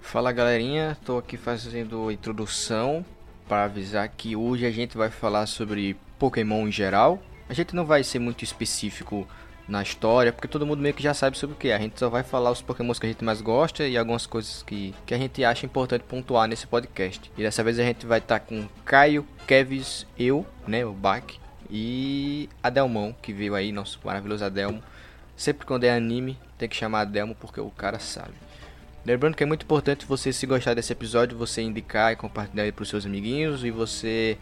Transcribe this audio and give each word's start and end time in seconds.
Fala 0.00 0.30
galerinha, 0.30 0.96
tô 1.04 1.18
aqui 1.18 1.36
fazendo 1.36 2.08
a 2.08 2.12
introdução 2.12 3.04
para 3.48 3.64
avisar 3.64 4.08
que 4.08 4.36
hoje 4.36 4.66
a 4.66 4.70
gente 4.70 4.96
vai 4.96 5.10
falar 5.10 5.46
sobre 5.46 5.96
Pokémon 6.18 6.68
em 6.68 6.72
geral. 6.72 7.18
A 7.48 7.54
gente 7.54 7.74
não 7.74 7.84
vai 7.84 8.04
ser 8.04 8.18
muito 8.18 8.44
específico 8.44 9.26
na 9.66 9.82
história, 9.82 10.32
porque 10.32 10.48
todo 10.48 10.66
mundo 10.66 10.80
meio 10.80 10.94
que 10.94 11.02
já 11.02 11.14
sabe 11.14 11.38
sobre 11.38 11.54
o 11.56 11.58
que. 11.58 11.72
A 11.72 11.78
gente 11.78 11.98
só 11.98 12.08
vai 12.08 12.22
falar 12.22 12.50
os 12.50 12.62
Pokémons 12.62 12.98
que 12.98 13.06
a 13.06 13.08
gente 13.08 13.24
mais 13.24 13.40
gosta 13.40 13.86
e 13.86 13.96
algumas 13.96 14.26
coisas 14.26 14.62
que, 14.62 14.94
que 15.06 15.14
a 15.14 15.18
gente 15.18 15.44
acha 15.44 15.66
importante 15.66 16.04
pontuar 16.04 16.46
nesse 16.46 16.66
podcast. 16.66 17.30
E 17.36 17.42
dessa 17.42 17.62
vez 17.62 17.78
a 17.78 17.82
gente 17.82 18.06
vai 18.06 18.18
estar 18.18 18.38
tá 18.38 18.46
com 18.46 18.68
Caio, 18.84 19.26
Kevis, 19.46 20.06
eu, 20.18 20.46
né, 20.66 20.84
o 20.84 20.92
Bach, 20.92 21.24
e 21.74 22.50
Adelmon, 22.62 23.14
que 23.22 23.32
veio 23.32 23.54
aí, 23.54 23.72
nosso 23.72 23.98
maravilhoso 24.04 24.44
Adelmo. 24.44 24.82
Sempre 25.34 25.66
quando 25.66 25.84
é 25.84 25.90
anime, 25.90 26.38
tem 26.58 26.68
que 26.68 26.76
chamar 26.76 27.00
Adelmo 27.00 27.34
porque 27.34 27.58
o 27.58 27.70
cara 27.70 27.98
sabe. 27.98 28.34
Lembrando 29.06 29.34
que 29.34 29.42
é 29.42 29.46
muito 29.46 29.62
importante 29.62 30.04
você, 30.04 30.34
se 30.34 30.46
gostar 30.46 30.74
desse 30.74 30.92
episódio, 30.92 31.36
você 31.36 31.62
indicar 31.62 32.12
e 32.12 32.16
compartilhar 32.16 32.70
para 32.74 32.82
os 32.82 32.88
seus 32.90 33.06
amiguinhos 33.06 33.64
e 33.64 33.70
você 33.70 34.36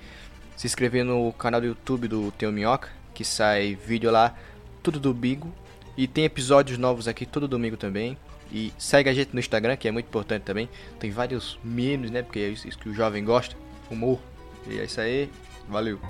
se 0.57 0.67
inscrever 0.67 1.05
no 1.05 1.33
canal 1.33 1.61
do 1.61 1.69
YouTube 1.69 2.09
do 2.09 2.33
Teu 2.33 2.51
Minhoca, 2.51 2.89
que 3.15 3.25
sai 3.25 3.77
vídeo 3.77 4.11
lá 4.11 4.35
tudo 4.83 4.99
do 4.99 5.15
Bigo. 5.15 5.55
E 5.97 6.09
tem 6.09 6.25
episódios 6.25 6.79
novos 6.79 7.07
aqui 7.07 7.25
todo 7.25 7.47
domingo 7.47 7.77
também. 7.77 8.19
E 8.53 8.73
segue 8.77 9.09
a 9.09 9.15
gente 9.15 9.33
no 9.33 9.39
Instagram, 9.39 9.77
que 9.77 9.87
é 9.87 9.93
muito 9.93 10.07
importante 10.07 10.43
também. 10.43 10.69
Tem 10.99 11.13
vários 11.13 11.59
memes, 11.63 12.11
né? 12.11 12.23
Porque 12.23 12.41
é 12.41 12.49
isso 12.49 12.67
que 12.77 12.89
o 12.89 12.95
jovem 12.95 13.25
gosta. 13.25 13.55
Humor. 13.89 14.19
E 14.67 14.81
é 14.81 14.85
isso 14.85 15.01
aí. 15.01 15.31
Valeu. 15.69 16.01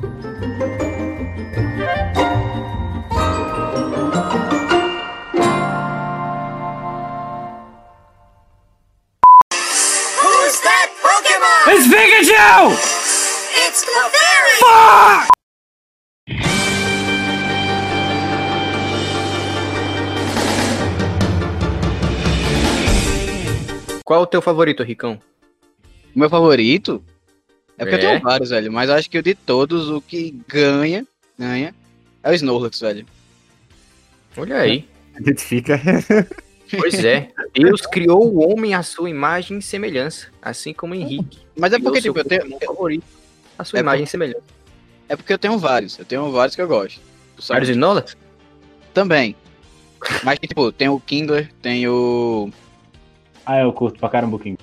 Pikachu! 12.00 12.72
It's 13.60 13.84
Clefairy! 13.84 14.56
Fuck! 14.64 15.28
Qual 24.04 24.20
é 24.20 24.22
o 24.22 24.26
teu 24.26 24.40
favorito, 24.40 24.82
Ricão? 24.82 25.20
O 26.16 26.18
meu 26.18 26.30
favorito? 26.30 27.04
É 27.76 27.84
porque 27.84 27.96
É? 27.96 27.98
eu 27.98 28.10
tenho 28.12 28.22
vários, 28.22 28.48
velho. 28.48 28.72
Mas 28.72 28.88
acho 28.88 29.10
que 29.10 29.18
o 29.18 29.22
de 29.22 29.34
todos, 29.34 29.90
o 29.90 30.00
que 30.00 30.34
ganha, 30.48 31.06
ganha, 31.38 31.74
é 32.22 32.30
o 32.30 32.32
Snorlax, 32.34 32.80
velho. 32.80 33.06
Olha 34.38 34.58
aí. 34.58 34.88
Identifica. 35.20 35.78
Pois 36.76 37.04
é. 37.04 37.28
Deus 37.54 37.80
criou 37.82 38.26
o 38.32 38.48
homem 38.48 38.74
à 38.74 38.82
sua 38.82 39.08
imagem 39.10 39.58
e 39.58 39.62
semelhança. 39.62 40.28
Assim 40.40 40.72
como 40.72 40.94
Henrique. 40.94 41.38
Mas 41.58 41.72
é 41.72 41.78
porque, 41.78 42.00
tipo, 42.00 42.18
eu 42.18 42.24
tenho, 42.24 42.58
favorito. 42.64 43.04
A 43.58 43.64
sua 43.64 43.78
É 43.78 43.82
imagem 43.82 44.00
por- 44.04 44.08
e 44.08 44.10
semelhança. 44.10 44.42
é 45.08 45.16
porque 45.16 45.32
eu 45.32 45.38
tenho 45.38 45.58
vários. 45.58 45.98
Eu 45.98 46.04
tenho 46.04 46.30
vários 46.30 46.54
que 46.56 46.62
eu 46.62 46.68
gosto. 46.68 47.00
Tu 47.36 47.42
sabe? 47.42 47.56
Vários 47.60 47.68
Snorlax? 47.70 48.16
Também. 48.94 49.36
Mas, 50.24 50.38
tipo, 50.38 50.72
tem 50.72 50.88
o 50.88 50.98
Kindler, 51.00 51.50
tem 51.60 51.86
o. 51.88 52.50
Ah, 53.44 53.60
eu 53.60 53.72
curto 53.72 53.98
pra 53.98 54.08
caramba 54.08 54.36
o 54.36 54.38
King. 54.38 54.56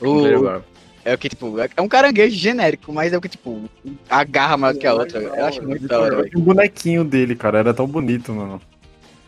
o 0.00 0.62
é 1.04 1.14
o 1.14 1.18
que, 1.18 1.28
tipo, 1.28 1.56
é 1.58 1.82
um 1.82 1.88
caranguejo 1.88 2.36
genérico, 2.36 2.92
mas 2.92 3.12
é 3.12 3.18
o 3.18 3.20
que, 3.20 3.28
tipo, 3.28 3.64
agarra 4.08 4.56
mais 4.56 4.76
que 4.78 4.86
a 4.86 4.94
outra. 4.94 5.18
Eu 5.20 5.44
acho 5.46 5.60
muito 5.62 5.86
da 5.88 5.98
hora, 6.00 6.16
velho. 6.22 6.30
O 6.38 6.40
bonequinho 6.40 7.04
dele, 7.04 7.34
cara, 7.34 7.58
era 7.58 7.74
tão 7.74 7.86
bonito, 7.88 8.32
mano. 8.32 8.60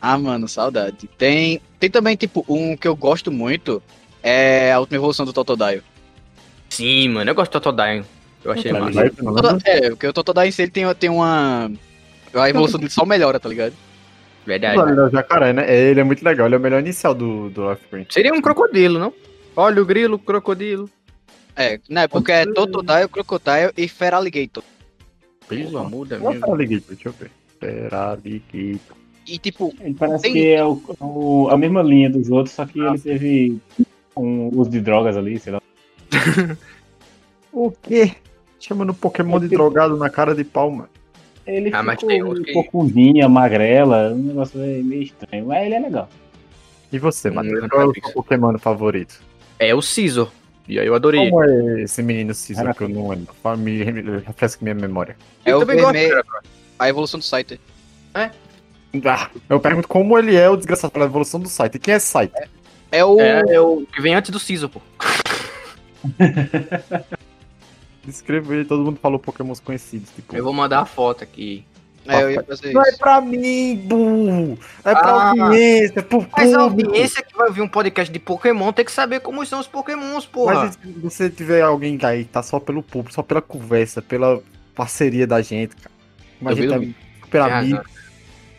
Ah, 0.06 0.19
mano, 0.19 0.47
saudade. 0.47 1.08
Tem, 1.16 1.62
tem 1.80 1.88
também, 1.88 2.14
tipo, 2.14 2.44
um 2.47 2.77
que 2.77 2.86
eu 2.86 2.94
gosto 2.94 3.33
muito. 3.33 3.83
É 4.22 4.70
a 4.70 4.78
última 4.78 4.98
evolução 4.98 5.25
do 5.25 5.32
Totodile. 5.32 5.82
Sim, 6.69 7.09
mano. 7.09 7.31
Eu 7.31 7.34
gosto 7.34 7.50
do 7.50 7.59
Totodile. 7.59 8.04
Eu 8.44 8.53
achei 8.53 8.70
Tá 8.70 8.81
massa. 8.81 9.60
É, 9.64 9.88
porque 9.88 10.06
o 10.06 10.12
Totodile 10.12 10.48
em 10.48 10.50
si 10.50 10.60
ele 10.60 10.70
tem, 10.70 10.94
tem 10.94 11.09
uma. 11.09 11.72
A 12.34 12.50
evolução 12.50 12.78
dele 12.78 12.91
só 12.91 13.06
melhora, 13.06 13.41
tá 13.41 13.48
ligado? 13.48 13.72
Verdade. 14.44 14.78
Ele 14.78 15.00
é 15.00 15.04
o 15.04 15.10
jacaré, 15.10 15.54
né? 15.54 15.64
É, 15.66 15.91
Ele 15.91 16.00
é 16.00 16.04
muito 16.04 16.22
legal, 16.22 16.47
ele 16.47 16.54
é 16.54 16.59
o 16.59 16.60
melhor 16.60 16.81
inicial 16.81 17.14
do, 17.14 17.48
do 17.48 17.62
Offspring. 17.62 18.04
Seria 18.10 18.34
um 18.34 18.43
crocodilo, 18.43 18.98
não? 18.98 19.14
Olha 19.56 19.81
o 19.81 19.87
grilo, 19.87 20.19
crocodilo. 20.19 20.91
É, 21.56 21.81
né? 21.88 22.06
Porque 22.09 22.31
é 22.31 22.44
Totodile, 22.44 23.09
Crocodile 23.09 23.72
e 23.75 23.88
Feraligator. 23.88 24.62
Pelo 25.48 25.78
amor 25.78 26.06
da 26.06 26.19
Nossa, 26.19 26.31
minha. 26.31 26.41
Feraligator, 26.44 26.94
deixa 26.94 27.09
eu 27.09 27.12
ver. 27.12 27.31
Feraligator. 27.59 29.03
E 29.27 29.39
tipo, 29.39 29.75
Ele 29.81 29.95
parece 29.95 30.23
Tem- 30.25 30.33
que 30.33 30.49
é 30.53 30.65
o, 30.65 30.81
o- 31.01 31.49
a 31.51 31.57
mesma 31.57 31.83
linha 31.83 32.11
dos 32.11 32.31
outros, 32.31 32.55
só 32.55 32.67
que 32.67 32.79
ele 32.81 32.99
teve 32.99 33.59
um 34.17 34.49
uso 34.59 34.71
de 34.71 34.81
drogas 34.81 35.17
ali, 35.17 35.39
sei 35.39 35.53
lá. 35.55 35.61
O 37.53 37.71
quê? 37.71 38.12
Chamando 38.59 38.93
Pokémon 38.93 39.39
de 39.39 39.49
drogado 39.49 39.97
na 39.97 40.11
cara 40.11 40.35
de 40.35 40.43
pau, 40.45 40.71
mano. 40.71 40.89
Ele 41.47 41.71
Ah, 41.73 41.83
mas 41.83 41.97
ficou 42.01 42.09
tem 42.09 42.23
uns 42.23 42.39
um 42.41 42.43
que- 42.43 42.53
pouco 42.53 42.85
vinha, 42.85 43.29
magrela, 43.29 44.11
um 44.12 44.19
negócio 44.19 44.59
meio 44.59 45.03
estranho. 45.03 45.47
Mas 45.47 45.65
ele 45.67 45.75
é 45.75 45.79
legal. 45.79 46.09
E 46.93 46.99
você, 46.99 47.31
Hum, 47.31 47.35
Matheus? 47.35 47.69
Qual 47.69 47.83
é 47.83 47.87
o 47.87 47.93
seu 47.95 48.12
Pokémon 48.12 48.59
favorito? 48.59 49.21
É 49.59 49.75
o 49.75 49.81
Scizor. 49.83 50.31
E 50.67 50.79
aí 50.81 50.87
eu 50.87 50.95
adorei. 50.95 51.29
Como 51.31 51.45
é 51.45 51.83
esse 51.83 52.03
menino 52.03 52.33
Caraca. 52.55 52.75
que 52.79 52.85
eu 52.85 52.89
não 52.89 53.09
lembro? 53.09 53.35
Me 53.59 53.85
refresca 54.27 54.59
minha 54.65 54.75
memória. 54.75 55.17
é 55.45 55.53
Eu 55.53 55.59
o 55.59 55.61
também 55.61 55.77
gosto, 55.77 55.93
vermelho. 55.93 56.25
A 56.79 56.89
evolução 56.89 57.21
do 57.21 57.25
Scyther. 57.25 57.59
Ah, 58.15 58.31
eu 59.49 59.60
pergunto 59.60 59.88
como 59.88 60.19
ele 60.19 60.37
é 60.37 60.49
o 60.49 60.56
desgraçado 60.56 60.93
pela 60.93 61.05
evolução 61.06 61.41
do 61.41 61.49
site. 61.49 61.78
Quem 61.78 61.94
é 61.94 61.99
site? 61.99 62.32
É 62.93 63.05
o. 63.05 63.21
É, 63.21 63.43
é 63.55 63.60
o 63.60 63.84
que 63.93 64.00
vem 64.00 64.15
antes 64.15 64.31
do 64.31 64.38
Scizor, 64.38 64.69
pô. 64.71 64.81
Descreva 68.05 68.55
ele, 68.55 68.65
todo 68.65 68.84
mundo 68.84 68.99
falou 69.00 69.19
Pokémons 69.19 69.60
conhecidos. 69.60 70.10
Tipo, 70.15 70.37
Eu 70.37 70.44
vou 70.44 70.53
mandar 70.53 70.81
a 70.81 70.84
foto 70.84 71.25
aqui. 71.25 71.65
É, 72.06 72.22
eu 72.22 72.31
ia 72.32 72.43
fazer 72.43 72.71
Não 72.75 72.82
é 72.82 72.93
pra 72.99 73.19
mim, 73.19 73.77
burro! 73.77 74.59
É 74.84 74.93
pra 74.93 75.00
Ah. 75.09 75.31
audiência, 75.31 76.00
é 76.00 76.03
pro 76.03 76.26
Mas 76.37 76.53
a 76.53 76.59
público. 76.69 76.91
audiência 76.91 77.22
que 77.22 77.34
vai 77.34 77.49
ouvir 77.49 77.62
um 77.62 77.69
podcast 77.69 78.12
de 78.12 78.19
Pokémon 78.19 78.72
tem 78.75 78.84
que 78.84 78.93
saber 78.93 79.21
como 79.21 79.44
são 79.47 79.59
os 79.59 79.66
Pokémons, 79.66 80.26
porra. 80.26 80.55
Mas 80.66 80.75
se 80.75 80.93
você 81.00 81.31
tiver 81.31 81.62
alguém 81.62 81.99
aí 82.03 82.25
que 82.25 82.31
tá 82.31 82.43
só 82.43 82.61
pelo 82.61 82.82
público, 82.82 83.15
só 83.15 83.22
pela 83.22 83.41
conversa, 83.41 84.03
pela 84.03 84.43
parceria 84.75 85.26
da 85.26 85.41
gente, 85.41 85.75
cara. 85.76 85.94
Imagina 86.43 86.78
tá 86.78 86.87
super 87.22 87.41
amigo. 87.41 87.84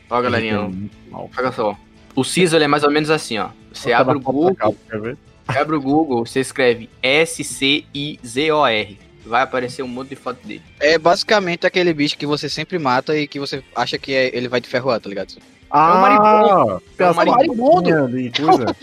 Ó, 0.09 0.21
galerinha, 0.21 0.71
olha 1.11 1.51
só. 1.51 1.75
O 2.15 2.23
ele 2.55 2.65
é 2.65 2.67
mais 2.67 2.83
ou 2.83 2.91
menos 2.91 3.09
assim, 3.09 3.37
ó. 3.37 3.49
Você 3.73 3.91
abre 3.91 4.15
o 4.17 4.19
Google, 4.21 4.75
ver? 5.01 5.17
abre 5.47 5.75
o 5.75 5.81
Google, 5.81 6.25
você 6.25 6.39
escreve 6.39 6.89
S-C-I-Z-O-R. 7.03 8.99
Vai 9.25 9.41
aparecer 9.41 9.81
um 9.83 9.87
monte 9.87 10.09
de 10.09 10.15
foto 10.15 10.45
dele. 10.45 10.61
É 10.79 10.97
basicamente 10.99 11.65
aquele 11.65 11.91
bicho 11.93 12.15
que 12.17 12.27
você 12.27 12.47
sempre 12.47 12.77
mata 12.77 13.17
e 13.17 13.27
que 13.27 13.39
você 13.39 13.63
acha 13.75 13.97
que 13.97 14.13
é- 14.13 14.29
ele 14.35 14.47
vai 14.47 14.61
te 14.61 14.69
ferroar, 14.69 14.99
tá 15.01 15.09
ligado? 15.09 15.33
Ah, 15.69 15.95
maribondo. 15.95 16.81
tem 16.95 17.05
É 17.05 17.07
um 17.07 17.09
as 17.09 17.15
maribondo. 17.15 17.89
fotinhas 17.89 18.11
de 18.11 18.41
coisa. 18.41 18.75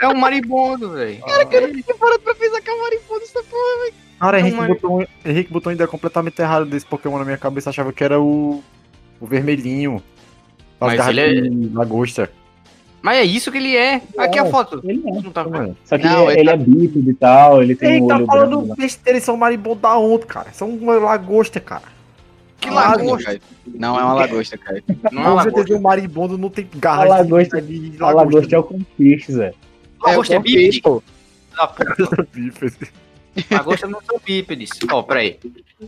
É 0.00 0.08
um 0.08 0.14
maribondo, 0.16 0.90
velho. 0.92 1.20
Cara, 1.20 1.44
para 1.94 2.18
pra 2.18 2.34
pensar 2.34 2.60
que 2.62 2.70
é 2.70 2.72
um 2.72 2.80
mariposa 2.80 3.24
essa 3.24 3.42
porra. 3.44 3.92
Cara, 4.18 4.40
É 4.40 4.42
um 4.42 4.46
Henrique, 4.46 4.66
botou, 4.66 5.06
Henrique 5.24 5.52
botou 5.52 5.72
ideia 5.74 5.86
completamente 5.88 6.40
errada 6.40 6.64
desse 6.64 6.86
Pokémon 6.86 7.18
na 7.18 7.24
minha 7.24 7.36
cabeça. 7.38 7.68
Achava 7.70 7.92
que 7.92 8.02
era 8.02 8.18
o, 8.20 8.62
o 9.22 9.26
vermelhinho. 9.26 10.02
Mas 10.80 10.92
As 10.92 10.96
garras 10.98 11.16
ele 11.16 11.38
é- 11.38 11.48
de 11.48 11.68
lagosta. 11.74 12.30
Mas 13.00 13.18
é 13.18 13.22
isso 13.24 13.50
que 13.50 13.58
ele 13.58 13.76
é. 13.76 14.00
Aqui 14.18 14.38
a 14.38 14.44
foto. 14.46 14.80
Ele 14.84 15.02
é. 15.06 15.10
Não 15.10 15.22
tá? 15.30 15.44
Mano. 15.44 15.76
Só 15.84 15.96
que 15.98 16.04
Não, 16.04 16.30
ele, 16.30 16.40
ele 16.40 16.50
é 16.50 16.56
bípede 16.56 17.10
e 17.10 17.14
tal, 17.14 17.62
ele 17.62 17.74
tem 17.74 17.94
Ei, 17.94 18.00
um 18.00 18.06
tá 18.06 18.20
falando 18.24 18.58
branco. 18.62 18.76
besteira, 18.76 19.16
eles 19.16 19.24
são 19.24 19.36
maribondo 19.36 19.80
da 19.80 19.96
onde, 19.98 20.26
cara? 20.26 20.52
São 20.52 20.68
uma 20.70 20.94
lagosta, 20.94 21.58
cara. 21.60 21.82
Que 22.60 22.68
Não, 22.68 22.74
lagosta. 22.76 23.40
Não 23.66 23.98
é 23.98 24.04
uma 24.04 24.14
lagosta, 24.14 24.56
cara. 24.58 24.82
Não 24.88 24.94
é 24.94 25.24
Com 25.24 25.34
lagosta. 25.34 25.50
certeza 25.58 25.78
o 25.78 25.82
maribondo 25.82 26.38
não 26.38 26.48
tem 26.48 26.68
garras 26.76 27.10
A 27.10 27.16
lagosta- 27.18 27.60
de, 27.62 27.90
de 27.90 28.02
A 28.02 28.10
lagosta 28.10 28.54
é 28.54 28.58
o 28.58 28.62
Conquist, 28.62 29.30
Zé. 29.32 29.52
Lagosta 30.00 30.34
é 30.34 30.38
um 30.38 30.42
bípede. 30.42 30.80
puta. 30.82 31.04
bípede. 32.32 32.76
Lagosta 33.50 33.86
não 33.86 34.00
são 34.02 34.20
bípedes. 34.24 34.70
Ó, 34.90 35.02
peraí. 35.02 35.38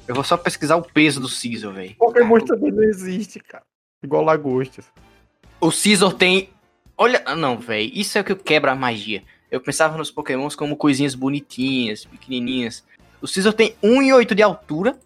Eu 0.09 0.15
vou 0.15 0.25
só 0.25 0.37
pesquisar 0.37 0.77
o 0.77 0.83
peso 0.83 1.21
do 1.21 1.29
Scizor, 1.29 1.73
velho. 1.73 1.95
Pokémon 1.97 2.41
também 2.41 2.73
não 2.73 2.83
existe, 2.83 3.41
cara. 3.41 3.65
Igual 4.03 4.23
lagostas. 4.25 4.87
O 5.61 5.71
Scizor 5.71 6.15
tem. 6.15 6.51
Olha. 6.97 7.23
ah, 7.27 7.37
Não, 7.37 7.59
velho. 7.59 7.91
Isso 7.95 8.17
é 8.19 8.21
o 8.21 8.25
que 8.25 8.35
quebra 8.35 8.73
a 8.73 8.77
magia. 8.77 9.23
Eu 9.51 9.61
pensava 9.61 9.97
nos 9.97 10.11
Pokémons 10.11 10.57
como 10.57 10.77
coisinhas 10.77 11.15
bonitinhas, 11.15 12.05
pequenininhas. 12.05 12.85
O 13.21 13.27
Scizor 13.27 13.53
tem 13.53 13.75
1,8 13.83 14.35
de 14.35 14.43
altura 14.43 14.99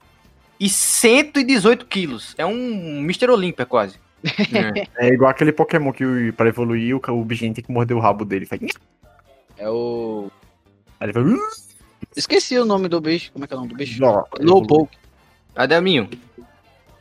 e 0.59 0.69
118 0.69 1.87
quilos. 1.87 2.35
É 2.39 2.47
um 2.47 3.01
Mr. 3.01 3.31
Olympia 3.31 3.67
quase. 3.67 3.99
É. 4.99 5.07
É 5.07 5.13
igual 5.13 5.31
aquele 5.31 5.53
Pokémon 5.53 5.93
que 5.93 6.33
pra 6.33 6.49
evoluir 6.49 6.97
o, 6.97 7.01
o 7.13 7.25
bichinho 7.25 7.55
tem 7.55 7.63
que 7.63 7.71
morder 7.71 7.97
o 7.97 8.01
rabo 8.01 8.25
dele. 8.25 8.47
Faz... 8.47 8.61
É 9.57 9.69
o. 9.69 10.29
Aí 10.99 11.07
ele 11.09 11.13
vai. 11.13 11.23
Esqueci 12.19 12.59
o 12.59 12.65
nome 12.65 12.89
do 12.89 13.01
bicho. 13.01 13.31
Como 13.33 13.45
é 13.45 13.49
que 13.49 13.55
é 13.55 13.57
o 13.57 13.61
nome 13.61 13.73
do 13.73 13.77
bicho? 13.77 14.05
ó, 14.05 14.25
Slowpoke. 14.41 14.97
Adelminho, 15.55 16.09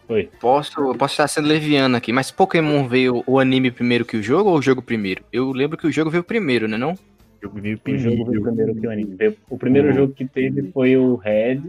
Foi. 0.07 0.29
Posso, 0.39 0.79
eu 0.79 0.95
posso 0.95 1.13
estar 1.13 1.27
sendo 1.27 1.47
leviano 1.47 1.97
aqui, 1.97 2.13
mas 2.13 2.31
Pokémon 2.31 2.87
veio 2.87 3.23
o 3.27 3.39
anime 3.39 3.69
primeiro 3.69 4.05
que 4.05 4.15
o 4.15 4.23
jogo 4.23 4.49
ou 4.51 4.57
o 4.57 4.61
jogo 4.61 4.81
primeiro? 4.81 5.21
Eu 5.33 5.51
lembro 5.51 5.77
que 5.77 5.85
o 5.85 5.91
jogo 5.91 6.09
veio 6.09 6.23
primeiro, 6.23 6.67
né 6.67 6.77
não? 6.77 6.97
Eu 7.41 7.49
vi 7.51 7.73
o 7.73 7.81
O 7.85 7.97
jogo 7.97 8.25
veio 8.25 8.41
primeiro. 8.41 8.43
primeiro 8.43 8.75
que 8.79 8.87
o 8.87 8.91
anime. 8.91 9.15
Veio- 9.15 9.37
O 9.49 9.57
primeiro 9.57 9.89
Uhum. 9.89 9.93
jogo 9.95 10.13
que 10.13 10.25
teve 10.25 10.71
foi 10.71 10.95
o 10.95 11.15
Red, 11.15 11.61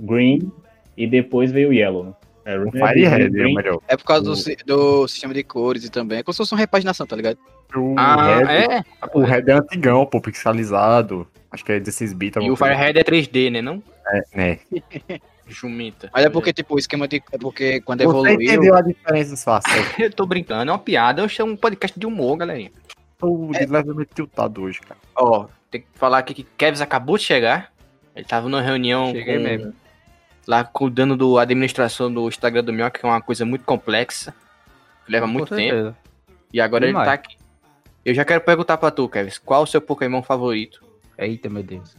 Green 0.00 0.50
e 0.96 1.06
depois 1.06 1.52
veio 1.52 1.68
o 1.68 1.72
Yellow. 1.72 2.16
É, 2.44 2.58
O 2.58 2.68
Red, 2.68 2.72
Fire 2.72 3.04
Red 3.06 3.22
é 3.22 3.26
o 3.28 3.30
Green, 3.30 3.54
melhor. 3.54 3.78
É 3.86 3.96
por 3.96 4.04
causa 4.04 4.24
do, 4.24 4.32
O- 4.32 4.66
do 4.66 5.08
sistema 5.08 5.32
de 5.32 5.44
cores 5.44 5.84
e 5.84 5.90
também. 5.90 6.18
É 6.18 6.22
como 6.22 6.32
se 6.34 6.38
fosse 6.38 6.52
uma 6.52 6.58
repaginação, 6.58 7.06
tá 7.06 7.14
ligado? 7.14 7.38
O 7.76 7.94
Ah, 7.96 8.38
Red, 8.44 8.64
é? 8.74 8.84
o 9.14 9.20
Red 9.20 9.44
é 9.46 9.52
antigão, 9.52 10.04
pô, 10.04 10.20
pixelizado. 10.20 11.26
Acho 11.50 11.64
que 11.64 11.72
é 11.72 11.80
16 11.80 12.12
bits. 12.12 12.44
E 12.44 12.50
o. 12.50 12.56
Firehead 12.56 12.98
é 12.98 13.02
3D, 13.04 13.50
né 13.50 13.62
não? 13.62 13.82
É, 14.06 14.22
né? 14.34 14.58
Jumenta. 15.48 16.10
Mas 16.12 16.26
é 16.26 16.28
porque, 16.30 16.52
tipo, 16.52 16.74
o 16.74 16.78
esquema 16.78 17.08
de. 17.08 17.22
É 17.32 17.38
porque 17.38 17.80
quando 17.80 18.00
Você 18.00 18.04
evoluiu. 18.04 18.34
entendeu 18.40 18.74
a 18.74 18.82
diferença, 18.82 19.36
fácil. 19.36 19.70
Eu 19.98 20.12
tô 20.12 20.26
brincando, 20.26 20.70
é 20.70 20.72
uma 20.72 20.78
piada. 20.78 21.22
Eu 21.22 21.28
chamo 21.28 21.52
um 21.52 21.56
podcast 21.56 21.98
de 21.98 22.06
humor, 22.06 22.36
galerinha. 22.36 22.70
Tô 23.18 23.50
de 23.52 23.64
levemente 23.66 24.10
tiltado 24.14 24.62
hoje, 24.62 24.80
cara. 24.80 25.00
Ó, 25.16 25.46
tem 25.70 25.80
que 25.80 25.86
falar 25.94 26.18
aqui 26.18 26.34
que 26.34 26.42
Kevs 26.56 26.80
acabou 26.82 27.16
de 27.16 27.24
chegar. 27.24 27.72
Ele 28.14 28.24
tava 28.26 28.48
numa 28.48 28.60
reunião 28.60 29.10
Cheguei 29.12 29.36
com- 29.38 29.42
mesmo. 29.42 29.74
lá 30.46 30.64
cuidando 30.64 31.16
da 31.16 31.42
administração 31.42 32.12
do 32.12 32.28
Instagram 32.28 32.62
do 32.64 32.72
Minhoca, 32.72 32.98
que 33.00 33.06
é 33.06 33.08
uma 33.08 33.20
coisa 33.22 33.44
muito 33.46 33.64
complexa. 33.64 34.34
que 35.06 35.12
Leva 35.12 35.26
muito 35.26 35.54
tempo. 35.54 35.96
E 36.52 36.60
agora 36.60 36.86
Demais. 36.86 37.08
ele 37.08 37.16
tá 37.16 37.22
aqui. 37.22 37.36
Eu 38.04 38.14
já 38.14 38.24
quero 38.24 38.40
perguntar 38.42 38.76
pra 38.76 38.90
tu, 38.90 39.08
Kevs, 39.08 39.38
qual 39.38 39.62
o 39.62 39.66
seu 39.66 39.80
Pokémon 39.80 40.22
favorito? 40.22 40.82
Eita, 41.18 41.48
meu 41.48 41.62
Deus. 41.62 41.96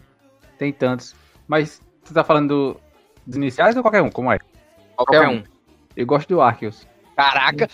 Tem 0.57 0.71
tantos. 0.74 1.13
Mas 1.48 1.81
você 2.04 2.13
tá 2.13 2.24
falando 2.24 2.48
do- 2.74 2.80
dos 3.27 3.36
iniciais 3.36 3.75
ou 3.75 3.81
qualquer 3.83 4.01
um? 4.01 4.10
Como 4.10 4.31
é? 4.31 4.39
Qualquer 4.95 5.27
um. 5.27 5.44
Eu 5.95 6.06
gosto 6.06 6.30
do 6.30 6.42
Arceus. 6.42 6.88
Caraca! 7.16 7.69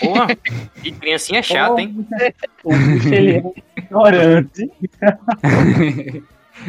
Porra, 0.00 0.28
que 0.82 0.92
criancinha 0.92 1.42
chata, 1.42 1.80
hein? 1.80 2.06
O 2.64 2.70
bicho 2.76 3.08
ele 3.12 3.30
é 3.38 3.42
ignorante. 3.80 4.70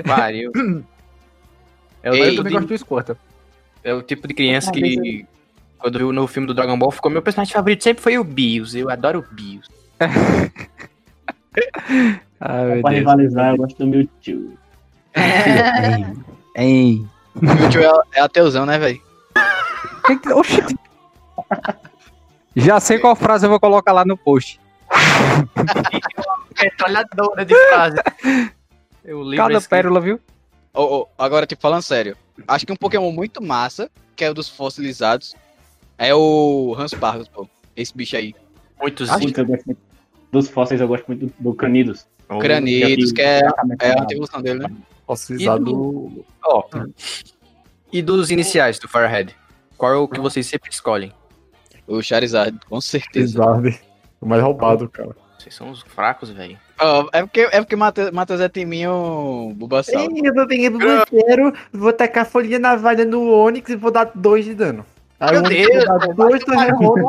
Pariu. 0.05 0.51
Eu, 2.01 2.13
Ei, 2.13 2.29
eu 2.31 2.35
também 2.37 2.51
de- 2.51 2.57
gosto 2.59 2.67
do 2.67 2.77
Squirtle. 2.77 3.17
É 3.83 3.93
o 3.93 4.01
tipo 4.01 4.27
de 4.27 4.33
criança 4.33 4.71
que, 4.71 5.25
quando 5.77 5.97
viu 5.99 6.11
no 6.13 6.25
filme 6.27 6.47
do 6.47 6.53
Dragon 6.53 6.77
Ball, 6.79 6.89
ficou 6.91 7.11
meu 7.11 7.21
personagem 7.21 7.53
favorito 7.53 7.83
sempre 7.83 8.01
foi 8.01 8.17
o 8.17 8.23
Bills. 8.23 8.77
Eu 8.77 8.89
adoro 8.89 9.19
o 9.19 9.35
Bills. 9.35 9.69
Ai, 12.45 12.65
meu 12.65 12.81
Pra 12.81 12.89
Deus. 12.89 12.99
rivalizar, 12.99 13.51
eu 13.51 13.57
gosto 13.57 13.77
do 13.77 13.87
Mewtwo. 13.87 14.57
Ei. 15.15 16.05
Ei. 16.55 17.05
O 17.35 17.45
Mewtwo 17.45 17.81
é, 17.81 18.19
é 18.19 18.21
ateuzão, 18.21 18.65
né, 18.65 18.77
velho? 18.77 19.01
Oxi. 20.35 20.61
Já 22.53 22.81
sei 22.81 22.99
qual 22.99 23.15
frase 23.15 23.45
eu 23.45 23.49
vou 23.49 23.61
colocar 23.61 23.93
lá 23.93 24.03
no 24.03 24.17
post. 24.17 24.59
Metralhadora 26.61 27.45
de 27.45 27.55
frase. 27.69 27.97
Eu 29.05 29.21
lembro 29.21 29.47
Cada 29.47 29.61
pérola, 29.61 30.01
viu? 30.01 30.19
Ô, 30.73 30.81
ô, 30.81 31.07
agora, 31.17 31.45
tipo, 31.45 31.61
falando 31.61 31.81
sério. 31.81 32.17
Acho 32.45 32.65
que 32.65 32.73
um 32.73 32.75
Pokémon 32.75 33.11
muito 33.11 33.41
massa, 33.41 33.89
que 34.15 34.25
é 34.25 34.29
o 34.29 34.33
dos 34.33 34.49
fossilizados, 34.49 35.33
é 35.97 36.13
o 36.13 36.75
Hanspargus, 36.77 37.29
pô. 37.29 37.47
Esse 37.75 37.95
bicho 37.95 38.17
aí. 38.17 38.35
Muitos 38.79 39.09
dos 40.31 40.49
fósseis, 40.49 40.81
eu 40.81 40.87
gosto 40.87 41.05
muito 41.07 41.27
do, 41.27 41.33
do 41.39 41.53
Oh. 42.29 42.39
Cranidos, 42.39 43.11
que 43.11 43.21
é, 43.21 43.39
é 43.39 43.45
a 43.47 43.65
nada. 43.65 44.01
antevolução 44.03 44.41
dele, 44.41 44.59
né? 44.59 44.71
Posso 45.05 45.33
usar 45.33 45.55
E 45.57 45.59
do- 45.59 45.65
do. 45.65 46.25
Ó. 46.45 46.63
E 47.91 48.01
dos 48.01 48.31
iniciais 48.31 48.79
do 48.79 48.87
Firehead? 48.87 49.35
Qual 49.77 49.91
é 49.93 49.95
o 49.97 50.07
que 50.07 50.19
vocês 50.19 50.45
sempre 50.47 50.69
escolhem? 50.71 51.11
O 51.85 52.01
Charizard, 52.01 52.57
com 52.69 52.79
certeza. 52.79 53.37
Charizard. 53.43 53.79
O 54.21 54.25
mais 54.25 54.41
roubado, 54.41 54.87
cara. 54.89 55.15
Vocês 55.37 55.53
são 55.53 55.69
os 55.69 55.81
fracos, 55.81 56.29
velho. 56.29 56.57
Ó, 56.79 57.09
é 57.11 57.21
porque, 57.21 57.41
é 57.41 57.59
porque 57.61 57.75
Matheus 57.75 58.11
Matheus 58.11 58.39
é 58.39 58.47
timinho 58.49 59.51
Bulbasaur. 59.55 60.07
eu 60.23 60.33
vou 60.33 60.47
pegar 60.47 60.71
pro 61.05 61.53
vou 61.73 61.91
tacar 61.93 62.25
folhinha 62.25 62.57
navalha 62.57 63.03
no 63.05 63.29
Onix 63.29 63.69
e 63.69 63.75
vou 63.75 63.91
dar 63.91 64.09
dois 64.15 64.45
de 64.45 64.55
dano. 64.55 64.85
Aí 65.23 65.31
Meu 65.31 65.41
o 65.41 65.43
Deus, 65.47 65.85
dá 65.85 65.97
dois 66.07 66.43
terremotos. 66.43 67.03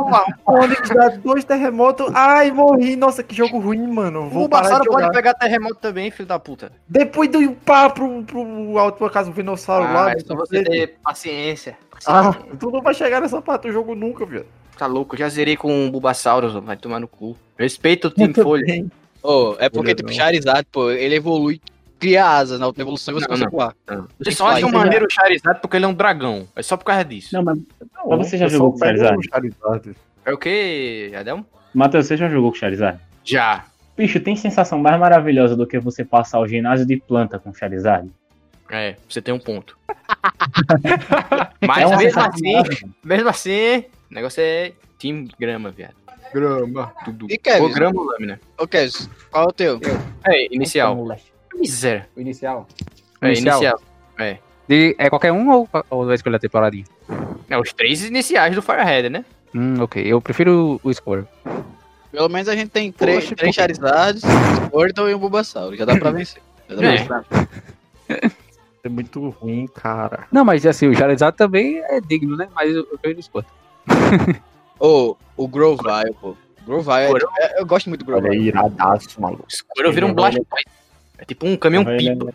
O 0.47 0.53
Onix 0.53 0.89
dá 0.89 1.09
dois 1.09 1.45
terremotos. 1.45 2.15
Ai, 2.15 2.53
morri. 2.53 2.95
Nossa, 2.95 3.25
que 3.25 3.35
jogo 3.35 3.59
ruim, 3.59 3.89
mano. 3.89 4.27
O 4.27 4.31
Vou 4.31 4.49
de 4.49 4.57
jogar. 4.69 4.85
pode 4.85 5.11
pegar 5.11 5.35
terremoto 5.35 5.81
também, 5.81 6.13
filho 6.13 6.29
da 6.29 6.39
puta. 6.39 6.71
Depois 6.89 7.29
do 7.29 7.51
pá 7.57 7.91
pro, 7.91 8.23
pro 8.23 8.79
alto 8.79 8.99
por 8.99 9.09
acaso 9.09 9.31
do 9.31 9.35
Venossauro 9.35 9.93
lá. 9.93 10.07
Ah, 10.07 10.13
é 10.13 10.21
só 10.21 10.37
você 10.37 10.63
ter 10.63 10.95
paciência. 11.03 11.77
Ah, 12.07 12.33
tu 12.61 12.71
não 12.71 12.81
vai 12.81 12.95
chegar 12.95 13.21
nessa 13.21 13.43
parte 13.43 13.63
do 13.63 13.73
jogo 13.73 13.97
nunca, 13.97 14.25
viado. 14.25 14.47
Tá 14.79 14.87
louco, 14.87 15.17
já 15.17 15.29
zerei 15.29 15.57
com 15.57 15.89
o 15.89 15.91
Bulbasaurus, 15.91 16.55
vai 16.55 16.77
tomar 16.77 17.01
no 17.01 17.09
cu. 17.09 17.37
Respeita 17.59 18.07
o 18.07 18.11
Team 18.13 18.33
Folha. 18.33 18.65
Bem. 18.65 18.91
Ô, 19.25 19.57
é 19.59 19.69
porque, 19.69 19.93
tipo. 19.93 20.13
Charizard, 20.13 20.67
pô, 20.71 20.91
ele 20.91 21.17
evolui, 21.17 21.61
cria 22.05 22.27
asas 22.27 22.61
na 22.61 22.69
evolução 22.69 23.17
e 23.17 23.21
você 23.21 23.27
Não, 23.27 23.29
consegue 23.29 23.51
voar. 23.51 23.75
Vocês 24.19 24.37
só 24.37 24.49
acham 24.49 24.69
Fly. 24.69 24.79
maneiro 24.79 25.07
o 25.07 25.11
Charizard 25.11 25.61
porque 25.61 25.77
ele 25.79 25.87
é 25.87 25.89
um 25.89 25.95
dragão. 25.95 26.47
É 26.55 26.63
só 26.63 26.77
por 26.77 26.85
causa 26.85 27.03
disso. 27.03 27.31
Não, 27.33 27.43
mas 27.43 27.59
Não, 27.97 28.19
você 28.19 28.37
já 28.37 28.47
jogou 28.47 28.73
com 28.73 28.79
Charizard? 28.79 29.17
o 29.17 29.23
Charizard. 29.23 29.97
É 30.27 30.33
o 30.33 30.37
que, 30.37 31.13
Adão? 31.19 31.47
Matheus, 31.73 32.07
você 32.07 32.17
já 32.19 32.29
jogou 32.29 32.53
com 32.53 32.59
Charizard? 32.59 33.01
Já. 33.25 33.65
Bicho, 33.97 34.21
tem 34.21 34.37
sensação 34.37 34.79
mais 34.79 35.01
maravilhosa 35.01 35.57
do 35.57 35.67
que 35.67 35.79
você 35.79 36.05
passar 36.05 36.41
o 36.41 36.47
ginásio 36.47 36.85
de 36.87 36.99
planta 36.99 37.39
com 37.39 37.55
Charizard? 37.55 38.11
É, 38.71 38.97
você 39.09 39.23
tem 39.23 39.33
um 39.33 39.39
ponto. 39.39 39.79
Mas 41.67 41.91
é 41.91 41.97
mesmo 41.97 42.21
assim, 42.21 42.53
mesmo 43.03 43.29
assim, 43.31 43.85
o 44.11 44.15
negócio 44.15 44.43
é 44.43 44.73
Team 44.99 45.27
Grama, 45.39 45.71
viado. 45.71 45.95
Grama, 46.35 46.93
tudo. 47.05 47.27
E 47.31 47.39
Kevin? 47.39 47.63
Ou 47.63 47.73
grama 47.73 48.01
ou 48.01 48.07
lâmina. 48.07 48.41
Ô, 48.59 48.67
qual 49.31 49.45
é 49.45 49.49
o 49.49 49.53
teu? 49.53 49.81
É, 50.27 50.53
inicial. 50.53 50.97
Miséria. 51.55 52.09
O 52.17 52.21
inicial. 52.21 52.67
É, 53.21 53.33
inicial. 53.33 53.81
É. 54.19 54.39
De, 54.69 54.95
é 54.99 55.09
qualquer 55.11 55.33
um 55.33 55.51
ou, 55.51 55.69
ou 55.91 56.07
vai 56.07 56.15
escolher 56.15 56.37
a 56.37 56.39
temporadinha? 56.39 56.85
É 57.49 57.59
os 57.59 57.73
três 57.73 58.05
iniciais 58.05 58.55
do 58.55 58.63
Firehead, 58.63 59.09
né? 59.11 59.25
Hum, 59.55 59.81
ok. 59.81 60.03
Eu 60.05 60.21
prefiro 60.21 60.81
o 60.83 60.93
Squirtle. 60.93 61.29
Pelo 62.11 62.29
menos 62.29 62.49
a 62.49 62.55
gente 62.57 62.71
tem 62.71 62.91
três, 62.93 63.25
Poxa, 63.25 63.37
três. 63.37 63.55
Charizards, 63.55 64.23
um 64.25 64.67
Squirtle 64.67 65.11
e 65.11 65.15
um 65.15 65.19
Bulbasaur. 65.19 65.75
Já 65.75 65.85
dá 65.85 65.97
pra 65.97 66.11
vencer. 66.11 66.41
Já 66.69 66.77
dá 66.77 66.81
pra 66.81 66.89
É. 66.89 66.97
vencer. 68.17 68.33
É 68.85 68.89
muito 68.89 69.29
ruim, 69.31 69.67
cara. 69.67 70.27
Não, 70.31 70.45
mas 70.45 70.65
assim, 70.67 70.87
o 70.89 70.95
Charizard 70.95 71.37
também 71.37 71.79
é 71.85 72.01
digno, 72.01 72.37
né? 72.37 72.49
Mas 72.55 72.75
eu, 72.75 72.87
eu 72.91 72.99
prefiro 72.99 73.21
o 73.21 73.23
Squirtle. 73.23 73.53
Ô, 74.79 75.17
o 75.37 75.49
Grovyle, 75.49 76.15
pô. 76.21 76.37
Grovyle, 76.67 77.19
é, 77.39 77.45
é- 77.59 77.61
eu 77.61 77.67
gosto 77.67 77.89
muito 77.89 78.05
do 78.05 78.13
Olha 78.13 78.31
aí, 78.31 78.39
Grovyle. 78.39 78.49
iradaço, 78.49 79.21
maluco. 79.21 79.45
Squirtle 79.51 79.93
vira 79.93 80.07
um 80.07 80.15
Blastoise. 80.15 80.47
É 81.19 81.25
tipo 81.25 81.47
um 81.47 81.57
caminhão 81.57 81.85
Ele 81.91 82.09
é- 82.09 82.15
pipa. 82.15 82.35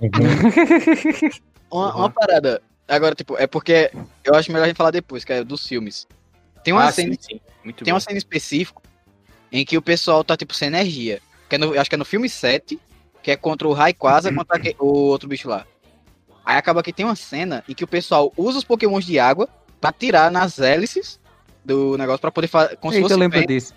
Uma, 1.70 1.94
uma 1.94 2.10
parada. 2.10 2.60
Agora, 2.88 3.14
tipo, 3.14 3.36
é 3.36 3.46
porque 3.46 3.90
eu 4.24 4.34
acho 4.34 4.50
melhor 4.50 4.64
a 4.64 4.68
gente 4.68 4.76
falar 4.76 4.90
depois, 4.90 5.22
que 5.24 5.32
é 5.32 5.44
dos 5.44 5.66
filmes. 5.66 6.06
Tem 6.64 6.74
uma 6.74 6.84
Ah, 6.86 6.92
cena 6.92 7.14
sim, 7.14 7.18
sim. 7.34 7.40
Muito 7.64 7.84
Tem 7.84 7.92
bom. 7.92 7.96
uma 7.96 8.00
cena 8.00 8.18
específica 8.18 8.80
em 9.52 9.64
que 9.64 9.78
o 9.78 9.82
pessoal 9.82 10.24
tá, 10.24 10.36
tipo, 10.36 10.52
sem 10.54 10.66
energia. 10.68 11.20
Que 11.48 11.54
é 11.54 11.58
no- 11.58 11.78
acho 11.78 11.88
que 11.88 11.94
é 11.94 11.98
no 11.98 12.04
filme 12.04 12.28
7, 12.28 12.80
que 13.22 13.30
é 13.30 13.36
contra 13.36 13.68
o 13.68 13.72
Rayquaza 13.72 14.32
contra 14.34 14.60
o 14.80 14.86
outro 14.86 15.28
bicho 15.28 15.48
lá. 15.48 15.64
Aí 16.44 16.56
acaba 16.56 16.82
que 16.82 16.92
tem 16.92 17.04
uma 17.06 17.14
cena 17.14 17.62
em 17.68 17.74
que 17.74 17.84
o 17.84 17.88
pessoal 17.88 18.32
usa 18.36 18.58
os 18.58 18.64
pokémons 18.64 19.04
de 19.04 19.18
água 19.20 19.48
pra 19.80 19.92
tirar 19.92 20.30
nas 20.30 20.58
hélices 20.58 21.20
do 21.64 21.96
negócio 21.96 22.20
pra 22.20 22.32
poder 22.32 22.48
fazer. 22.48 22.76
Como 22.78 22.92
se 22.92 22.98
Eita, 23.00 23.12
eu 23.14 23.18
lembro 23.18 23.46
disso. 23.46 23.72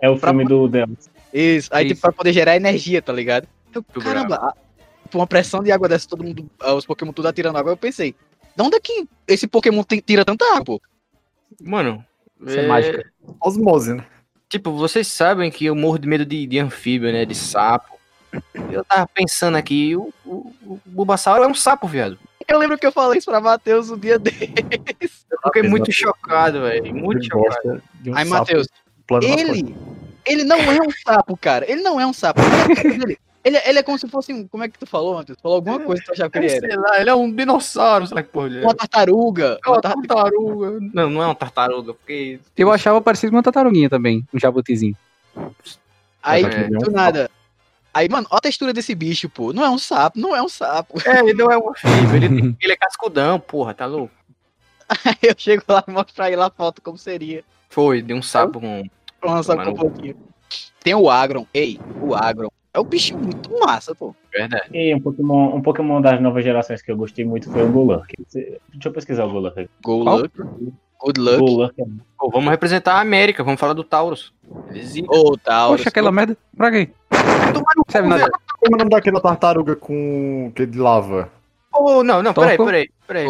É 0.00 0.08
o 0.08 0.18
Pra- 0.18 0.30
filme 0.30 0.46
do 0.46 0.66
Deus. 0.68 0.88
Isso. 1.38 1.68
Aí, 1.72 1.84
tipo, 1.84 1.94
Isso. 1.94 2.02
pra 2.02 2.12
poder 2.12 2.32
gerar 2.32 2.56
energia, 2.56 3.00
tá 3.02 3.12
ligado? 3.12 3.46
Eu, 3.74 3.84
Muito 3.94 4.00
caramba, 4.00 4.36
a- 4.36 4.54
tipo, 5.04 5.18
uma 5.18 5.26
pressão 5.26 5.62
de 5.62 5.70
água 5.70 5.88
dessa, 5.88 6.08
todo 6.08 6.24
mundo, 6.24 6.48
ah, 6.60 6.74
os 6.74 6.86
pokémon 6.86 7.12
tudo 7.12 7.28
atirando 7.28 7.58
água. 7.58 7.72
Eu 7.72 7.76
pensei, 7.76 8.14
de 8.56 8.62
onde 8.62 8.76
é 8.76 8.80
que 8.80 9.06
esse 9.28 9.46
pokémon 9.46 9.82
tem- 9.82 10.00
tira 10.00 10.24
tanta 10.24 10.44
água, 10.52 10.64
pô? 10.64 10.80
Mano, 11.60 12.04
Isso 12.46 12.58
é 12.58 12.66
mágica. 12.66 13.12
Osmose, 13.40 13.94
né? 13.94 14.04
Tipo, 14.48 14.72
vocês 14.72 15.06
sabem 15.08 15.50
que 15.50 15.66
eu 15.66 15.74
morro 15.74 15.98
de 15.98 16.06
medo 16.08 16.24
de, 16.24 16.46
de 16.46 16.58
anfíbio, 16.58 17.12
né? 17.12 17.24
De 17.24 17.34
sapo. 17.34 17.96
Eu 18.70 18.84
tava 18.84 19.06
pensando 19.08 19.56
aqui, 19.56 19.96
o, 19.96 20.12
o, 20.24 20.52
o 20.64 20.80
Bulbasaur 20.86 21.42
é 21.44 21.46
um 21.46 21.54
sapo, 21.54 21.86
viado. 21.86 22.18
Eu 22.46 22.58
lembro 22.58 22.78
que 22.78 22.86
eu 22.86 22.92
falei 22.92 23.18
isso 23.18 23.28
pra 23.30 23.40
Matheus 23.40 23.90
um 23.90 23.98
dia 23.98 24.18
desse. 24.20 24.52
Eu 25.30 25.38
fiquei 25.44 25.62
muito 25.62 25.90
chocado, 25.90 26.60
velho. 26.60 26.94
Muito 26.94 27.24
chocado. 27.24 27.82
um 28.06 28.14
Aí, 28.16 28.24
Matheus, 28.24 28.68
ele, 29.22 29.74
ele 30.26 30.44
não 30.44 30.58
é 30.58 30.78
um 30.80 30.90
sapo, 31.04 31.36
cara. 31.36 31.70
Ele 31.70 31.80
não 31.82 32.00
é 32.00 32.06
um 32.06 32.12
sapo. 32.12 32.40
Ele, 32.84 33.18
ele, 33.44 33.58
ele 33.64 33.78
é 33.78 33.82
como 33.82 33.98
se 33.98 34.08
fosse 34.08 34.32
um. 34.32 34.46
Como 34.48 34.64
é 34.64 34.68
que 34.68 34.78
tu 34.78 34.86
falou, 34.86 35.14
Matheus? 35.14 35.38
Tu 35.38 35.42
Falou 35.42 35.56
alguma 35.56 35.78
coisa 35.80 36.02
que 36.02 36.08
tu 36.08 36.12
achava 36.12 36.30
que 36.30 36.38
ele 36.38 36.50
era. 36.50 36.66
Sei 36.68 36.76
lá, 36.76 37.00
ele 37.00 37.10
é 37.10 37.14
um 37.14 37.30
dinossauro, 37.32 38.06
sei 38.06 38.14
lá 38.16 38.22
que 38.22 38.28
porra 38.30 38.46
ele 38.46 38.58
é. 38.58 38.62
Uma 38.62 38.74
tartaruga. 38.74 39.58
É 39.64 39.68
uma 39.68 39.76
Uma 39.76 39.80
tar- 39.82 39.94
tartaruga. 39.94 40.78
Não, 40.92 41.10
não 41.10 41.22
é 41.22 41.26
uma 41.26 41.34
tartaruga, 41.34 41.94
porque. 41.94 42.40
Eu 42.56 42.72
achava 42.72 43.00
parecido 43.00 43.30
com 43.30 43.36
uma 43.36 43.42
tartaruguinha 43.42 43.88
também, 43.88 44.26
um 44.34 44.38
jabutizinho. 44.38 44.96
Aí, 46.22 46.44
É. 46.44 46.68
do 46.68 46.90
nada. 46.90 47.30
Aí, 47.94 48.08
mano, 48.10 48.26
olha 48.30 48.38
a 48.38 48.42
textura 48.42 48.72
desse 48.74 48.94
bicho, 48.94 49.28
pô. 49.28 49.52
Não 49.52 49.64
é 49.64 49.70
um 49.70 49.78
sapo, 49.78 50.18
não 50.18 50.34
é 50.36 50.42
um 50.42 50.48
sapo. 50.48 50.98
É, 51.08 51.20
ele 51.20 51.34
não 51.34 51.50
é 51.50 51.56
um 51.56 51.70
anfíbio, 51.70 52.16
ele, 52.16 52.56
ele 52.60 52.72
é 52.72 52.76
cascudão, 52.76 53.38
porra, 53.40 53.72
tá 53.72 53.86
louco? 53.86 54.12
Aí 54.88 55.16
eu 55.22 55.34
chego 55.36 55.62
lá 55.68 55.82
e 55.86 55.90
mostro 55.90 56.14
pra 56.14 56.30
ele 56.30 56.40
a 56.42 56.50
foto 56.50 56.82
como 56.82 56.98
seria. 56.98 57.42
Foi, 57.70 58.02
de 58.02 58.12
um 58.12 58.20
sapo 58.22 58.60
com. 58.60 58.84
Pra 59.26 59.34
lançar 59.34 59.56
Mano. 59.56 59.70
um 59.70 59.74
pouquinho. 59.74 60.16
Tem 60.82 60.94
o 60.94 61.10
Agron. 61.10 61.46
Ei, 61.52 61.80
o 62.00 62.14
Agron. 62.14 62.48
É 62.72 62.78
um 62.78 62.84
bichinho 62.84 63.18
muito 63.18 63.50
massa, 63.58 63.94
pô. 63.94 64.14
Verdade. 64.30 64.68
E 64.72 64.94
um 64.94 65.00
Pokémon, 65.00 65.56
um 65.56 65.62
Pokémon 65.62 66.00
das 66.00 66.20
novas 66.20 66.44
gerações 66.44 66.82
que 66.82 66.92
eu 66.92 66.96
gostei 66.96 67.24
muito 67.24 67.50
foi 67.50 67.62
o 67.64 67.72
Golurk. 67.72 68.12
Deixa 68.32 68.60
eu 68.84 68.92
pesquisar 68.92 69.24
o 69.24 69.30
Golurk. 69.30 69.58
aqui. 69.58 69.70
Go 69.82 70.04
Qual? 70.04 70.18
luck. 70.18 70.30
Good 71.00 71.20
luck. 71.20 71.38
Golurk 71.38 71.80
é 71.80 71.84
Pô, 72.18 72.30
vamos 72.30 72.50
representar 72.50 72.94
a 72.94 73.00
América, 73.00 73.42
vamos 73.42 73.58
falar 73.58 73.72
do 73.72 73.82
Taurus. 73.82 74.32
Zica. 74.78 75.08
Ô, 75.10 75.36
Taurus. 75.36 75.78
Poxa, 75.78 75.88
aquela 75.88 76.12
merda. 76.12 76.36
Pra 76.56 76.70
quê? 76.70 76.90
Serve 77.88 78.08
nada. 78.08 78.30
Como 78.60 78.74
é 78.74 78.74
o 78.74 78.78
nome 78.78 78.90
daquela 78.90 79.20
tartaruga 79.20 79.74
com 79.74 80.52
que 80.54 80.66
de 80.66 80.78
lava? 80.78 81.30
Oh, 81.74 82.02
não, 82.02 82.22
não, 82.22 82.32
peraí, 82.32 82.56
peraí, 82.56 82.90
peraí. 83.06 83.26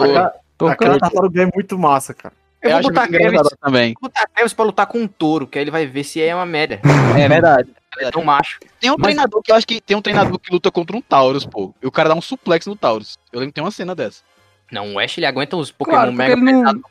Aquela 0.71 0.99
tartaruga 0.99 1.43
é 1.43 1.51
muito 1.55 1.79
massa, 1.79 2.13
cara. 2.13 2.35
Eu, 2.63 2.71
vou 2.71 2.79
acho 2.79 2.89
botar 2.89 3.07
engraçado 3.09 3.57
também. 3.61 3.95
vou 4.01 4.09
botar 4.11 4.27
Kevin 4.35 4.55
pra 4.55 4.65
lutar 4.65 4.87
com 4.87 4.99
um 4.99 5.07
touro, 5.09 5.47
que 5.47 5.59
aí 5.59 5.65
ele 5.65 5.71
vai 5.71 5.87
ver 5.87 6.05
se 6.05 6.21
é 6.23 6.35
uma 6.35 6.47
merda. 6.47 6.81
É 7.19 7.29
verdade. 7.29 7.71
Ele 7.99 8.07
é 8.09 8.11
tão 8.11 8.23
macho. 8.25 8.59
Tem 8.81 8.91
um 8.91 8.95
Mas- 8.99 9.05
treinador 9.05 9.43
que 9.43 9.51
eu 9.53 9.57
acho 9.57 9.67
que 9.67 9.81
tem 9.81 9.97
um 9.97 10.03
treinador 10.03 10.39
que 10.39 10.53
luta 10.53 10.71
contra 10.71 10.97
um 10.97 11.01
Taurus, 11.01 11.47
pô. 11.47 11.75
E 11.83 11.87
o 11.87 11.91
cara 11.93 12.09
dá 12.11 12.15
um 12.15 12.21
suplex 12.21 12.67
no 12.67 12.77
Taurus. 12.77 13.17
Eu 13.33 13.41
lembro 13.41 13.53
que 13.53 13.55
tem 13.55 13.65
uma 13.65 13.71
cena 13.71 13.95
dessa. 13.95 14.23
Não, 14.71 14.95
o 14.95 14.99
Ash 14.99 15.17
ele 15.17 15.27
aguenta 15.27 15.57
os 15.57 15.71
Pokémon 15.71 15.97
Claro, 15.97 16.13
mega 16.13 16.33
ele 16.35 16.43
não 16.43 16.61
pesados. 16.61 16.83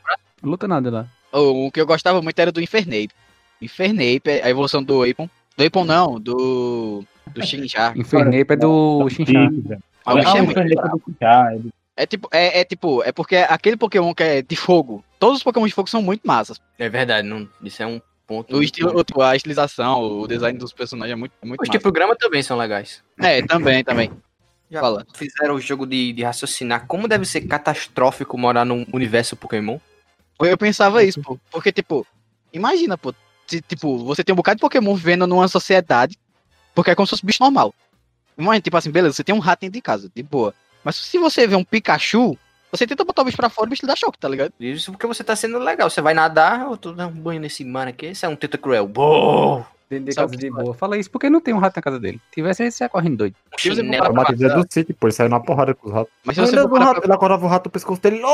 luta 0.42 0.66
nada 0.66 0.90
lá. 0.90 1.06
O, 1.32 1.66
o 1.66 1.70
que 1.70 1.80
eu 1.80 1.86
gostava 1.86 2.20
muito 2.22 2.38
era 2.38 2.50
do 2.50 2.60
Infernape. 2.60 3.10
Infernape 3.60 4.22
é 4.30 4.42
a 4.44 4.50
evolução 4.50 4.82
do 4.82 5.02
Apon. 5.02 5.28
Do 5.56 5.64
Apon 5.64 5.84
não, 5.84 6.18
do. 6.18 7.04
Do 7.28 7.46
Shinjar. 7.46 7.96
Infernape 7.96 8.52
é 8.52 8.56
do 8.56 9.08
Shincha. 9.10 9.78
Ah, 10.04 10.14
o 10.14 10.18
é 10.18 10.22
Infernape 10.22 10.72
é 11.20 11.58
do 11.58 11.72
é 11.96 12.06
tipo, 12.06 12.28
é, 12.32 12.60
é 12.60 12.64
tipo, 12.64 13.02
é 13.02 13.10
porque 13.12 13.36
aquele 13.36 13.76
Pokémon 13.76 14.14
que 14.14 14.22
é 14.22 14.42
de 14.42 14.54
fogo, 14.56 15.04
todos 15.18 15.38
os 15.38 15.42
Pokémon 15.42 15.66
de 15.66 15.72
fogo 15.72 15.88
são 15.88 16.02
muito 16.02 16.26
massas. 16.26 16.60
É 16.78 16.88
verdade, 16.88 17.26
não, 17.26 17.48
isso 17.62 17.82
é 17.82 17.86
um 17.86 18.00
ponto. 18.26 18.54
O 18.56 18.62
estilo, 18.62 18.92
o- 19.16 19.22
a 19.22 19.34
estilização, 19.36 20.02
o 20.02 20.26
design 20.28 20.58
dos 20.58 20.72
personagens 20.72 21.12
é 21.12 21.16
muito, 21.16 21.32
é 21.42 21.46
muito 21.46 21.60
Os 21.62 21.68
massa. 21.68 21.78
de 21.78 21.82
programa 21.82 22.14
também 22.16 22.42
são 22.42 22.56
legais. 22.56 23.02
É, 23.18 23.40
também, 23.42 23.82
também. 23.82 24.10
Já 24.70 24.80
Fala. 24.80 25.06
fizeram 25.14 25.54
o 25.54 25.60
jogo 25.60 25.86
de, 25.86 26.12
de 26.12 26.24
raciocinar 26.24 26.86
como 26.88 27.06
deve 27.06 27.24
ser 27.24 27.42
catastrófico 27.42 28.36
morar 28.36 28.64
num 28.64 28.84
universo 28.92 29.36
Pokémon? 29.36 29.78
Eu 30.40 30.58
pensava 30.58 31.04
isso, 31.04 31.20
pô. 31.22 31.38
Porque, 31.52 31.70
tipo, 31.70 32.04
imagina, 32.52 32.98
pô. 32.98 33.14
se, 33.46 33.60
tipo, 33.60 33.96
você 34.04 34.24
tem 34.24 34.32
um 34.32 34.36
bocado 34.36 34.56
de 34.56 34.60
Pokémon 34.60 34.92
vivendo 34.96 35.24
numa 35.26 35.46
sociedade, 35.46 36.18
porque 36.74 36.90
é 36.90 36.94
como 36.96 37.06
se 37.06 37.10
fosse 37.10 37.24
bicho 37.24 37.42
normal. 37.42 37.72
Imagina, 38.36 38.60
tipo 38.60 38.76
assim, 38.76 38.90
beleza, 38.90 39.14
você 39.14 39.22
tem 39.24 39.34
um 39.34 39.38
rato 39.38 39.60
dentro 39.60 39.74
de 39.74 39.80
casa, 39.80 40.10
de 40.14 40.22
boa. 40.22 40.52
Mas 40.86 40.94
se 40.94 41.18
você 41.18 41.48
vê 41.48 41.56
um 41.56 41.64
Pikachu, 41.64 42.38
você 42.70 42.86
tenta 42.86 43.04
botar 43.04 43.22
o 43.22 43.24
bicho 43.24 43.36
pra 43.36 43.50
fora, 43.50 43.66
o 43.66 43.70
bicho 43.70 43.82
lhe 43.82 43.88
dá 43.88 43.96
choque, 43.96 44.16
tá 44.20 44.28
ligado? 44.28 44.52
Isso 44.60 44.92
porque 44.92 45.04
você 45.04 45.24
tá 45.24 45.34
sendo 45.34 45.58
legal. 45.58 45.90
Você 45.90 46.00
vai 46.00 46.14
nadar, 46.14 46.60
eu 46.60 46.76
tô 46.76 46.92
dando 46.92 47.10
um 47.18 47.20
banho 47.20 47.40
nesse 47.40 47.64
mar 47.64 47.88
aqui. 47.88 48.06
Esse 48.06 48.24
é 48.24 48.28
um 48.28 48.36
teta 48.36 48.56
cruel. 48.56 48.86
Boa! 48.86 49.66
Dentro 49.90 50.04
de 50.04 50.12
Sabe 50.12 50.28
casa 50.28 50.36
de 50.36 50.48
boa. 50.48 50.74
Fala 50.74 50.96
isso 50.96 51.10
porque 51.10 51.28
não 51.28 51.40
tem 51.40 51.52
um 51.52 51.58
rato 51.58 51.74
na 51.74 51.82
casa 51.82 51.98
dele. 51.98 52.20
Tivesse, 52.30 52.62
ele 52.62 52.72
ia 52.80 52.88
correndo 52.88 53.16
doido. 53.16 53.34
Se 53.58 53.68
A 53.68 53.74
Pra 53.74 54.12
matilha 54.12 54.48
passar. 54.48 54.62
do 54.62 54.72
City, 54.72 54.92
pô, 54.94 55.08
ele 55.08 55.14
saiu 55.14 55.28
na 55.28 55.40
porrada 55.40 55.74
com 55.74 55.88
os 55.88 55.92
ratos. 55.92 56.12
Mas 56.22 56.36
se 56.36 56.40
você 56.42 56.56
o 56.60 56.78
rato, 56.78 57.00
ele 57.02 57.12
acordava 57.12 57.44
o 57.44 57.48
rato 57.48 57.66
no 57.66 57.70
pescoço 57.72 58.00
dele. 58.00 58.22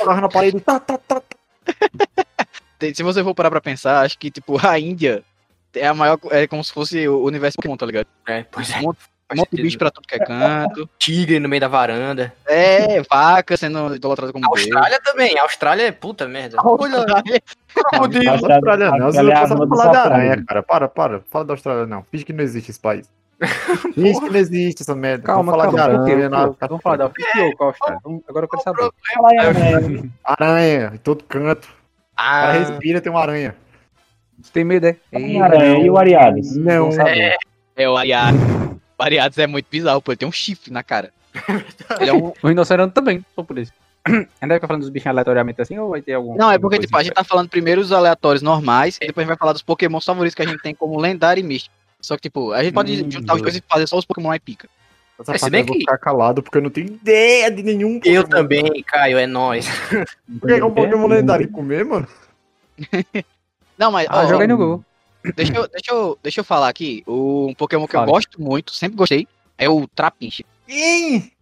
Oh, 0.00 0.14
na 0.14 0.28
parede. 0.30 0.60
Tá, 0.60 0.80
tá, 0.80 0.96
tá. 0.96 1.20
pra, 2.78 2.94
se 2.94 3.02
você 3.02 3.22
for 3.22 3.34
parar 3.34 3.50
pra 3.50 3.60
pensar, 3.60 4.00
acho 4.00 4.18
que, 4.18 4.30
tipo, 4.30 4.56
a 4.66 4.78
Índia 4.78 5.22
é 5.74 5.88
a 5.88 5.92
maior, 5.92 6.18
é 6.30 6.46
como 6.46 6.64
se 6.64 6.72
fosse 6.72 7.06
o 7.06 7.22
universo 7.24 7.56
Pokémon, 7.56 7.76
tá 7.76 7.84
ligado? 7.84 8.06
É, 8.26 8.44
pois 8.44 8.70
é. 8.70 8.78
Um 8.78 8.82
monte, 8.82 9.00
monte 9.36 9.44
de 9.46 9.50
sentido. 9.50 9.62
bicho 9.64 9.78
pra 9.78 9.90
tudo 9.90 10.06
que 10.08 10.14
é 10.14 10.18
canto. 10.18 10.88
Tigre 10.98 11.38
no 11.38 11.48
meio 11.48 11.60
da 11.60 11.68
varanda. 11.68 12.32
É, 12.46 13.02
vaca 13.02 13.56
sendo 13.56 13.94
idolatrada 13.94 14.32
como 14.32 14.44
deus. 14.48 14.60
Austrália 14.66 15.00
também. 15.02 15.38
Austrália 15.38 15.82
é 15.84 15.92
puta 15.92 16.26
merda. 16.26 16.56
Olha, 16.64 16.98
Austrália, 17.94 18.30
Austrália- 18.32 18.90
não. 18.90 18.98
Você 18.98 19.18
Austrália 19.18 19.32
é 19.32 19.36
a 19.36 19.48
não 19.48 19.56
pode 19.58 19.70
do 19.70 19.76
falar 19.76 19.92
da 19.92 20.02
aranha, 20.02 20.44
cara. 20.46 20.62
Para, 20.62 20.88
para. 20.88 21.20
Fala 21.30 21.44
da 21.44 21.52
Austrália, 21.52 21.86
não. 21.86 22.02
Finge 22.10 22.24
que 22.24 22.32
não 22.32 22.42
existe 22.42 22.70
esse 22.70 22.80
país. 22.80 23.08
Finge 23.94 24.18
que 24.20 24.28
não 24.30 24.36
existe 24.36 24.82
essa 24.82 24.94
merda. 24.96 25.24
Calma, 25.24 25.52
Vamos 25.52 25.62
falar 25.72 25.86
calma. 25.88 26.04
de 26.04 26.10
aranha. 26.12 26.28
Na- 26.28 26.48
quê? 26.48 26.56
Vamos 26.68 26.82
falar 26.82 26.96
da 26.96 27.06
Oficiou 27.06 27.56
com 27.56 27.64
a 27.64 27.66
Austrália. 27.68 28.00
Vamos- 28.02 28.22
Agora 28.28 28.44
eu 28.46 28.48
quero 28.48 28.62
saber. 28.62 28.90
Fala 29.14 29.28
aí, 29.30 29.38
Aranha. 29.38 30.10
Aranha, 30.24 30.90
em 30.94 30.98
todo 30.98 31.22
canto. 31.24 31.66
O 31.68 31.70
Ah, 32.16 32.50
respira, 32.52 33.00
tem 33.00 33.12
uma 33.12 33.20
aranha. 33.20 33.54
Você 34.42 34.52
tem 34.52 34.64
medo, 34.64 34.86
é? 34.86 34.96
Ei, 35.12 35.40
Aranha 35.40 35.78
e 35.84 35.90
o 35.90 35.96
Ariades. 35.96 36.56
Não. 36.56 36.88
É 37.76 37.88
o 37.88 37.96
Ariades. 37.96 38.40
O 38.98 39.02
Ariades 39.02 39.38
é 39.38 39.46
muito 39.46 39.66
bizarro, 39.70 40.02
pô. 40.02 40.10
Ele 40.12 40.16
tem 40.16 40.28
um 40.28 40.32
chifre 40.32 40.72
na 40.72 40.82
cara. 40.82 41.12
Ele 42.00 42.10
é 42.10 42.12
um... 42.12 42.32
O 42.42 42.48
rinoceronte 42.48 42.94
também, 42.94 43.24
só 43.34 43.42
por 43.42 43.58
isso. 43.58 43.72
Ainda 44.06 44.26
vai 44.40 44.56
ficar 44.56 44.66
falando 44.66 44.82
dos 44.82 44.90
bichinhos 44.90 45.12
aleatoriamente 45.12 45.60
assim 45.60 45.78
ou 45.78 45.90
vai 45.90 46.00
ter 46.02 46.14
algum. 46.14 46.36
Não, 46.36 46.50
é 46.50 46.58
porque, 46.58 46.78
tipo, 46.78 46.96
a 46.96 47.02
gente 47.02 47.14
tá 47.14 47.22
falando 47.24 47.48
primeiro 47.48 47.80
os 47.80 47.92
aleatórios 47.92 48.42
normais, 48.42 48.96
e 49.00 49.06
depois 49.06 49.18
a 49.18 49.24
gente 49.24 49.28
vai 49.28 49.36
falar 49.38 49.52
dos 49.52 49.62
Pokémon 49.62 50.00
favoritos 50.00 50.34
que 50.34 50.42
a 50.42 50.46
gente 50.46 50.62
tem 50.62 50.74
como 50.74 50.98
lendário 50.98 51.40
e 51.40 51.44
místico. 51.44 51.74
Só 52.00 52.14
que, 52.16 52.22
tipo, 52.22 52.52
a 52.52 52.62
gente 52.62 52.72
pode 52.74 53.02
Hum, 53.02 53.10
juntar 53.10 53.34
os 53.34 53.42
dois 53.42 53.56
e 53.56 53.62
fazer 53.68 53.86
só 53.86 53.98
os 53.98 54.04
Pokémon 54.04 54.28
mais 54.28 54.40
pica. 54.40 54.68
Essa 55.20 55.34
É, 55.34 55.38
se 55.38 55.50
bem 55.50 55.60
eu 55.62 55.66
vou 55.66 55.74
que- 55.74 55.80
ficar 55.80 55.98
calado 55.98 56.42
porque 56.42 56.58
eu 56.58 56.62
não 56.62 56.70
tenho 56.70 56.86
ideia 56.86 57.50
de 57.50 57.62
nenhum 57.62 58.00
eu 58.04 58.22
Pokémon. 58.22 58.28
também, 58.28 58.84
Caio, 58.86 59.18
é 59.18 59.26
nóis. 59.26 59.66
Por 60.40 60.46
que 60.48 60.60
é 60.60 60.64
um 60.64 60.72
Pokémon 60.72 61.06
lendário 61.08 61.48
comer, 61.50 61.84
mano? 61.84 62.06
Não, 63.76 63.90
mas. 63.92 64.08
Ah, 64.10 64.22
ó, 64.24 64.28
joga 64.28 64.44
aí 64.44 64.48
no 64.48 64.56
Google. 64.56 64.84
Deixa 65.34 65.52
eu, 65.54 65.68
deixa, 65.68 65.92
eu, 65.92 66.18
deixa 66.22 66.40
eu 66.40 66.44
falar 66.44 66.68
aqui. 66.68 67.02
O, 67.06 67.48
um 67.48 67.54
Pokémon 67.54 67.86
que 67.86 67.96
eu 67.96 68.00
Fale. 68.00 68.12
gosto 68.12 68.40
muito, 68.40 68.72
sempre 68.72 68.96
gostei, 68.96 69.26
é 69.56 69.68
o 69.68 69.86
Trapinch. 69.88 70.44
Ih, 70.68 71.32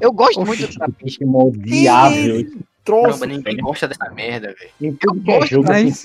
Eu 0.00 0.12
gosto 0.12 0.40
Oxi. 0.40 0.46
muito 0.48 0.66
do 0.66 0.74
Trapinch. 0.74 1.18
Pokémon 1.18 1.50
viável. 1.50 2.46
troço. 2.84 3.18
Caramba, 3.20 3.26
ninguém 3.26 3.56
gosta 3.58 3.86
dessa 3.88 4.10
merda, 4.10 4.54
velho. 4.58 4.96
Que 4.96 5.08
é 5.08 5.14
gosto, 5.38 5.62
mas- 5.62 6.04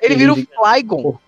Ele 0.00 0.14
vira 0.16 0.32
o 0.32 0.36
Flygon. 0.36 1.18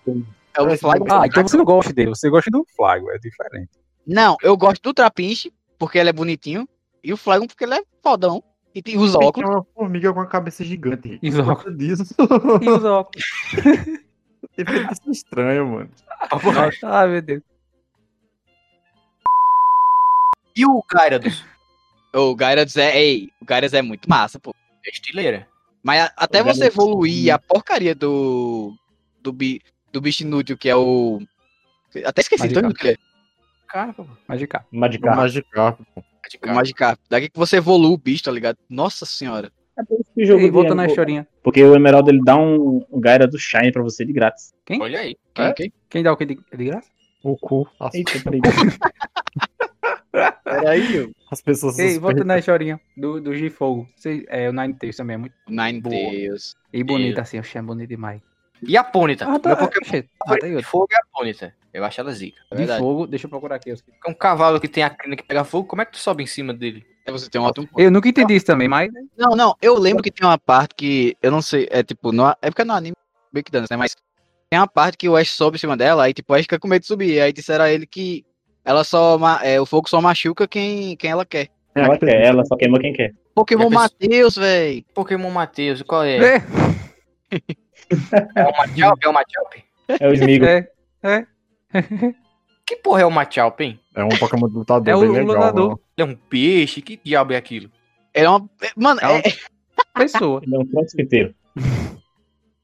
É 0.57 0.61
o 0.61 0.77
Flygon. 0.77 1.05
Ah, 1.11 1.27
então 1.27 1.43
você 1.47 1.57
não 1.57 1.65
gosta 1.65 1.93
dele. 1.93 2.09
Você 2.09 2.29
gosta 2.29 2.49
do 2.49 2.65
Flago, 2.75 3.11
é 3.11 3.17
diferente. 3.19 3.69
Não, 4.07 4.35
eu 4.41 4.55
gosto 4.57 4.81
do 4.81 4.93
Trapinch, 4.93 5.51
porque 5.77 5.97
ele 5.97 6.09
é 6.09 6.13
bonitinho, 6.13 6.67
e 7.03 7.11
o 7.13 7.17
Flygon 7.17 7.45
porque 7.47 7.63
ele 7.65 7.75
é 7.75 7.83
fodão. 8.01 8.41
E 8.73 8.81
tem 8.81 8.97
os 8.97 9.13
Tem 9.15 9.27
óculos. 9.27 9.49
uma 9.49 9.65
formiga 9.73 10.11
com 10.13 10.19
a 10.19 10.25
cabeça 10.27 10.63
gigante. 10.63 11.17
E 11.21 11.29
os 11.29 11.39
óculos. 11.39 11.81
E 11.81 11.91
os 11.93 12.01
óculos. 12.83 13.23
Isso 14.57 15.01
é 15.07 15.11
estranho, 15.11 15.67
mano. 15.67 15.89
Ai, 16.83 17.07
meu 17.07 17.21
Deus. 17.21 17.41
E 20.55 20.65
o 20.65 20.83
Gyarados? 20.91 21.43
O 22.13 22.35
Gyarados 22.35 22.77
é. 22.77 22.97
Ei, 22.97 23.29
o 23.41 23.45
Gyarados 23.45 23.73
é 23.73 23.81
muito 23.81 24.09
massa, 24.09 24.39
pô. 24.39 24.55
É 24.85 24.89
estileira. 24.89 25.47
Mas 25.83 26.01
a- 26.03 26.13
até 26.17 26.41
O 26.41 26.45
você 26.45 26.65
evoluir 26.65 27.33
a 27.33 27.37
porcaria 27.39 27.93
do. 27.93 28.73
Do, 29.21 29.33
bi, 29.33 29.59
do 29.91 29.99
bicho 29.99 30.23
inútil, 30.23 30.57
que 30.57 30.69
é 30.69 30.75
o. 30.75 31.21
Até 32.05 32.21
esqueci, 32.21 32.43
Magikarp. 32.43 32.63
inútil 32.65 32.79
que 32.81 32.87
ele 32.87 32.93
é. 33.01 33.67
Cara, 33.67 33.93
pô. 33.93 34.07
Magikarp. 34.27 34.65
Magikarp. 34.71 35.17
Magikarp, 35.17 35.79
pô. 35.93 36.03
O 36.43 36.53
Magikarp. 36.55 36.99
Daqui 37.09 37.29
que 37.29 37.37
você 37.37 37.57
evolui 37.57 37.91
o 37.93 37.97
bicho, 37.97 38.23
tá 38.23 38.31
ligado? 38.31 38.57
Nossa 38.69 39.05
senhora. 39.05 39.51
É 39.77 39.83
por 39.83 39.99
isso 39.99 40.09
que 40.15 40.23
o 40.23 40.25
jogo 40.25 40.41
Ei, 40.41 40.51
volta 40.51 40.73
na 40.73 40.85
historinha. 40.85 41.27
Porque 41.43 41.63
o 41.63 41.75
Emerald 41.75 42.09
ele 42.09 42.21
dá 42.23 42.37
um, 42.37 42.85
um 42.89 42.99
Gaira 42.99 43.27
do 43.27 43.37
Shine 43.37 43.71
pra 43.71 43.83
você 43.83 44.05
de 44.05 44.13
grátis. 44.13 44.53
Olha 44.79 44.99
aí. 44.99 45.17
Quem, 45.33 45.45
É? 45.45 45.53
quem? 45.53 45.73
Quem 45.89 46.03
dá 46.03 46.13
o 46.13 46.17
que 46.17 46.25
de, 46.25 46.39
de 46.55 46.65
graça? 46.65 46.89
O 47.23 47.37
cu. 47.37 47.67
As, 47.79 47.93
Eita, 47.93 48.13
peraí. 48.23 48.39
Peraí, 50.43 51.11
as 51.29 51.41
pessoas 51.41 51.77
Ei, 51.77 51.99
volta 51.99 52.23
na 52.23 52.37
historinha 52.37 52.79
do, 52.95 53.19
do 53.19 53.35
G-Fogo. 53.35 53.87
Você- 53.95 54.25
É, 54.29 54.49
o 54.49 54.53
Ninetales 54.53 54.95
também 54.95 55.15
é 55.15 55.17
muito 55.17 55.35
Nine 55.49 55.81
Boa. 55.81 55.93
Tails. 55.93 56.55
e 56.71 56.83
bonito 56.83 57.19
assim, 57.19 57.37
eu 57.37 57.41
achei 57.41 57.61
bonito 57.61 57.89
demais. 57.89 58.21
E 58.65 58.77
a 58.77 58.83
Pônita? 58.83 59.25
Ah, 59.27 59.37
tá. 59.37 59.49
Meu 59.49 59.57
Pokémon 59.57 60.03
ah, 60.25 60.37
tá 60.37 60.63
fogo 60.63 60.87
é 60.91 60.95
a 60.95 61.01
Pônita. 61.13 61.53
Eu 61.75 61.83
acho 61.83 61.99
ela 61.99 62.11
zica. 62.13 62.39
É 62.49 62.55
De 62.55 62.59
verdade. 62.59 62.79
fogo, 62.79 63.05
deixa 63.05 63.25
eu 63.25 63.29
procurar 63.29 63.55
aqui. 63.57 63.71
os- 63.71 63.83
É 64.05 64.09
um 64.09 64.13
cavalo 64.13 64.59
que 64.61 64.67
tem 64.67 64.83
a 64.83 64.89
crina 64.89 65.15
que 65.15 65.23
pega 65.23 65.43
fogo, 65.43 65.67
como 65.67 65.81
é 65.81 65.85
que 65.85 65.91
tu 65.91 65.97
sobe 65.97 66.23
em 66.23 66.27
cima 66.27 66.53
dele? 66.53 66.85
Aí 67.05 67.11
você 67.11 67.29
tem 67.29 67.39
um 67.39 67.43
ótimo. 67.43 67.67
Eu 67.77 67.91
nunca 67.91 68.07
entendi 68.09 68.35
isso 68.35 68.45
também, 68.45 68.67
mas. 68.67 68.89
Não, 69.17 69.35
não, 69.35 69.55
eu 69.61 69.77
lembro 69.77 70.01
que 70.01 70.09
tem 70.11 70.25
uma 70.27 70.37
parte 70.37 70.73
que. 70.75 71.15
Eu 71.21 71.31
não 71.31 71.41
sei, 71.41 71.67
é 71.69 71.83
tipo, 71.83 72.11
no, 72.11 72.29
é 72.41 72.49
porque 72.49 72.63
no 72.63 72.73
anime 72.73 72.95
meio 73.33 73.43
que 73.43 73.51
dane, 73.51 73.67
né? 73.69 73.75
Mas 73.77 73.95
tem 74.49 74.59
uma 74.59 74.67
parte 74.67 74.97
que 74.97 75.09
o 75.09 75.15
Ash 75.17 75.31
sobe 75.31 75.57
em 75.57 75.59
cima 75.59 75.75
dela, 75.75 76.05
aí 76.05 76.13
tipo, 76.13 76.31
o 76.31 76.35
Ash 76.35 76.43
fica 76.43 76.57
com 76.57 76.67
medo 76.67 76.81
de 76.81 76.87
subir. 76.87 77.19
Aí 77.19 77.33
disseram 77.33 77.65
a 77.65 77.69
ele 77.71 77.85
que 77.85 78.25
ela 78.63 78.83
só. 78.83 79.19
É, 79.43 79.59
o 79.59 79.65
fogo 79.65 79.89
só 79.89 79.99
machuca 80.01 80.47
quem, 80.47 80.95
quem 80.95 81.11
ela 81.11 81.25
quer. 81.25 81.49
Ela 81.75 81.97
quer, 81.97 82.23
ela 82.25 82.45
só 82.45 82.55
queima 82.55 82.79
quem 82.79 82.93
quer. 82.93 83.13
Pokémon 83.35 83.63
Já 83.63 83.69
pensou- 83.69 83.81
Matheus, 83.81 84.35
véi. 84.37 84.85
Pokémon 84.93 85.29
Matheus, 85.29 85.81
qual 85.81 86.03
é? 86.05 86.17
É, 86.37 86.41
É 88.35 88.43
o 88.43 88.51
Machop? 88.57 88.99
É 89.05 89.09
o 89.09 89.13
Machop? 89.13 89.63
É 89.99 90.07
o 90.07 90.13
Smigo. 90.13 90.45
é, 90.45 90.67
é. 91.03 91.27
Que 92.65 92.75
porra 92.77 93.01
é 93.01 93.05
o 93.05 93.11
Machop, 93.11 93.63
hein? 93.63 93.79
É 93.95 94.03
um 94.03 94.09
Pokémon 94.09 94.47
de 94.49 94.55
lutador 94.55 94.87
É 94.87 94.95
o 94.95 94.99
bem 95.01 95.09
legal. 95.11 95.25
lutador. 95.27 95.67
mano. 95.69 95.79
Ele 95.97 96.09
é 96.09 96.11
um 96.11 96.15
peixe? 96.15 96.81
Que 96.81 96.99
diabo 97.03 97.33
é 97.33 97.37
aquilo? 97.37 97.69
Ele 98.13 98.25
é 98.25 98.29
uma. 98.29 98.49
Mano, 98.75 98.99
É 99.01 99.07
um- 99.07 99.17
é, 99.17 99.23
Pessoa. 99.93 100.41
Ele 100.43 100.55
é 100.55 100.59
um 100.59 100.65
crossfiteiro. 100.65 101.35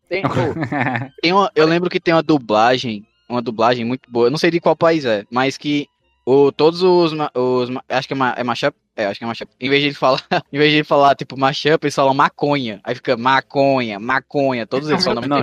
tem, 0.09 0.23
pô, 0.23 0.35
tem 1.21 1.31
uma, 1.33 1.51
eu 1.55 1.65
lembro 1.65 1.89
que 1.89 1.99
tem 1.99 2.13
uma 2.13 2.23
dublagem, 2.23 3.05
uma 3.29 3.41
dublagem 3.41 3.85
muito 3.85 4.09
boa. 4.11 4.27
Eu 4.27 4.31
não 4.31 4.37
sei 4.37 4.51
de 4.51 4.59
qual 4.59 4.75
país 4.75 5.05
é, 5.05 5.25
mas 5.31 5.57
que 5.57 5.87
O, 6.25 6.51
todos 6.51 6.83
os, 6.83 7.13
os. 7.13 7.69
Acho 7.89 8.07
que 8.07 8.13
é, 8.13 8.17
ma- 8.17 8.35
é 8.37 8.43
mashup? 8.43 8.75
É, 8.95 9.05
acho 9.05 9.17
que 9.19 9.23
é 9.23 9.27
mashup. 9.27 9.51
Em 9.59 9.69
vez 9.69 9.81
de 9.81 9.87
ele 9.87 9.95
falar, 9.95 10.21
em 10.53 10.57
vez 10.57 10.69
de 10.71 10.77
ele 10.77 10.83
falar, 10.83 11.15
tipo, 11.15 11.37
mashup, 11.39 11.83
eles 11.83 11.95
falam 11.95 12.13
maconha. 12.13 12.79
Aí 12.83 12.93
fica 12.95 13.15
maconha, 13.17 13.99
maconha. 13.99 14.67
Todos 14.67 14.87
eles 14.89 15.03
são 15.03 15.13
nome 15.15 15.27
Não, 15.27 15.37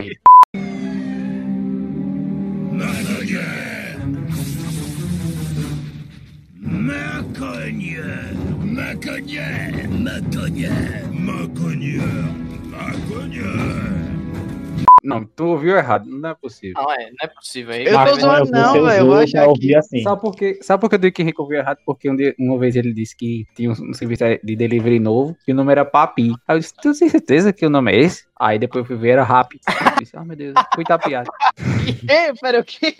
Não, 15.04 15.24
tu 15.24 15.46
ouviu 15.46 15.76
errado, 15.76 16.06
não 16.06 16.30
é 16.30 16.34
possível. 16.34 16.82
Não, 16.82 16.92
é, 16.92 17.10
não 17.10 17.16
é 17.22 17.26
possível. 17.28 17.74
Aí 17.74 17.86
Eu 17.86 17.92
tô 18.06 18.20
zoando, 18.20 18.50
não, 18.50 18.72
velho. 18.84 19.06
Eu 19.36 19.48
ouvir 19.50 19.68
que. 19.68 19.74
assim. 19.74 20.02
Sabe 20.02 20.20
por 20.20 20.34
quê? 20.34 20.58
Sabe 20.62 20.80
por 20.80 20.88
que 20.88 20.94
eu 20.94 20.98
digo 20.98 21.14
que 21.14 21.22
Henrique 21.22 21.40
ouviu 21.40 21.58
errado? 21.58 21.78
Porque 21.84 22.10
um 22.10 22.16
dia- 22.16 22.34
uma 22.38 22.58
vez 22.58 22.74
ele 22.74 22.92
disse 22.92 23.16
que 23.16 23.46
tinha 23.54 23.70
um, 23.70 23.92
serviço 23.94 24.24
de 24.42 24.56
delivery 24.56 24.98
novo 24.98 25.36
e 25.46 25.52
o 25.52 25.54
nome 25.54 25.72
era 25.72 25.84
Papi. 25.84 26.32
Aí 26.46 26.56
eu 26.56 26.60
disse, 26.60 26.74
tu 26.74 26.92
tem 26.98 27.08
certeza 27.08 27.52
que 27.52 27.64
o 27.66 27.70
nome 27.70 27.92
é 27.92 27.98
esse? 28.00 28.24
Aí 28.38 28.58
depois 28.58 28.82
eu 28.82 28.86
fui 28.86 28.96
ver, 28.96 29.10
era 29.10 29.24
Rap. 29.24 29.52
Eu 29.54 29.98
disse, 29.98 30.16
ah, 30.16 30.24
meu 30.24 30.36
Deus, 30.36 30.54
fui 30.74 30.84
tapeado. 30.84 31.30
Ei, 32.08 32.32
pera, 32.40 32.60
o 32.60 32.64
quê? 32.64 32.94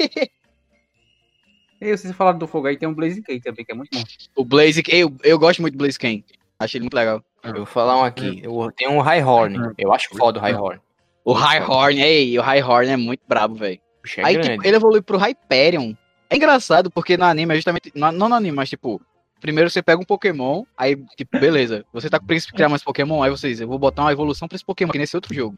E 1.81 1.97
vocês 1.97 2.15
falaram 2.15 2.39
do 2.39 2.47
fogo 2.47 2.67
aí, 2.67 2.77
tem 2.77 2.89
um 2.89 2.95
Blaze 2.95 3.23
Cake 3.23 3.43
também, 3.43 3.65
que 3.65 3.73
é 3.73 3.75
muito 3.75 3.97
bom. 3.97 4.03
O 4.35 4.45
Blaze. 4.45 4.83
Eu, 4.89 5.15
eu 5.23 5.39
gosto 5.39 5.63
muito 5.63 5.75
do 5.75 5.79
Blaze 5.79 5.99
Ken. 5.99 6.23
Achei 6.59 6.79
ele 6.79 6.85
muito 6.85 6.95
legal. 6.95 7.23
Eu 7.45 7.55
vou 7.55 7.67
falar 7.67 7.97
um 7.99 8.05
aqui. 8.05 8.41
Eu 8.43 8.73
tenho 8.77 8.91
um 8.91 9.01
High 9.01 9.23
Horn. 9.23 9.75
Eu 9.79 9.93
acho 9.93 10.09
foda 10.17 10.41
o 10.41 10.43
High 10.43 10.55
Horn. 10.55 10.81
O 11.25 11.33
High 11.33 11.63
Horn, 11.63 12.03
ei, 12.03 12.39
o 12.39 12.43
High 12.43 12.63
Horn 12.63 12.91
é 12.91 12.97
muito 12.97 13.23
brabo, 13.29 13.55
velho. 13.55 13.79
É 14.17 14.25
Aí, 14.25 14.41
tipo, 14.41 14.67
ele 14.67 14.77
evolui 14.77 15.03
pro 15.03 15.19
Hyperion. 15.19 15.95
É 16.29 16.37
engraçado, 16.37 16.91
porque 16.91 17.17
no 17.17 17.25
anime 17.25 17.53
é 17.53 17.57
justamente. 17.57 17.93
Não, 17.95 18.11
não 18.11 18.29
no 18.29 18.35
anime, 18.35 18.57
mas 18.57 18.69
tipo. 18.69 19.01
Primeiro 19.41 19.71
você 19.71 19.81
pega 19.81 20.03
um 20.03 20.05
Pokémon, 20.05 20.65
aí, 20.77 20.97
tipo, 21.17 21.39
beleza. 21.39 21.85
Você 21.93 22.11
tá 22.11 22.19
com 22.19 22.25
o 22.25 22.27
príncipe 22.27 22.55
criar 22.55 22.69
mais 22.69 22.83
Pokémon, 22.83 23.23
aí 23.23 23.31
você 23.31 23.49
diz, 23.49 23.61
eu 23.61 23.69
vou 23.69 23.79
botar 23.79 24.03
uma 24.03 24.11
evolução 24.11 24.49
pra 24.49 24.57
esse 24.57 24.65
Pokémon 24.65 24.91
aqui 24.91 24.99
nesse 24.99 25.17
outro 25.17 25.33
jogo. 25.33 25.57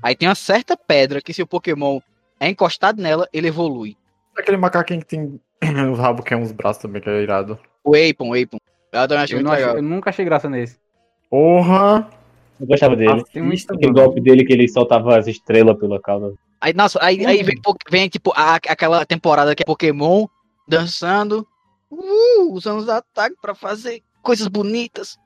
Aí 0.00 0.14
tem 0.14 0.28
uma 0.28 0.36
certa 0.36 0.76
pedra 0.76 1.20
que 1.20 1.34
se 1.34 1.42
o 1.42 1.46
Pokémon 1.46 1.98
é 2.38 2.48
encostado 2.48 3.02
nela, 3.02 3.28
ele 3.32 3.48
evolui. 3.48 3.96
Aquele 4.36 4.56
macaquinho 4.56 5.00
que 5.00 5.06
tem 5.06 5.40
os 5.92 5.98
rabos 5.98 6.24
que 6.24 6.34
é 6.34 6.36
uns 6.36 6.52
braços 6.52 6.82
também, 6.82 7.00
que 7.02 7.08
é 7.08 7.22
irado. 7.22 7.58
O 7.84 7.94
Apon, 7.94 8.30
o 8.30 8.34
Apon. 8.34 8.58
Eu 8.92 9.08
também 9.08 9.24
acho 9.24 9.34
Eu, 9.34 9.40
muito 9.40 9.50
legal. 9.50 9.76
eu 9.76 9.82
nunca 9.82 10.10
achei 10.10 10.24
graça 10.24 10.48
nesse. 10.48 10.78
Porra! 11.30 12.08
Eu 12.60 12.66
gostava 12.66 12.96
dele. 12.96 13.22
Tem 13.32 13.42
um 13.42 13.50
Aquele 13.52 13.92
golpe 13.92 14.20
dele 14.20 14.44
que 14.44 14.52
ele 14.52 14.68
soltava 14.68 15.16
as 15.18 15.26
estrelas 15.26 15.78
pela 15.78 16.00
cauda. 16.00 16.32
Aí, 16.60 16.72
nossa, 16.72 16.98
aí, 17.02 17.24
aí 17.24 17.42
vem, 17.42 17.56
vem, 17.88 18.08
tipo, 18.08 18.32
a- 18.34 18.56
aquela 18.56 19.04
temporada 19.06 19.54
que 19.54 19.62
é 19.62 19.66
Pokémon 19.66 20.26
dançando, 20.66 21.46
uh, 21.90 22.52
usando 22.52 22.78
os 22.78 22.88
ataques 22.88 23.38
pra 23.40 23.54
fazer 23.54 24.02
coisas 24.22 24.48
bonitas. 24.48 25.16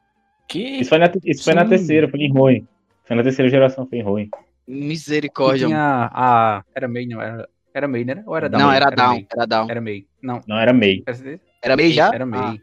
Que? 0.46 0.80
Isso 0.80 0.90
foi 0.90 0.98
na, 0.98 1.10
isso 1.24 1.42
foi 1.44 1.54
na 1.54 1.64
terceira, 1.64 2.08
foi 2.08 2.20
em 2.20 2.30
ruim. 2.32 2.68
Foi 3.04 3.16
na 3.16 3.22
terceira 3.22 3.50
geração, 3.50 3.86
foi 3.86 3.98
em 3.98 4.02
ruim. 4.02 4.28
Misericórdia. 4.68 5.66
tinha 5.66 6.10
a... 6.12 6.62
Era 6.74 6.86
May, 6.86 7.06
não, 7.06 7.20
era... 7.20 7.48
Era 7.74 7.88
May, 7.88 8.04
né? 8.04 8.22
Ou 8.26 8.36
era 8.36 8.48
Down? 8.48 8.60
Não, 8.60 8.72
era 8.72 8.90
down, 8.90 9.08
May. 9.14 9.26
era 9.34 9.46
down. 9.46 9.70
Era 9.70 9.80
May. 9.80 10.04
Não, 10.22 10.40
Não 10.46 10.58
era 10.58 10.72
MEI. 10.72 11.02
era? 11.06 11.40
Era 11.62 11.76
meio 11.76 11.92
já? 11.92 12.10
Era 12.14 12.26
May. 12.26 12.60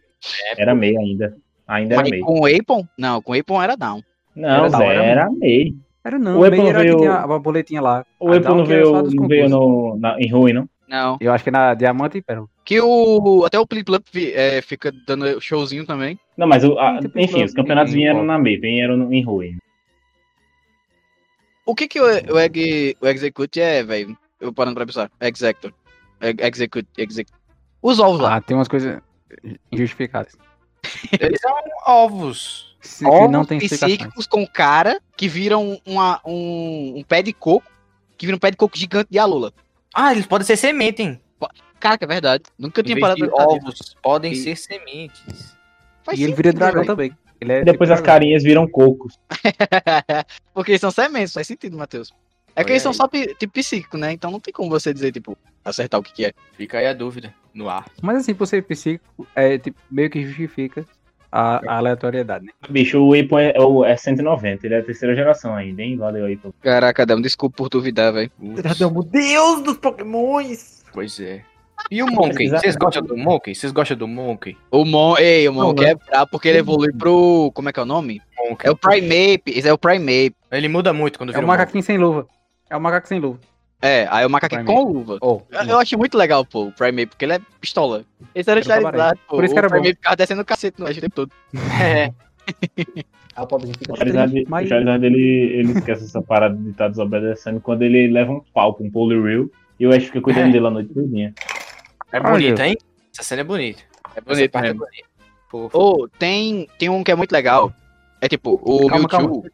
Era 0.57 0.75
MEI 0.75 0.97
ainda. 0.97 1.37
Ainda 1.67 1.95
era 1.95 2.01
Mas 2.03 2.11
MEI. 2.11 2.19
com 2.21 2.39
o 2.41 2.45
Apon? 2.45 2.87
Não, 2.97 3.21
com 3.21 3.31
o 3.31 3.39
Apon 3.39 3.61
era 3.61 3.75
down. 3.75 4.01
Não, 4.35 4.65
Era 4.65 4.77
hora, 4.77 5.03
era 5.03 5.31
MEI. 5.31 5.73
Era 6.03 6.17
não, 6.19 6.37
O 6.37 6.39
May 6.41 6.49
Apple 6.49 6.67
era 6.67 6.79
veio- 6.79 6.95
que 6.95 7.01
tinha 7.01 7.13
a 7.15 7.39
boletinha 7.39 7.81
lá. 7.81 8.05
O 8.19 8.31
A 8.31 8.37
Down 8.39 8.55
não 8.57 8.63
era 8.65 8.73
veio, 8.75 9.03
não 9.13 9.27
veio 9.27 9.49
no, 9.49 9.97
na, 9.99 10.19
em 10.19 10.29
ruim, 10.31 10.53
não? 10.53 10.69
Não. 10.87 11.17
Eu 11.21 11.31
acho 11.31 11.43
que 11.43 11.51
na 11.51 11.73
Diamante 11.73 12.17
e 12.17 12.21
Pérola. 12.21 12.47
Que 12.65 12.79
o. 12.81 13.43
Até 13.45 13.59
o 13.59 13.67
Plip 13.67 13.89
é, 14.33 14.61
fica 14.61 14.91
dando 15.07 15.39
showzinho 15.41 15.85
também. 15.85 16.19
Não, 16.37 16.47
mas 16.47 16.63
o, 16.63 16.79
a- 16.79 16.99
enfim, 17.15 17.43
os 17.43 17.53
campeonatos 17.53 17.93
vieram 17.93 18.23
na 18.23 18.39
MEI, 18.39 18.57
vieram 18.57 19.11
em 19.13 19.23
ruim. 19.23 19.57
O 21.65 21.75
que 21.75 21.87
que 21.87 21.99
o, 21.99 22.05
o, 22.05 22.39
Egg, 22.39 22.95
o 22.99 23.07
Execute 23.07 23.61
é, 23.61 23.83
velho? 23.83 24.17
Eu 24.39 24.53
parando 24.53 24.75
pra 24.75 24.85
pensar. 24.85 25.11
Executor. 25.19 25.73
Ex- 26.21 26.37
Execute. 26.39 26.87
Execute. 26.97 27.37
Os 27.81 27.99
ovos 27.99 28.19
lá. 28.21 28.35
Ah, 28.35 28.41
tem 28.41 28.55
umas 28.57 28.67
coisas 28.67 28.99
injustificadas. 29.71 30.35
Eles 31.19 31.39
são 31.41 31.53
ovos. 31.85 32.77
Se- 32.81 33.05
ovos 33.05 33.31
não 33.31 33.43
tem 33.45 33.59
psíquicos 33.59 34.25
com 34.27 34.45
cara 34.47 35.01
que 35.17 35.27
viram 35.27 35.79
uma, 35.85 36.21
um, 36.25 36.95
um 36.97 37.03
pé 37.03 37.21
de 37.21 37.33
coco. 37.33 37.69
Que 38.17 38.25
vira 38.25 38.35
um 38.35 38.39
pé 38.39 38.51
de 38.51 38.57
coco 38.57 38.77
gigante 38.77 39.09
de 39.11 39.17
Alula. 39.19 39.53
Ah, 39.93 40.11
eles 40.11 40.25
podem 40.25 40.45
ser 40.45 40.57
semente, 40.57 41.01
hein? 41.01 41.21
Cara, 41.79 41.97
que 41.97 42.03
é 42.03 42.07
verdade. 42.07 42.43
Nunca 42.57 42.81
Em 42.81 42.83
tinha 42.83 42.99
parado 42.99 43.21
de 43.25 43.29
ovos, 43.31 43.95
podem 44.03 44.33
E- 44.33 44.35
ser 44.35 44.57
sementes. 44.57 45.55
Faz 46.03 46.19
E 46.19 46.23
ele 46.23 46.33
vira 46.33 46.49
sentido, 46.49 46.59
dragão 46.59 46.81
velho. 46.81 46.87
também. 46.87 47.17
Ele 47.39 47.53
é 47.53 47.61
E 47.61 47.63
depois 47.63 47.73
tipo 47.73 47.83
as 47.83 47.89
dragão. 47.89 48.05
carinhas 48.05 48.43
viram 48.43 48.67
cocos. 48.67 49.17
Porque 50.53 50.71
eles 50.71 50.81
são 50.81 50.91
sementes, 50.91 51.33
faz 51.33 51.47
sentido, 51.47 51.77
Matheus. 51.77 52.11
É 52.61 52.63
que 52.63 52.71
eles 52.71 52.81
são 52.83 52.93
só 52.93 53.07
tipo 53.07 53.53
psíquico, 53.53 53.97
né? 53.97 54.11
Então 54.11 54.29
não 54.31 54.39
tem 54.39 54.53
como 54.53 54.69
você 54.69 54.93
dizer, 54.93 55.11
tipo, 55.11 55.37
acertar 55.63 55.99
o 55.99 56.03
que, 56.03 56.13
que 56.13 56.25
é. 56.25 56.33
Fica 56.53 56.77
aí 56.79 56.87
a 56.87 56.93
dúvida 56.93 57.33
no 57.53 57.69
ar. 57.69 57.85
Mas 58.01 58.17
assim, 58.17 58.33
por 58.33 58.45
ser 58.47 58.63
psíquico, 58.63 59.27
é, 59.35 59.57
tipo, 59.57 59.79
meio 59.89 60.09
que 60.09 60.23
justifica 60.23 60.85
a, 61.31 61.61
a 61.71 61.77
aleatoriedade, 61.77 62.45
né? 62.45 62.51
Bicho, 62.69 62.99
o 62.99 63.13
Apple 63.13 63.37
é, 63.37 63.53
é, 63.55 63.61
o- 63.61 63.85
é 63.85 63.95
190, 63.95 64.65
ele 64.65 64.73
é 64.75 64.79
a 64.79 64.83
terceira 64.83 65.15
geração 65.15 65.55
ainda, 65.55 65.81
hein? 65.81 65.95
Valeu 65.97 66.25
aí. 66.25 66.35
pô. 66.37 66.53
Caraca, 66.61 67.03
Adam, 67.03 67.21
desculpa 67.21 67.55
por 67.57 67.69
duvidar, 67.69 68.11
velho. 68.13 68.31
Meu 68.39 69.03
Deus 69.03 69.61
dos 69.63 69.77
pokémons! 69.77 70.83
pois 70.93 71.19
é. 71.19 71.43
E 71.89 72.03
o 72.03 72.07
Monkey? 72.07 72.49
Vocês 72.49 72.75
gostam 72.75 73.01
do 73.03 73.15
Monkey? 73.15 73.55
Vocês 73.55 73.71
gostam 73.71 73.95
do 73.95 74.07
Monkey? 74.07 74.57
O 74.69 74.83
Mon, 74.83 75.17
ei, 75.17 75.47
o 75.47 75.53
Mon 75.53 75.67
Não, 75.67 75.75
quer 75.75 75.97
é 76.11 76.25
porque 76.25 76.49
ele 76.49 76.57
evolui 76.57 76.91
pro. 76.91 77.51
Como 77.55 77.69
é 77.69 77.73
que 77.73 77.79
é 77.79 77.83
o 77.83 77.85
nome? 77.85 78.21
Monkey. 78.37 78.67
É 78.67 78.71
o 78.71 78.75
Primeape, 78.75 79.43
esse 79.57 79.67
é 79.67 79.71
o 79.73 79.77
Primeape. 79.77 80.35
Ele 80.51 80.67
muda 80.67 80.91
muito 80.91 81.17
quando 81.17 81.29
É 81.29 81.33
vira 81.33 81.41
o 81.41 81.45
um 81.45 81.47
Monkey. 81.47 81.59
macaquinho 81.59 81.83
sem 81.83 81.97
luva. 81.97 82.27
É 82.69 82.77
o 82.77 82.81
macaco 82.81 83.07
sem 83.07 83.19
luva. 83.19 83.39
É, 83.81 84.07
aí 84.11 84.25
o 84.25 84.29
macaco 84.29 84.55
é 84.55 84.63
com 84.63 84.83
luva. 84.83 85.17
Oh, 85.21 85.41
Eu, 85.49 85.63
eu 85.63 85.79
achei 85.79 85.97
muito 85.97 86.17
legal, 86.17 86.45
pô, 86.45 86.65
o 86.65 86.71
Primeape, 86.71 87.11
porque 87.11 87.23
ele 87.23 87.33
é 87.33 87.39
pistola. 87.61 88.03
Esse 88.35 88.51
era. 88.51 88.61
Charizard, 88.61 89.19
pô. 89.27 89.37
Por 89.37 89.43
isso 89.45 89.53
que 89.53 89.59
era 89.59 89.67
o 89.67 89.83
ficava 89.83 90.15
descendo 90.15 90.41
o 90.41 90.45
cacete 90.45 90.79
no 90.79 90.85
o 90.87 90.93
tempo 90.93 91.15
todo. 91.15 91.31
É, 91.81 92.13
a 93.35 93.45
pobrezinha 93.45 93.77
fica 93.77 93.93
O 93.93 93.95
Charizard, 93.95 94.45
mas... 94.47 94.65
o 94.65 94.69
Charizard 94.69 95.05
ele, 95.05 95.53
ele 95.53 95.71
esquece 95.73 96.05
essa 96.05 96.21
parada 96.21 96.55
de 96.55 96.71
estar 96.71 96.87
desobedecendo 96.89 97.61
quando 97.61 97.83
ele 97.83 98.07
leva 98.07 98.31
um 98.31 98.41
pau 98.53 98.73
com 98.73 98.85
um 98.85 98.91
Poliwhirl 98.91 99.47
e 99.79 99.87
o 99.87 99.93
Ash 99.93 100.05
fica 100.05 100.19
cuidando 100.21 100.49
É. 100.49 100.51
dele 100.51 100.67
a 100.67 100.71
noite 100.71 100.93
todinha. 100.93 101.33
é 102.11 102.19
bonito, 102.19 102.59
hein? 102.59 102.75
Essa 103.13 103.23
cena 103.23 103.41
é 103.41 103.43
bonita. 103.43 103.81
É 104.15 104.21
bonito 104.21 104.55
é 104.57 104.73
bonita. 104.73 105.09
Ô, 105.51 106.07
tem, 106.19 106.67
tem 106.77 106.89
um 106.89 107.03
que 107.03 107.11
é 107.11 107.15
muito 107.15 107.31
legal. 107.31 107.73
É 108.21 108.27
tipo, 108.27 108.59
o 108.61 108.87
Calma, 108.87 109.07
Mewtwo. 109.07 109.45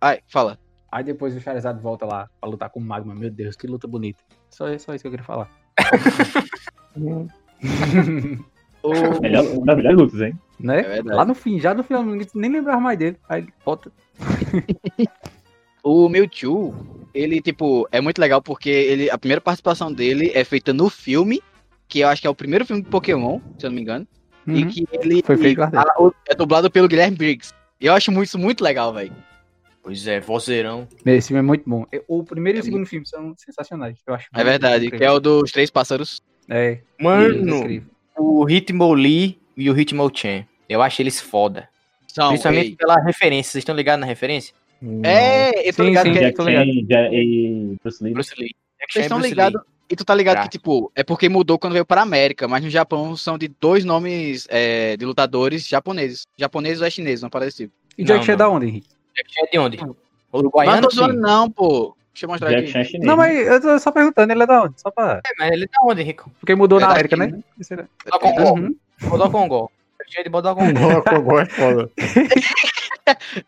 Ai, 0.00 0.20
fala. 0.28 0.58
Aí 0.90 1.04
depois 1.04 1.36
o 1.36 1.40
Charizard 1.40 1.80
volta 1.80 2.06
lá 2.06 2.28
pra 2.40 2.48
lutar 2.48 2.70
com 2.70 2.80
o 2.80 2.82
Magma. 2.82 3.14
Meu 3.14 3.30
Deus, 3.30 3.56
que 3.56 3.66
luta 3.66 3.86
bonita. 3.86 4.22
Só, 4.50 4.66
só 4.78 4.94
isso 4.94 5.02
que 5.02 5.08
eu 5.08 5.10
queria 5.10 5.24
falar. 5.24 5.48
O, 8.82 9.20
Melhor, 9.20 9.42
das 9.64 9.76
melhores 9.76 9.98
lutas, 9.98 10.20
hein? 10.20 10.38
né? 10.60 10.98
É 10.98 11.02
lá 11.02 11.24
no 11.24 11.34
fim, 11.34 11.58
já 11.58 11.74
no 11.74 11.82
final, 11.82 12.04
nem 12.04 12.52
lembrava 12.52 12.80
mais 12.80 12.96
dele. 12.96 13.16
Aí 13.28 13.48
volta. 13.64 13.90
o 15.82 16.08
Mewtwo, 16.08 16.72
ele, 17.12 17.40
tipo, 17.40 17.88
é 17.90 18.00
muito 18.00 18.20
legal 18.20 18.40
porque 18.40 18.70
ele, 18.70 19.10
a 19.10 19.18
primeira 19.18 19.40
participação 19.40 19.92
dele 19.92 20.30
é 20.34 20.44
feita 20.44 20.72
no 20.72 20.88
filme, 20.88 21.42
que 21.88 22.00
eu 22.00 22.08
acho 22.08 22.20
que 22.20 22.28
é 22.28 22.30
o 22.30 22.34
primeiro 22.34 22.64
filme 22.64 22.82
de 22.82 22.88
Pokémon, 22.88 23.40
se 23.58 23.66
eu 23.66 23.70
não 23.70 23.74
me 23.74 23.82
engano. 23.82 24.06
E 24.46 24.62
Uhum. 24.62 24.68
que 24.68 24.86
ele 24.92 25.22
Foi 25.24 25.36
feito 25.36 25.60
é 26.28 26.34
dublado 26.36 26.70
pelo 26.70 26.86
Guilherme 26.86 27.16
Briggs. 27.16 27.52
E 27.80 27.86
eu 27.86 27.94
acho 27.94 28.12
isso 28.22 28.38
muito 28.38 28.62
legal, 28.62 28.94
velho. 28.94 29.12
Pois 29.86 30.04
é, 30.08 30.18
vozeirão. 30.18 30.88
Esse 31.06 31.28
filme 31.28 31.38
é 31.38 31.42
muito 31.42 31.62
bom. 31.64 31.86
O 32.08 32.24
primeiro 32.24 32.58
e 32.58 32.60
É 32.60 32.62
o 32.62 32.64
segundo 32.64 32.86
filme 32.86 33.06
são 33.06 33.32
sensacionais. 33.36 33.96
Eu 34.04 34.14
acho 34.14 34.26
É 34.34 34.42
verdade, 34.42 34.90
que 34.90 35.04
é 35.04 35.10
o 35.12 35.20
dos 35.20 35.52
três 35.52 35.70
pássaros. 35.70 36.20
É, 36.50 36.80
Mano, 37.00 37.58
incrível. 37.58 37.88
o 38.18 38.50
Hitmonlee 38.50 39.38
e 39.56 39.70
o 39.70 39.78
Hitmonchan. 39.78 40.44
Eu 40.68 40.82
acho 40.82 41.00
eles 41.00 41.20
foda. 41.20 41.68
São, 42.08 42.30
Principalmente 42.30 42.70
ei. 42.70 42.76
pela 42.76 42.96
referência. 43.00 43.52
Vocês 43.52 43.62
estão 43.62 43.76
ligados 43.76 44.00
na 44.00 44.06
referência? 44.08 44.52
É, 45.04 45.68
eu 45.68 45.72
tô 45.72 45.84
Sim, 45.84 45.90
ligado 45.90 46.06
sim, 46.06 46.12
que 46.14 46.18
é- 46.18 46.30
Jack 46.32 46.42
ligado. 46.42 47.14
E 47.14 47.76
Bruce 47.80 48.02
Lee. 48.02 48.12
Bruce 48.12 48.34
Lee. 48.36 48.50
Vocês 48.90 49.04
e 49.04 49.06
estão 49.06 49.20
ligados. 49.20 49.62
E 49.88 49.94
tu 49.94 50.04
tá 50.04 50.16
ligado 50.16 50.34
Crack. 50.34 50.48
que, 50.50 50.58
tipo, 50.58 50.90
é 50.96 51.04
porque 51.04 51.28
mudou 51.28 51.60
quando 51.60 51.74
veio 51.74 51.86
para 51.86 52.02
América, 52.02 52.48
mas 52.48 52.64
no 52.64 52.68
Japão 52.68 53.16
são 53.16 53.38
de 53.38 53.46
dois 53.60 53.84
nomes 53.84 54.48
é, 54.50 54.96
de 54.96 55.04
lutadores 55.04 55.64
japoneses. 55.68 56.24
Japoneses 56.36 56.80
ou 56.80 56.86
é 56.88 56.90
chineses, 56.90 57.22
não 57.22 57.30
parece 57.30 57.56
tipo. 57.58 57.72
E 57.96 58.02
Jack 58.02 58.24
Chan 58.24 58.32
é 58.32 58.36
da 58.36 58.48
onde, 58.50 58.66
Henrique? 58.66 58.88
Lee. 59.16 59.22
Jack 59.24 59.32
Chan 59.34 59.42
é 59.42 59.50
de 59.50 59.58
onde? 59.58 59.78
Uruguaiano, 60.32 60.76
não 60.76 60.82
tô 60.82 60.90
sim. 60.90 60.96
zoando, 60.96 61.20
não, 61.20 61.50
pô. 61.50 61.96
Deixa 62.12 62.26
eu 62.26 62.30
mostrar 62.30 62.48
Jack 62.50 62.62
aqui. 62.62 62.72
Chan 62.72 62.78
é 62.80 62.84
chinês. 62.84 63.04
Não, 63.06 63.16
mas 63.16 63.46
eu 63.46 63.60
tô 63.60 63.78
só 63.78 63.90
perguntando, 63.92 64.32
ele 64.32 64.42
é 64.42 64.46
da 64.46 64.62
onde? 64.62 64.80
Só 64.80 64.90
pra... 64.90 65.20
É, 65.24 65.30
mas 65.38 65.50
ele 65.52 65.64
é 65.64 65.66
de 65.66 65.72
onde, 65.82 66.02
Rico? 66.02 66.30
Porque 66.40 66.54
mudou 66.54 66.78
É 66.78 66.82
na 66.82 66.90
América, 66.90 67.16
né? 67.16 67.26
né? 67.28 67.42
Era- 67.70 67.88
Bodocongó. 68.04 68.52
Uhum. 68.54 68.76
Bodocongó. 69.02 69.68
Jack 69.98 70.12
Chan 70.12 70.20
é 70.20 70.24
de 70.24 70.30
Bodocongó. 70.30 71.02
Cogó 71.02 71.40
é 71.40 71.46
foda. 71.46 71.90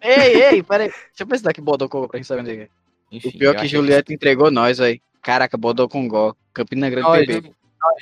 Ei, 0.00 0.42
ei, 0.44 0.62
peraí. 0.62 0.88
Deixa 0.88 1.02
eu 1.20 1.26
pesquisar 1.26 1.50
aqui 1.50 1.60
Bodocongó 1.60 2.06
pra 2.06 2.18
gente 2.18 2.26
saber 2.28 2.42
onde 2.42 2.50
é. 2.52 2.54
que 2.56 2.62
é. 2.62 2.68
Enfim, 3.10 3.28
O 3.28 3.38
pior 3.38 3.56
que 3.56 3.66
Juliette 3.66 4.12
entregou 4.14 4.50
nós, 4.50 4.78
velho. 4.78 5.00
Caraca, 5.22 5.56
Bodocongó. 5.56 6.34
Campina 6.54 6.88
Grande 6.88 7.26
PB. 7.26 7.52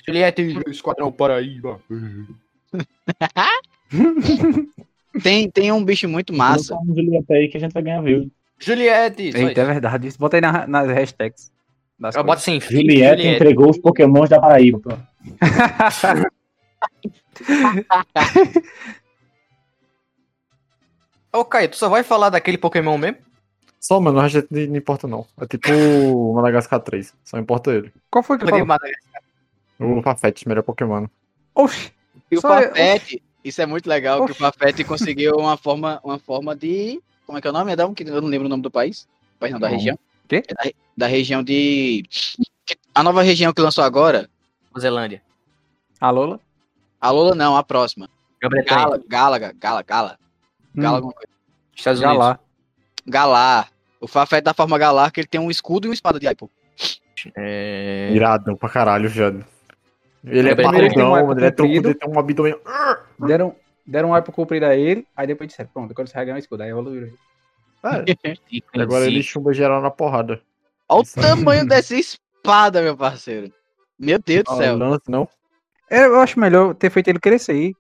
Juliette, 0.06 0.62
Esquadrão 0.68 1.10
Paraíba. 1.12 1.80
Tem, 5.22 5.50
tem 5.50 5.72
um 5.72 5.84
bicho 5.84 6.08
muito 6.08 6.32
massa. 6.32 6.74
Massa. 6.74 6.90
Um 6.90 6.94
Julieta 6.94 7.34
aí 7.34 7.48
que 7.48 7.56
a 7.56 7.60
gente 7.60 7.72
vai 7.72 7.82
ganhar 7.82 8.00
view. 8.02 8.30
Juliette. 8.58 9.22
Eita, 9.34 9.60
é 9.60 9.64
verdade. 9.64 10.08
Isso. 10.08 10.18
Bota 10.18 10.36
aí 10.36 10.40
na- 10.40 10.66
nas 10.66 10.88
hashtags. 10.88 11.52
Das 11.98 12.14
Eu 12.14 12.24
boto 12.24 12.38
assim, 12.38 12.60
Julieta 12.60 13.22
entregou 13.22 13.70
os 13.70 13.78
pokémons 13.78 14.28
da 14.28 14.40
Paraíba. 14.40 14.78
pronto. 14.80 15.02
Ô, 21.32 21.44
Caio, 21.44 21.68
tu 21.68 21.76
só 21.76 21.88
vai 21.88 22.02
falar 22.02 22.30
daquele 22.30 22.56
Pokémon 22.58 22.96
mesmo? 22.96 23.18
Só, 23.78 24.00
mano, 24.00 24.18
a 24.20 24.28
gente 24.28 24.46
não 24.50 24.76
importa 24.76 25.06
não. 25.06 25.26
É 25.40 25.46
tipo 25.46 25.70
o 25.70 26.34
Madagascar 26.34 26.80
3. 26.80 27.14
Só 27.24 27.38
importa 27.38 27.72
ele. 27.72 27.92
Qual 28.10 28.22
foi 28.22 28.38
que 28.38 28.44
Porque 28.44 28.64
falou? 29.78 29.98
O 29.98 30.02
Fafete, 30.02 30.48
melhor 30.48 30.62
Pokémon. 30.62 31.06
Oxi. 31.54 31.92
E 32.30 32.36
o 32.36 32.38
eu- 32.38 32.40
Fafete, 32.42 33.22
isso 33.48 33.62
é 33.62 33.66
muito 33.66 33.88
legal, 33.88 34.18
que 34.18 34.22
o 34.22 34.32
Oxi. 34.32 34.40
Fafete 34.40 34.82
conseguiu 34.84 35.36
uma 35.36 35.56
forma, 35.56 36.00
uma 36.02 36.18
forma 36.18 36.54
de. 36.56 37.00
Como 37.24 37.38
é 37.38 37.40
que 37.40 37.46
é 37.46 37.50
o 37.50 37.52
nome? 37.52 37.72
Adão? 37.72 37.94
Que 37.94 38.02
eu 38.02 38.20
não 38.20 38.28
lembro 38.28 38.46
o 38.46 38.48
nome 38.50 38.62
do 38.62 38.70
país. 38.70 39.06
País 39.38 39.52
não, 39.52 39.60
da 39.60 39.68
região. 39.68 39.98
Quê? 40.28 40.42
Da, 40.48 40.70
da 40.96 41.06
região 41.06 41.42
de. 41.42 42.02
A 42.92 43.02
nova 43.02 43.22
região 43.22 43.52
que 43.52 43.62
lançou 43.62 43.84
agora. 43.84 44.28
Nova 44.70 44.80
Zelândia. 44.80 45.22
A 46.00 46.10
Lola? 46.10 46.40
A 47.00 47.10
Lola 47.10 47.34
não, 47.34 47.56
a 47.56 47.62
próxima. 47.62 48.08
Gala, 48.42 49.00
Gala, 49.08 49.38
Gala, 49.38 49.82
Gala. 49.82 49.82
Gala, 49.82 50.18
Hum, 50.76 50.86
alguma 50.86 51.12
coisa. 51.12 51.28
Estados 51.74 52.00
Unidos. 52.02 52.18
lá. 52.18 52.40
Galar. 53.06 53.70
O 54.00 54.06
Fafete 54.06 54.44
da 54.44 54.52
forma 54.52 54.76
Galar, 54.76 55.10
que 55.10 55.20
ele 55.20 55.26
tem 55.28 55.40
um 55.40 55.50
escudo 55.50 55.86
e 55.86 55.88
uma 55.88 55.94
espada 55.94 56.20
de 56.20 56.26
Aipo. 56.26 56.50
É... 57.34 58.10
Irado 58.12 58.56
pra 58.56 58.68
caralho, 58.68 59.08
Jano. 59.08 59.44
Ele 60.24 60.50
é 60.50 60.54
Primeiro 60.54 60.86
ele 60.86 60.94
tem 60.94 61.02
um 61.02 61.10
barrigão, 61.10 61.26
mano. 61.28 61.40
Ele 61.40 61.46
é 61.46 61.50
troncudo, 61.50 61.88
ele 61.88 61.94
tem 61.94 62.10
um 62.10 62.18
abdômen. 62.18 62.56
Deram, 63.18 63.56
deram 63.86 64.08
um 64.10 64.14
ar 64.14 64.22
pro 64.22 64.32
comprido 64.32 64.66
a 64.66 64.74
ele, 64.76 65.06
aí 65.16 65.26
depois 65.26 65.48
disseram, 65.48 65.70
pronto, 65.72 65.90
agora 65.92 66.06
você 66.06 66.14
vai 66.14 66.24
ganhar 66.24 66.36
um 66.36 66.40
escudo. 66.40 66.62
Aí 66.62 66.70
evoluiu. 66.70 67.12
É, 67.84 68.04
agora 68.80 69.06
ele 69.06 69.22
chumba 69.22 69.52
geral 69.52 69.80
na 69.80 69.90
porrada. 69.90 70.40
Olha 70.88 71.02
o 71.02 71.20
tamanho 71.20 71.66
dessa 71.66 71.94
espada, 71.94 72.82
meu 72.82 72.96
parceiro. 72.96 73.52
Meu 73.98 74.18
Deus 74.18 74.44
do 74.44 74.50
Ah, 74.52 74.56
céu. 74.56 74.78
não. 75.08 75.28
É, 75.90 76.04
Eu 76.06 76.20
acho 76.20 76.38
melhor 76.38 76.74
ter 76.74 76.90
feito 76.90 77.08
ele 77.08 77.20
crescer 77.20 77.72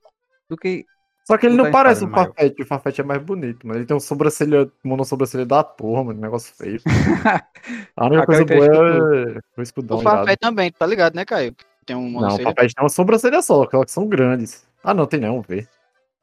do 0.48 0.56
que. 0.56 0.84
Só 1.24 1.36
que 1.36 1.46
ele 1.46 1.56
Não 1.56 1.64
não 1.64 1.72
parece 1.72 2.04
o. 2.04 2.08
Fafete. 2.08 2.62
O 2.62 2.66
Fafete 2.66 3.00
é 3.00 3.04
mais 3.04 3.20
bonito, 3.20 3.66
mano. 3.66 3.80
Ele 3.80 3.86
tem 3.86 3.96
um 3.96 4.00
sobrancelha, 4.00 4.70
monossobrancelha 4.84 5.44
da 5.44 5.64
porra, 5.64 6.04
mano. 6.04 6.20
Negócio 6.20 6.54
feio. 6.54 6.80
A 7.96 8.06
única 8.06 8.26
coisa 8.26 8.44
boa 8.44 8.64
é 8.64 9.40
o 9.58 9.62
escudão 9.62 9.98
O. 9.98 10.02
Fafete 10.02 10.38
também, 10.38 10.70
tá 10.70 10.86
ligado, 10.86 11.16
né, 11.16 11.24
Caio? 11.24 11.54
Tem 11.86 11.96
um 11.96 12.02
Não, 12.04 12.10
monocelha. 12.20 12.44
Fafete 12.44 12.74
tem 12.74 12.82
uma 12.84 12.88
sobrancelha 12.88 13.40
só, 13.42 13.62
aquelas 13.62 13.86
que 13.86 13.92
são 13.92 14.06
grandes. 14.06 14.66
Ah, 14.82 14.92
não, 14.92 15.06
tem 15.06 15.20
não, 15.20 15.40
vê. 15.40 15.66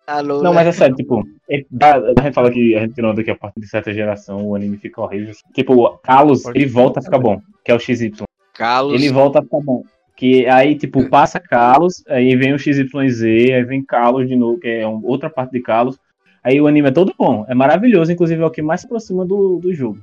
Alô, 0.06 0.43
Não, 0.43 0.52
né? 0.52 0.56
mas 0.58 0.67
é 0.67 0.71
sério, 0.73 0.95
tipo, 0.97 1.23
ele 1.47 1.65
dá- 1.71 1.95
a 1.95 2.21
gente 2.23 2.34
fala 2.34 2.52
que 2.52 2.76
a 2.76 2.82
gente 2.82 2.93
tirou 2.93 3.13
daqui 3.13 3.32
a 3.32 3.36
partir 3.36 3.62
de 3.62 3.67
certa 3.69 3.93
geração, 3.93 4.45
o 4.45 4.54
anime 4.56 4.76
fica 4.78 4.99
horrível. 5.02 5.34
Tipo, 5.54 5.73
o 5.76 5.97
Kalos, 5.99 6.43
ele 6.47 6.65
volta 6.65 6.99
a 6.99 7.04
ficar 7.04 7.19
bom, 7.19 7.39
que 7.63 7.71
é 7.71 7.76
o 7.76 7.80
XY. 7.80 8.12
Carlos. 8.54 8.93
Ele 8.93 9.10
volta 9.13 9.39
a 9.39 9.41
ficar 9.41 9.62
bom. 9.62 9.84
Que 10.17 10.45
aí, 10.47 10.76
tipo, 10.78 11.10
passa 11.10 11.39
Kalos, 11.39 12.04
aí 12.08 12.36
vem 12.36 12.54
o 12.54 12.60
XYZ, 12.60 13.23
aí 13.23 13.63
vem 13.63 13.82
Kalos 13.84 14.28
de 14.28 14.36
novo, 14.36 14.60
que 14.60 14.67
é 14.67 14.86
um- 14.88 15.02
outra 15.06 15.30
parte 15.30 15.52
de 15.54 15.62
Kalos. 15.62 15.97
Aí 16.43 16.60
o 16.60 16.67
anime 16.67 16.89
é 16.89 16.91
todo 16.91 17.15
bom, 17.17 17.45
é 17.47 17.56
maravilhoso, 17.56 18.12
inclusive 18.12 18.41
é 18.41 18.45
o 18.45 18.52
que 18.52 18.62
mais 18.62 18.82
se 18.82 18.88
aproxima 18.88 19.26
do, 19.26 19.58
do 19.60 19.73
jogo. 19.73 19.99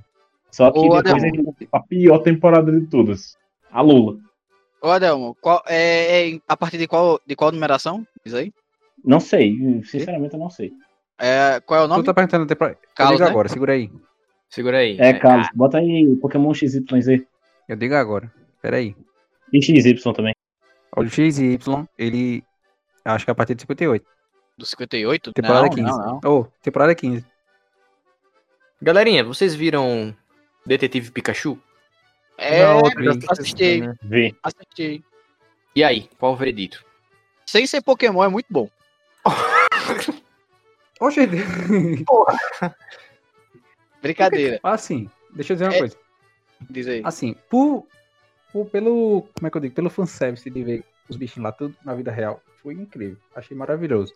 Só 0.50 0.70
que 0.70 0.78
Ô, 0.78 0.82
depois 1.02 1.22
Adão. 1.22 1.54
é 1.60 1.66
a 1.70 1.80
pior 1.80 2.18
temporada 2.20 2.72
de 2.72 2.86
todas. 2.86 3.36
A 3.70 3.82
Lula. 3.82 4.16
Ô, 4.82 4.88
Adelmo, 4.88 5.36
qual, 5.40 5.62
é, 5.66 6.30
é 6.30 6.40
a 6.48 6.56
partir 6.56 6.78
de 6.78 6.86
qual, 6.86 7.20
de 7.26 7.36
qual 7.36 7.52
numeração? 7.52 8.06
Diz 8.24 8.34
aí. 8.34 8.52
Não 9.04 9.20
sei, 9.20 9.56
sinceramente 9.84 10.34
eu 10.34 10.40
não 10.40 10.50
sei. 10.50 10.72
É, 11.18 11.60
qual 11.60 11.80
é 11.80 11.84
o 11.84 11.88
nome? 11.88 12.02
Tu 12.02 12.06
tá 12.06 12.14
perguntando 12.14 12.44
até 12.44 12.54
pra. 12.54 12.70
Eu 12.70 12.76
Carlos, 12.94 13.16
digo 13.16 13.24
né? 13.24 13.30
agora, 13.30 13.48
segura 13.48 13.72
aí. 13.74 13.90
Segura 14.48 14.78
aí. 14.78 14.96
É, 14.98 15.12
Carlos, 15.12 15.48
bota 15.54 15.78
aí 15.78 16.16
Pokémon 16.16 16.52
XYZ. 16.54 16.82
Eu 17.68 17.76
digo 17.76 17.94
agora. 17.94 18.32
Pera 18.62 18.78
aí. 18.78 18.96
E 19.52 19.62
XY 19.62 19.94
também. 20.14 20.34
Olha 20.96 21.08
o 21.08 21.10
XY, 21.10 21.58
ele. 21.98 22.42
Acho 23.04 23.24
que 23.24 23.30
é 23.30 23.32
a 23.32 23.34
partir 23.34 23.54
de 23.54 23.62
58. 23.62 24.04
Do 24.56 24.66
58? 24.66 25.32
Temporada 25.32 25.66
não, 25.66 25.70
15. 25.70 25.82
não, 25.82 26.20
não. 26.22 26.30
Ô, 26.32 26.46
temporada 26.62 26.94
15. 26.94 27.24
Galerinha, 28.82 29.24
vocês 29.24 29.54
viram 29.54 30.14
Detetive 30.66 31.10
Pikachu? 31.10 31.58
É, 32.42 32.64
Não, 32.64 32.80
vi. 32.96 33.04
já 33.04 33.12
assisti. 33.32 33.80
né? 33.82 33.94
Vê. 34.02 34.34
assisti. 34.42 35.04
E 35.76 35.84
aí, 35.84 36.08
qual 36.18 36.32
o 36.32 36.36
veredito? 36.36 36.82
Sem 37.46 37.66
ser 37.66 37.82
Pokémon 37.82 38.24
é 38.24 38.28
muito 38.28 38.46
bom. 38.50 38.68
Oxe, 41.00 41.20
Brincadeira. 44.02 44.58
assim, 44.62 45.10
deixa 45.34 45.52
eu 45.52 45.56
dizer 45.56 45.66
uma 45.66 45.74
É. 45.74 45.78
coisa. 45.78 45.96
Diz 46.68 46.86
aí. 46.88 47.02
Assim, 47.04 47.34
por, 47.48 47.86
por- 48.52 48.66
pelo. 48.66 49.26
Como 49.34 49.46
é 49.46 49.50
que 49.50 49.56
eu 49.56 49.60
digo? 49.60 49.74
Pelo 49.74 49.90
fanservice 49.90 50.48
de 50.50 50.62
ver 50.62 50.84
os 51.08 51.16
bichinhos 51.16 51.44
lá 51.44 51.52
tudo 51.52 51.74
na 51.84 51.94
vida 51.94 52.10
real. 52.10 52.42
Foi 52.62 52.74
incrível. 52.74 53.16
Achei 53.34 53.56
maravilhoso. 53.56 54.12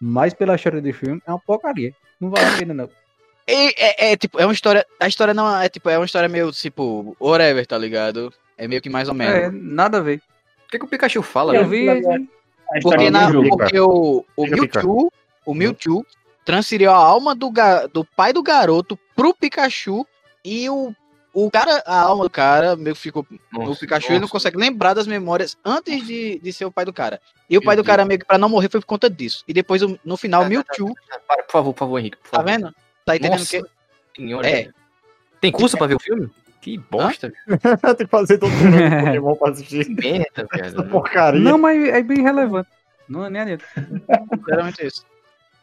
Mas 0.00 0.32
pela 0.34 0.54
história 0.54 0.80
do 0.80 0.92
filme, 0.92 1.22
é 1.26 1.30
uma 1.30 1.38
porcaria. 1.40 1.94
Não 2.20 2.30
vale 2.30 2.46
a 2.46 2.58
pena, 2.58 2.74
não. 2.74 2.90
É, 3.46 4.08
é, 4.08 4.12
é, 4.12 4.16
tipo, 4.16 4.38
é 4.40 4.44
uma 4.46 4.52
história. 4.52 4.86
A 5.00 5.08
história 5.08 5.34
não 5.34 5.60
é 5.60 5.68
tipo, 5.68 5.88
é 5.90 5.98
uma 5.98 6.04
história 6.06 6.28
meio 6.28 6.50
tipo, 6.52 7.16
whatever, 7.20 7.66
tá 7.66 7.76
ligado? 7.76 8.32
É 8.56 8.68
meio 8.68 8.80
que 8.80 8.88
mais 8.90 9.08
ou 9.08 9.14
menos. 9.14 9.34
É, 9.34 9.50
nada 9.50 9.98
a 9.98 10.00
ver. 10.00 10.20
O 10.66 10.70
que, 10.70 10.78
que 10.78 10.84
o 10.84 10.88
Pikachu 10.88 11.22
fala, 11.22 11.54
Eu 11.54 11.66
velho? 11.68 12.00
vi. 12.00 12.28
A 12.70 12.80
Porque, 12.80 13.10
na, 13.10 13.30
jogo. 13.30 13.56
porque 13.56 13.78
o, 13.80 14.24
o. 14.36 14.46
Mewtwo, 14.46 15.12
o 15.44 15.54
Mewtwo 15.54 16.06
transferiu 16.44 16.90
a 16.90 16.96
alma 16.96 17.34
do, 17.34 17.50
ga- 17.50 17.86
do 17.86 18.04
pai 18.04 18.32
do 18.32 18.42
garoto 18.42 18.98
pro 19.14 19.34
Pikachu 19.34 20.06
e 20.44 20.70
o, 20.70 20.94
o 21.34 21.50
cara, 21.50 21.82
a 21.86 22.00
alma 22.00 22.24
do 22.24 22.30
cara 22.30 22.74
meio 22.76 22.96
que 22.96 23.02
ficou 23.02 23.26
no 23.52 23.64
Nossa, 23.66 23.80
Pikachu 23.80 24.06
ele 24.06 24.14
não 24.14 24.20
nossa. 24.22 24.32
consegue 24.32 24.56
lembrar 24.56 24.94
das 24.94 25.06
memórias 25.06 25.56
antes 25.64 26.06
de, 26.06 26.38
de 26.38 26.52
ser 26.52 26.64
o 26.64 26.70
pai 26.72 26.84
do 26.86 26.92
cara. 26.92 27.20
E 27.50 27.58
o 27.58 27.62
pai 27.62 27.76
do 27.76 27.84
cara 27.84 28.04
meio 28.06 28.20
que 28.20 28.26
pra 28.26 28.38
não 28.38 28.48
morrer 28.48 28.70
foi 28.70 28.80
por 28.80 28.86
conta 28.86 29.10
disso. 29.10 29.44
E 29.46 29.52
depois 29.52 29.82
o- 29.82 29.98
no 30.04 30.16
final 30.16 30.42
o 30.42 30.48
Mewtwo, 30.48 30.94
Para, 31.28 31.42
por 31.42 31.52
favor, 31.52 31.72
por 31.74 31.78
favor, 31.80 31.98
Henrique. 31.98 32.16
Por 32.16 32.30
tá 32.30 32.38
favor. 32.38 32.50
vendo? 32.50 32.74
Tá 33.04 33.16
entendendo 33.16 33.38
Nossa 33.40 33.60
que 33.62 33.66
senhora. 34.16 34.48
É. 34.48 34.68
Tem 35.40 35.50
curso 35.52 35.76
pra 35.76 35.86
ver 35.86 35.94
o 35.96 36.00
filme? 36.00 36.30
Que 36.60 36.78
bosta, 36.78 37.32
Tem 37.96 38.06
que 38.06 38.10
fazer 38.10 38.38
todo 38.38 38.50
mundo 38.52 38.76
de 38.78 39.04
Pokémon 39.04 39.34
pra 39.36 39.50
assistir. 39.50 39.84
que 39.84 39.94
merda, 39.94 40.46
Essa 40.54 40.76
velho. 40.76 40.90
porcaria. 40.90 41.40
Não, 41.40 41.58
mas 41.58 41.82
é 41.88 42.02
bem 42.02 42.22
relevante. 42.22 42.68
Não, 43.08 43.28
nem 43.28 43.42
adianta. 43.42 43.64
Sinceramente 44.38 44.82
isso. 44.86 45.04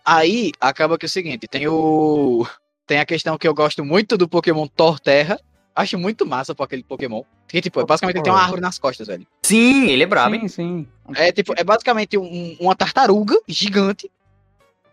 Aí 0.04 0.52
acaba 0.60 0.98
que 0.98 1.06
é 1.06 1.08
o 1.08 1.10
seguinte, 1.10 1.48
tem 1.48 1.68
o. 1.68 2.46
Tem 2.86 3.00
a 3.00 3.06
questão 3.06 3.38
que 3.38 3.48
eu 3.48 3.54
gosto 3.54 3.86
muito 3.86 4.18
do 4.18 4.28
Pokémon 4.28 4.68
Torterra. 4.68 5.40
Acho 5.76 5.98
muito 5.98 6.26
massa 6.26 6.54
pra 6.54 6.66
aquele 6.66 6.84
Pokémon. 6.84 7.22
Que, 7.48 7.62
tipo, 7.62 7.86
basicamente 7.86 8.18
ele 8.18 8.24
tem 8.24 8.34
uma 8.34 8.42
árvore 8.42 8.60
nas 8.62 8.78
costas, 8.80 9.08
velho. 9.08 9.26
Sim, 9.44 9.88
ele 9.88 10.04
é 10.04 10.06
brabo, 10.06 10.36
hein? 10.36 10.42
sim, 10.48 10.48
sim. 10.50 10.88
É 11.16 11.32
tipo, 11.32 11.54
é 11.56 11.64
basicamente 11.64 12.18
um- 12.18 12.58
uma 12.60 12.76
tartaruga 12.76 13.36
gigante 13.48 14.12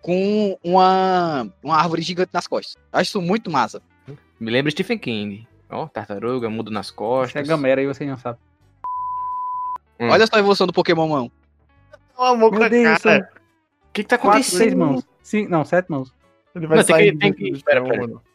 com 0.07 0.57
uma, 0.63 1.53
uma 1.61 1.77
árvore 1.77 2.01
gigante 2.01 2.31
nas 2.33 2.47
costas. 2.47 2.77
Acho 2.93 3.09
isso 3.09 3.21
muito 3.21 3.51
massa. 3.51 3.83
Me 4.39 4.53
lembra 4.53 4.71
Stephen 4.71 4.97
King. 4.99 5.49
Ó, 5.69 5.89
tartaruga, 5.89 6.49
mudo 6.49 6.71
nas 6.71 6.87
Você 6.87 6.93
é 6.93 6.97
costas. 6.97 7.49
gamera 7.49 7.81
aí, 7.81 7.89
você 7.89 8.07
não 8.07 8.17
sabe. 8.17 8.39
Hum. 9.99 10.09
Olha 10.09 10.25
só 10.29 10.37
a 10.37 10.39
evolução 10.39 10.65
do 10.65 10.73
Pokémon, 10.73 11.09
mão. 11.09 11.33
Amor 12.17 12.51
com 12.51 12.57
Meu 12.59 12.67
a 12.67 12.69
Deus, 12.69 13.03
cara. 13.03 13.29
O 13.89 13.93
que, 13.93 14.03
que 14.05 14.09
tá 14.09 14.17
quatro, 14.17 14.45
seis 14.45 14.73
acontecendo? 14.73 14.79
mãos. 14.79 15.05
Sim, 15.25 15.49
não, 15.49 15.65
sete 15.65 15.91
mãos. 15.91 16.15
Ele 16.55 16.69
vai 16.69 16.79
Não, 16.79 16.85
tem 16.85 16.95
sair 16.95 17.11
que- 17.13 17.19
tem 17.19 17.33
que- 17.33 17.65
pera. 17.65 17.83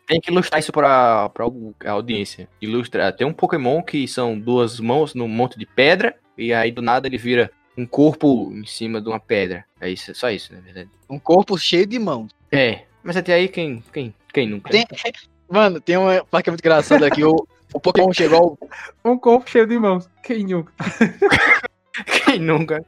Tem 0.07 0.19
que 0.19 0.29
ilustrar 0.29 0.59
isso 0.59 0.73
pra, 0.73 1.29
pra 1.29 1.45
a 1.85 1.91
audiência. 1.91 2.49
Ilustrar. 2.61 3.13
Tem 3.15 3.25
um 3.25 3.31
Pokémon 3.31 3.81
que 3.81 4.05
são 4.09 4.37
duas 4.37 4.77
mãos 4.77 5.15
num 5.15 5.27
monte 5.29 5.57
de 5.57 5.65
pedra. 5.65 6.15
E 6.37 6.53
aí 6.53 6.69
do 6.69 6.81
nada 6.81 7.07
ele 7.07 7.17
vira 7.17 7.49
um 7.77 7.85
corpo 7.85 8.51
em 8.53 8.65
cima 8.65 9.01
de 9.01 9.07
uma 9.09 9.19
pedra. 9.19 9.65
É 9.79 9.89
isso, 9.89 10.11
é 10.11 10.13
só 10.13 10.29
isso, 10.29 10.53
na 10.53 10.59
verdade. 10.59 10.89
Um 11.09 11.17
corpo 11.19 11.57
cheio 11.57 11.85
de 11.85 11.97
mãos. 11.99 12.31
É. 12.51 12.83
Mas 13.03 13.17
até 13.17 13.33
aí 13.33 13.47
quem, 13.47 13.83
quem, 13.91 14.13
quem 14.33 14.47
nunca? 14.49 14.69
Tem- 14.69 14.85
Mano, 15.49 15.81
tem 15.81 15.97
uma 15.97 16.23
parte 16.23 16.47
é 16.47 16.51
muito 16.51 16.61
engraçada 16.61 17.05
aqui. 17.07 17.23
O, 17.25 17.35
o 17.73 17.79
Pokémon 17.79 18.13
chegou 18.13 18.57
ao 19.03 19.11
Um 19.13 19.17
corpo 19.17 19.49
cheio 19.49 19.65
de 19.67 19.77
mãos. 19.77 20.09
Quem 20.23 20.45
nunca? 20.45 20.71
Quem 22.25 22.39
nunca? 22.39 22.85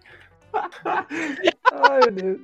Ai, 0.86 2.00
meu 2.06 2.12
Deus. 2.12 2.40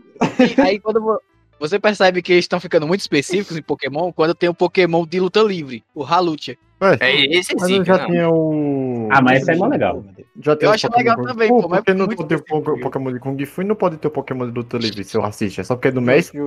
E 0.57 0.61
aí 0.61 0.79
quando 0.79 0.99
vo- 1.01 1.21
você 1.59 1.79
percebe 1.79 2.21
que 2.21 2.33
eles 2.33 2.45
estão 2.45 2.59
ficando 2.59 2.87
muito 2.87 3.01
específicos 3.01 3.55
em 3.57 3.61
Pokémon, 3.61 4.11
quando 4.11 4.33
tem 4.33 4.49
o 4.49 4.53
Pokémon 4.53 5.05
de 5.05 5.19
luta 5.19 5.41
livre, 5.41 5.83
o 5.93 6.03
Halucha. 6.03 6.57
Ué, 6.81 6.97
É 7.01 7.37
esse 7.37 7.53
mas 7.55 7.67
sim, 7.67 7.77
eu 7.77 7.85
já 7.85 7.97
não. 7.97 8.05
tinha 8.05 8.29
o. 8.29 9.09
Ah, 9.11 9.21
mas 9.21 9.41
esse 9.41 9.51
é 9.51 9.55
mó 9.55 9.67
legal. 9.67 10.03
Já 10.41 10.55
tem 10.55 10.65
Eu 10.65 10.71
o 10.71 10.73
acho 10.73 10.89
legal 10.95 11.17
Kung 11.17 11.25
também, 11.25 11.49
pô, 11.49 11.67
mas 11.67 11.79
Por 11.79 11.85
que 11.85 11.93
não 11.93 12.07
pode 12.07 12.27
ter 12.27 12.35
o. 12.35 12.79
Pokémon 12.79 13.13
de 13.13 13.19
Kung 13.19 13.45
Fu 13.45 13.61
e 13.61 13.65
não 13.65 13.75
pode 13.75 13.97
ter 13.97 14.07
o 14.07 14.11
Pokémon 14.11 14.45
de 14.47 14.53
luta 14.53 14.77
livre, 14.77 15.03
seu 15.03 15.21
racista? 15.21 15.63
Só 15.63 15.75
porque 15.75 15.89
é 15.89 15.91
do 15.91 16.01
México? 16.01 16.37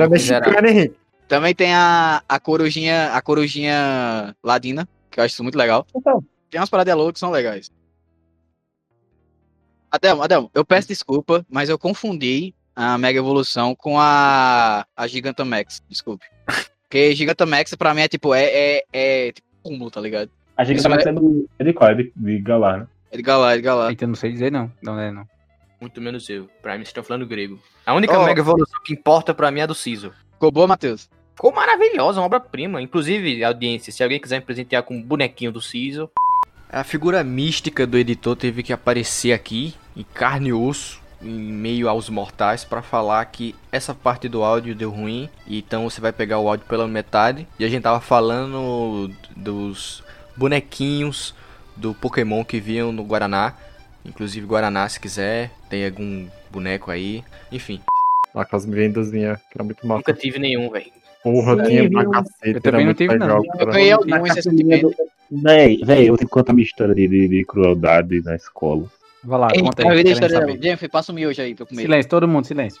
É 0.00 0.08
mexicano, 0.08 0.66
Henrique? 0.66 0.96
Também 1.28 1.54
tem 1.54 1.74
a, 1.74 2.22
a 2.28 2.38
corujinha, 2.38 3.12
a 3.12 3.20
corujinha 3.20 4.34
ladina, 4.42 4.88
que 5.10 5.20
eu 5.20 5.24
acho 5.24 5.34
isso 5.34 5.42
muito 5.42 5.56
legal. 5.56 5.86
Então. 5.94 6.24
Tem 6.50 6.60
umas 6.60 6.70
paradas 6.70 6.94
loucas 6.94 7.14
que 7.14 7.20
são 7.20 7.30
legais. 7.30 7.70
Adelmo, 9.90 10.22
Adelmo, 10.22 10.50
eu 10.54 10.64
peço 10.64 10.88
desculpa, 10.88 11.44
mas 11.48 11.68
eu 11.68 11.78
confundi 11.78 12.54
a 12.74 12.98
Mega 12.98 13.18
Evolução 13.18 13.74
com 13.74 13.98
a, 13.98 14.86
a 14.96 15.06
Gigantamax. 15.06 15.82
Desculpe. 15.88 16.26
Porque 16.94 17.12
Gigantamax 17.12 17.74
pra 17.74 17.92
mim 17.92 18.02
é 18.02 18.06
tipo, 18.08 18.32
é, 18.32 18.44
é, 18.44 18.84
é 18.92 19.32
tipo 19.32 19.48
cúmulo, 19.64 19.90
tá 19.90 20.00
ligado? 20.00 20.30
A 20.56 20.64
tá 20.64 20.72
é- 20.72 21.00
sendo. 21.00 21.48
É 21.58 21.64
de 21.64 21.72
qual? 21.72 21.90
É 21.90 21.94
de, 21.96 22.12
de 22.14 22.38
Galar, 22.38 22.78
né? 22.78 22.86
É 23.10 23.16
de 23.16 23.22
Galar, 23.24 23.54
é 23.54 23.56
de 23.56 23.62
Galar. 23.62 23.96
Eu 24.00 24.06
não 24.06 24.14
sei 24.14 24.30
dizer 24.30 24.52
não. 24.52 24.70
Não 24.80 24.96
é 25.00 25.10
não. 25.10 25.26
Muito 25.80 26.00
menos 26.00 26.30
eu. 26.30 26.48
Pra 26.62 26.74
mim, 26.74 26.78
vocês 26.78 26.90
estão 26.90 27.02
falando 27.02 27.26
grego. 27.26 27.58
A 27.84 27.94
única 27.94 28.16
Ó. 28.16 28.24
mega 28.24 28.40
evolução 28.40 28.80
que 28.84 28.92
importa 28.92 29.34
pra 29.34 29.50
mim 29.50 29.58
é 29.58 29.62
a 29.64 29.66
do 29.66 29.74
Ciso. 29.74 30.12
Ficou 30.34 30.52
boa, 30.52 30.68
Matheus? 30.68 31.10
Ficou 31.34 31.52
maravilhosa, 31.52 32.20
uma 32.20 32.26
obra-prima. 32.26 32.80
Inclusive, 32.80 33.42
audiência, 33.42 33.92
se 33.92 34.04
alguém 34.04 34.20
quiser 34.20 34.38
me 34.38 34.46
presentear 34.46 34.84
com 34.84 34.94
um 34.94 35.02
bonequinho 35.02 35.50
do 35.50 35.60
Ciso. 35.60 36.08
A 36.70 36.84
figura 36.84 37.24
mística 37.24 37.88
do 37.88 37.98
editor 37.98 38.36
teve 38.36 38.62
que 38.62 38.72
aparecer 38.72 39.32
aqui, 39.32 39.74
em 39.96 40.04
carne 40.14 40.50
e 40.50 40.52
osso, 40.52 41.02
em 41.24 41.52
meio 41.52 41.88
aos 41.88 42.08
mortais, 42.08 42.64
pra 42.64 42.82
falar 42.82 43.24
que 43.26 43.54
essa 43.72 43.94
parte 43.94 44.28
do 44.28 44.42
áudio 44.44 44.74
deu 44.74 44.90
ruim. 44.90 45.28
Então 45.46 45.88
você 45.88 46.00
vai 46.00 46.12
pegar 46.12 46.38
o 46.38 46.48
áudio 46.48 46.66
pela 46.66 46.86
metade. 46.86 47.46
E 47.58 47.64
a 47.64 47.68
gente 47.68 47.82
tava 47.82 48.00
falando 48.00 49.10
dos 49.34 50.02
bonequinhos 50.36 51.34
do 51.76 51.94
Pokémon 51.94 52.44
que 52.44 52.60
vinham 52.60 52.92
no 52.92 53.04
Guaraná. 53.04 53.54
Inclusive, 54.04 54.46
Guaraná, 54.46 54.88
se 54.88 55.00
quiser, 55.00 55.50
tem 55.68 55.86
algum 55.86 56.26
boneco 56.50 56.90
aí. 56.90 57.24
Enfim, 57.50 57.80
Aquelas 58.34 58.66
vendazinhas, 58.66 59.38
que 59.38 59.56
era 59.56 59.64
muito 59.64 59.86
massa. 59.86 59.98
nunca 59.98 60.12
tive 60.12 60.38
nenhum, 60.40 60.68
velho. 60.68 60.90
Porra, 61.22 61.62
tinha 61.64 61.88
pra 61.88 62.04
cacete. 62.10 62.54
Eu 62.54 62.60
também 62.60 62.84
não 62.84 62.94
tive, 62.94 63.16
não. 63.16 63.38
legal, 63.38 63.42
Eu 63.58 63.66
ganhei 63.66 63.90
carteirinha 63.90 64.34
recentemente. 64.34 64.96
Véi, 65.30 65.80
véi, 65.84 66.08
eu 66.10 66.16
te 66.18 66.26
conto 66.26 66.50
uma 66.50 66.60
história 66.60 66.94
de, 66.94 67.08
de, 67.08 67.28
de 67.28 67.44
crueldade 67.44 68.20
na 68.22 68.34
escola. 68.34 68.84
Vai 69.24 69.38
lá, 69.40 69.48
Ei, 69.54 69.62
conta 69.62 69.82
eu 69.82 69.88
aí. 69.90 69.98
a 69.98 70.02
história. 70.10 70.58
Jennifer, 70.62 70.90
passa 70.90 71.12
o 71.12 71.14
miojo 71.14 71.40
aí 71.40 71.54
pra 71.54 71.62
eu 71.62 71.66
comer. 71.66 71.82
Silêncio, 71.82 72.10
todo 72.10 72.28
mundo, 72.28 72.44
silêncio. 72.46 72.80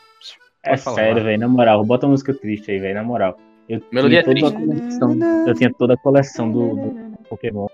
É 0.62 0.76
falar, 0.76 0.96
sério, 0.96 1.22
velho, 1.22 1.38
na 1.40 1.48
moral. 1.48 1.84
Bota 1.84 2.06
uma 2.06 2.12
música 2.12 2.32
triste 2.34 2.70
aí, 2.70 2.78
velho, 2.78 2.94
na 2.94 3.02
moral. 3.02 3.36
Eu 3.68 3.80
Melodia 3.92 4.22
tinha 4.22 4.34
toda 4.34 4.48
a 4.48 4.50
triste. 4.60 4.78
coleção. 4.98 5.18
Eu 5.46 5.54
tinha 5.54 5.72
toda 5.72 5.94
a 5.94 5.96
coleção 5.96 6.50
do, 6.50 6.74
do 6.76 7.18
Pokémon. 7.28 7.66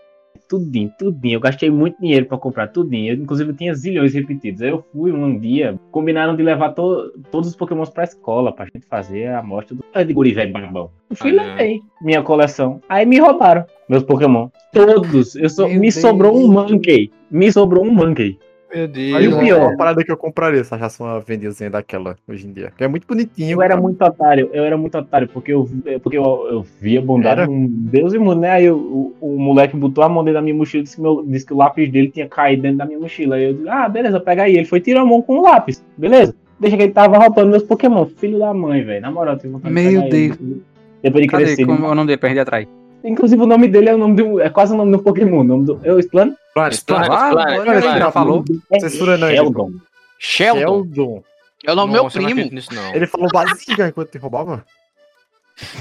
Tudinho, 0.48 0.92
tudinho. 0.98 1.34
Eu 1.36 1.40
gastei 1.40 1.70
muito 1.70 2.00
dinheiro 2.00 2.26
pra 2.26 2.36
comprar 2.36 2.66
tudinho. 2.68 3.12
Eu, 3.12 3.16
inclusive, 3.16 3.52
tinha 3.54 3.72
zilhões 3.74 4.14
repetidos. 4.14 4.62
Aí 4.62 4.68
eu 4.70 4.84
fui 4.92 5.12
um 5.12 5.38
dia, 5.38 5.78
combinaram 5.92 6.34
de 6.34 6.42
levar 6.42 6.70
to- 6.70 7.12
todos 7.30 7.48
os 7.50 7.54
Pokémons 7.56 7.88
pra 7.90 8.02
escola, 8.04 8.52
pra 8.52 8.64
gente 8.66 8.84
fazer 8.88 9.28
a 9.28 9.38
amostra 9.38 9.76
do 9.76 9.84
é 9.94 10.02
de 10.02 10.12
guri 10.12 10.32
velho 10.32 10.52
barbão. 10.52 10.90
Eu 11.08 11.14
fui 11.16 11.30
e 11.32 11.38
Ah, 11.38 11.44
levei 11.44 11.80
minha 12.02 12.22
coleção. 12.22 12.80
Aí 12.88 13.06
me 13.06 13.18
roubaram 13.20 13.64
meus 13.88 14.02
Pokémon. 14.02 14.48
Todos. 14.72 15.36
Eu 15.36 15.48
Meu 15.58 15.68
me 15.68 15.80
Deus. 15.82 15.94
sobrou 15.94 16.36
um 16.36 16.48
Monkey. 16.52 17.12
Me 17.30 17.52
sobrou 17.52 17.84
um 17.84 17.90
Monkey. 17.92 18.36
Meu 18.72 18.86
Deus. 18.86 19.16
Aí 19.16 19.24
E 19.24 19.28
o 19.28 19.38
pior? 19.38 19.60
uma 19.68 19.76
parada 19.76 20.04
que 20.04 20.12
eu 20.12 20.16
compraria 20.16 20.62
se 20.62 20.72
achasse 20.72 21.00
uma 21.02 21.18
vendazinha 21.20 21.68
daquela 21.70 22.16
hoje 22.28 22.46
em 22.46 22.52
dia. 22.52 22.72
Que 22.76 22.84
é 22.84 22.88
muito 22.88 23.06
bonitinho. 23.06 23.50
Eu 23.50 23.62
era 23.62 23.70
cara. 23.70 23.80
muito 23.80 24.02
otário, 24.04 24.50
eu 24.52 24.64
era 24.64 24.76
muito 24.76 24.96
otário, 24.96 25.28
porque 25.28 25.52
eu, 25.52 25.68
porque 26.02 26.16
eu, 26.16 26.48
eu 26.50 26.66
via 26.80 27.02
bondade 27.02 27.40
Era? 27.40 27.46
com 27.48 27.66
Deus 27.68 28.14
e 28.14 28.18
mundo, 28.18 28.40
né? 28.40 28.50
Aí 28.50 28.70
o, 28.70 28.76
o, 29.20 29.34
o 29.34 29.38
moleque 29.40 29.76
botou 29.76 30.04
a 30.04 30.08
mão 30.08 30.22
dentro 30.22 30.38
da 30.38 30.42
minha 30.42 30.54
mochila 30.54 30.80
e 30.82 30.84
disse 30.84 31.00
meu- 31.00 31.24
disse 31.26 31.44
que 31.46 31.52
o 31.52 31.56
lápis 31.56 31.90
dele 31.90 32.08
tinha 32.10 32.28
caído 32.28 32.62
dentro 32.62 32.78
da 32.78 32.86
minha 32.86 32.98
mochila. 33.00 33.36
Aí 33.36 33.44
eu 33.44 33.54
disse, 33.54 33.68
ah, 33.68 33.88
beleza, 33.88 34.20
pega 34.20 34.44
aí. 34.44 34.56
Ele 34.56 34.66
foi 34.66 34.80
tirar 34.80 35.00
a 35.00 35.04
mão 35.04 35.20
com 35.20 35.38
o 35.38 35.42
lápis, 35.42 35.84
beleza. 35.96 36.34
Deixa 36.60 36.76
que 36.76 36.82
ele 36.82 36.92
tava 36.92 37.16
roubando 37.18 37.50
meus 37.50 37.62
Pokémon, 37.62 38.04
filho 38.06 38.38
da 38.38 38.52
mãe, 38.54 38.84
velho. 38.84 39.00
Na 39.00 39.10
moral, 39.10 39.34
eu 39.34 39.38
tive 39.40 39.52
vontade 39.54 39.74
de 39.74 39.80
Meu 39.80 40.02
pegar 40.02 40.16
ele. 40.16 40.62
Depois 41.02 41.22
de 41.24 41.28
Cadê? 41.30 41.44
crescer. 41.44 41.64
Como 41.64 41.86
é 41.86 41.88
o 41.88 41.94
nome 41.94 42.14
dele 42.16 42.34
ir 42.34 42.38
atrás? 42.38 42.68
Inclusive 43.02 43.42
o 43.42 43.46
nome 43.46 43.68
dele 43.68 43.88
é 43.88 43.94
o 43.94 43.98
nome 43.98 44.16
do. 44.16 44.40
É 44.40 44.50
quase 44.50 44.74
o 44.74 44.76
nome 44.76 44.92
do 44.92 45.02
Pokémon. 45.02 45.40
O 45.40 45.44
nome 45.44 45.66
do. 45.66 45.80
Eu 45.82 45.98
explano? 45.98 46.36
Ah, 46.56 46.66
aí, 46.66 47.60
Planet. 47.60 47.98
já 47.98 48.10
falou. 48.10 48.44
É 48.72 48.80
Censura 48.80 49.16
não, 49.16 49.28
Sheldon. 49.28 49.72
Sheldon. 50.18 50.84
Sheldon. 50.84 51.24
É 51.64 51.72
o 51.72 51.74
nome 51.74 51.92
do 51.92 52.02
meu 52.02 52.10
primo. 52.10 52.50
nisso, 52.50 52.74
não. 52.74 52.94
Ele 52.94 53.06
falou 53.06 53.28
bazinga 53.32 53.88
enquanto 53.88 54.10
te 54.10 54.18
roubava? 54.18 54.64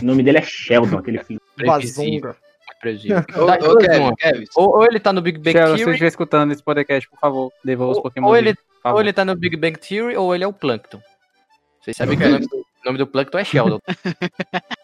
O 0.01 0.05
nome 0.05 0.23
dele 0.23 0.39
é 0.39 0.41
Sheldon, 0.41 0.97
aquele 0.97 1.23
filho. 1.23 1.41
Bazonga. 1.65 2.35
Kevin. 4.17 4.45
Ou, 4.55 4.77
ou 4.77 4.85
ele 4.85 4.99
tá 4.99 5.11
no 5.11 5.21
Big 5.21 5.37
Bang 5.37 5.51
Se 5.51 5.61
você 5.61 5.75
Theory, 5.75 5.91
estiver 5.91 6.07
escutando 6.07 6.51
esse 6.53 6.63
podcast, 6.63 7.09
por 7.09 7.19
favor, 7.19 7.51
devolva 7.63 7.91
os 7.91 7.97
ou, 7.97 8.03
Pokémon. 8.03 8.27
ou 8.27 8.37
ele, 8.37 8.55
ou 8.85 9.01
ele 9.01 9.11
tá 9.11 9.25
no 9.25 9.35
Big 9.35 9.57
Bang 9.57 9.77
Theory, 9.77 10.15
ou 10.15 10.33
ele 10.33 10.45
é 10.45 10.47
o 10.47 10.53
Plankton. 10.53 11.01
Vocês 11.81 11.97
sabem 11.97 12.17
que 12.17 12.23
o 12.23 12.29
nome 12.29 12.47
do, 12.47 12.55
o 12.55 12.85
nome 12.85 12.97
do 12.97 13.07
Plankton 13.07 13.39
é 13.39 13.43
Sheldon. 13.43 13.79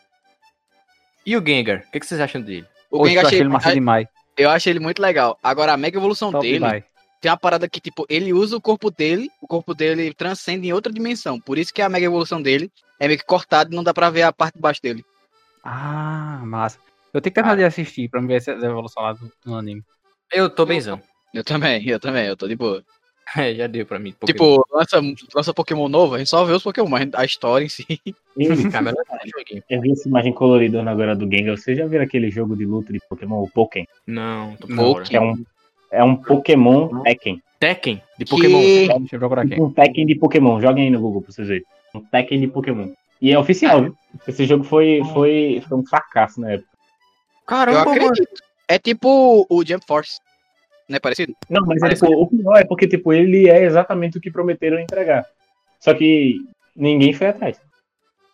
e 1.25 1.35
o 1.37 1.45
Gengar? 1.45 1.83
O 1.87 1.91
que, 1.91 1.99
que 1.99 2.05
vocês 2.05 2.19
acham 2.21 2.41
dele? 2.41 2.65
O 2.91 2.99
Poxa, 2.99 3.09
Gengar 3.09 3.23
eu 3.23 3.27
achei 3.27 3.39
ele 3.39 3.49
massa 3.49 3.73
demais. 3.73 4.07
eu 4.37 4.49
achei 4.49 4.71
ele 4.73 4.79
muito 4.79 5.01
legal. 5.01 5.37
Agora, 5.43 5.73
a 5.73 5.77
mega 5.77 5.97
evolução 5.97 6.31
Top 6.31 6.41
dele 6.45 6.59
demais. 6.59 6.83
tem 7.21 7.31
uma 7.31 7.37
parada 7.37 7.67
que, 7.67 7.79
tipo, 7.79 8.05
ele 8.09 8.31
usa 8.33 8.55
o 8.57 8.61
corpo 8.61 8.91
dele, 8.91 9.29
o 9.41 9.47
corpo 9.47 9.73
dele 9.73 10.13
transcende 10.13 10.67
em 10.67 10.73
outra 10.73 10.91
dimensão. 10.93 11.39
Por 11.39 11.57
isso 11.57 11.73
que 11.73 11.81
a 11.81 11.89
mega 11.89 12.05
evolução 12.05 12.41
dele 12.41 12.71
é 12.99 13.07
meio 13.07 13.19
que 13.19 13.25
cortada 13.25 13.71
e 13.71 13.75
não 13.75 13.83
dá 13.83 13.93
pra 13.93 14.09
ver 14.09 14.21
a 14.23 14.31
parte 14.33 14.55
de 14.55 14.61
baixo 14.61 14.81
dele. 14.81 15.03
Ah, 15.63 16.41
massa. 16.45 16.77
Eu 17.13 17.21
tenho 17.21 17.31
que 17.31 17.35
terminar 17.35 17.55
de 17.55 17.63
assistir 17.63 18.09
pra 18.09 18.21
me 18.21 18.27
ver 18.27 18.35
essa 18.35 18.51
evolução 18.51 19.01
lá 19.03 19.13
do, 19.13 19.31
do 19.43 19.55
anime. 19.55 19.83
Eu 20.31 20.49
tô 20.49 20.65
benzão. 20.65 21.01
Eu 21.33 21.43
também, 21.43 21.87
eu 21.87 21.99
também, 21.99 22.25
eu 22.27 22.35
tô 22.37 22.47
de 22.47 22.55
boa. 22.55 22.83
É, 23.37 23.53
já 23.55 23.67
deu 23.67 23.85
pra 23.85 23.97
mim. 23.99 24.11
Pokémon. 24.13 24.25
Tipo, 24.27 24.65
lança, 24.71 25.01
lança 25.33 25.53
Pokémon 25.53 25.89
novo, 25.89 26.13
a 26.15 26.19
gente 26.19 26.29
só 26.29 26.45
vê 26.45 26.53
os 26.53 26.61
Pokémon, 26.63 26.87
mas 26.87 27.09
a 27.13 27.25
história 27.25 27.65
em 27.65 27.69
si. 27.69 27.85
E- 28.05 28.13
Cara, 28.71 28.93
joguinho. 29.25 29.63
Eu 29.69 29.81
vi 29.81 29.91
essa 29.91 30.07
imagem 30.07 30.31
colorida 30.31 30.81
agora 30.89 31.15
do 31.15 31.29
Gengar. 31.29 31.57
Vocês 31.57 31.77
já 31.77 31.85
viram 31.87 32.03
aquele 32.03 32.29
jogo 32.29 32.55
de 32.55 32.65
luta 32.65 32.93
de 32.93 32.99
Pokémon, 33.09 33.41
o 33.41 33.49
Pokémon? 33.49 33.85
Não, 34.05 34.55
tô 34.57 34.67
Poké- 34.67 34.75
fora. 34.75 35.03
Que 35.05 35.17
é 35.17 35.21
um, 35.21 35.45
é 35.91 36.03
um 36.03 36.15
Pokémon 36.15 37.01
Tekken. 37.01 37.41
Tekken 37.59 38.01
de 38.19 38.25
Pokémon. 38.25 38.59
Que- 38.61 38.87
Deixa 38.99 39.15
eu 39.15 39.19
procurar 39.19 39.41
aqui. 39.41 39.59
Um 39.59 39.71
Tekken 39.71 40.05
de 40.05 40.15
Pokémon. 40.15 40.61
Joguem 40.61 40.83
aí 40.85 40.89
no 40.91 40.99
Google 41.01 41.21
pra 41.23 41.31
vocês 41.31 41.47
verem. 41.47 41.63
Um 41.95 42.01
Tekken 42.01 42.39
de 42.39 42.47
Pokémon. 42.47 42.89
E 43.21 43.31
é 43.31 43.39
oficial, 43.39 43.81
viu? 43.81 43.97
Esse 44.27 44.45
jogo 44.45 44.63
foi, 44.63 45.01
foi, 45.13 45.63
foi 45.67 45.77
um 45.77 45.85
fracasso 45.85 46.39
na 46.39 46.51
época. 46.51 46.69
Eu 46.71 47.45
Caramba, 47.47 47.85
mano. 47.85 47.91
acredito. 48.05 48.41
É 48.67 48.77
tipo 48.77 49.47
o 49.49 49.65
Jump 49.65 49.83
Force. 49.87 50.19
Não 50.87 50.97
é 50.97 50.99
parecido? 50.99 51.33
Não, 51.49 51.65
mas 51.65 51.81
é, 51.81 51.89
tipo, 51.89 52.05
o 52.11 52.27
pior 52.27 52.57
é 52.57 52.63
porque 52.65 52.87
tipo, 52.87 53.11
ele 53.11 53.49
é 53.49 53.63
exatamente 53.63 54.17
o 54.17 54.21
que 54.21 54.29
prometeram 54.31 54.79
entregar. 54.79 55.25
Só 55.79 55.93
que 55.93 56.37
ninguém 56.75 57.13
foi 57.13 57.27
atrás. 57.27 57.59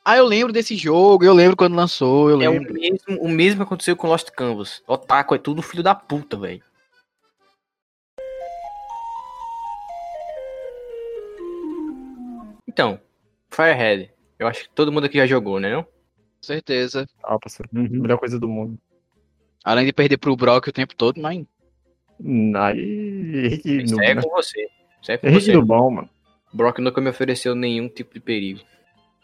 Ah, 0.03 0.17
eu 0.17 0.25
lembro 0.25 0.51
desse 0.51 0.75
jogo, 0.75 1.23
eu 1.23 1.33
lembro 1.33 1.55
quando 1.55 1.75
lançou, 1.75 2.29
eu 2.29 2.41
É 2.41 2.49
o 2.49 2.53
lembro. 2.53 2.73
mesmo, 2.73 3.21
o 3.21 3.29
mesmo 3.29 3.57
que 3.57 3.63
aconteceu 3.63 3.95
com 3.95 4.07
Lost 4.07 4.29
Canvas. 4.31 4.81
Otaku 4.87 5.35
é 5.35 5.37
tudo 5.37 5.61
filho 5.61 5.83
da 5.83 5.93
puta, 5.93 6.35
velho. 6.37 6.61
Então, 12.67 12.99
Firehead. 13.49 14.11
Eu 14.39 14.47
acho 14.47 14.63
que 14.63 14.69
todo 14.73 14.91
mundo 14.91 15.05
aqui 15.05 15.17
já 15.17 15.25
jogou, 15.27 15.59
né 15.59 15.71
não? 15.71 15.85
Certeza. 16.41 17.07
Ah, 17.23 17.37
parceiro. 17.37 17.69
Melhor 17.71 18.17
coisa 18.17 18.39
do 18.39 18.47
mundo. 18.47 18.77
Além 19.63 19.85
de 19.85 19.93
perder 19.93 20.17
pro 20.17 20.35
Brock 20.35 20.67
o 20.67 20.71
tempo 20.71 20.95
todo, 20.95 21.21
mas. 21.21 21.45
Aí, 22.55 23.45
Henrique 23.45 23.83
Isso 23.83 24.01
é 24.01 24.15
né? 24.15 24.21
com 24.21 24.29
você. 24.29 24.67
Isso 25.01 25.11
é 25.11 25.17
com 25.17 25.27
Henrique 25.27 25.51
você. 25.51 25.61
bom, 25.61 25.91
mano. 25.91 26.09
Brock 26.53 26.79
nunca 26.79 26.99
me 27.01 27.09
ofereceu 27.09 27.55
nenhum 27.55 27.87
tipo 27.87 28.13
de 28.13 28.19
perigo. 28.19 28.59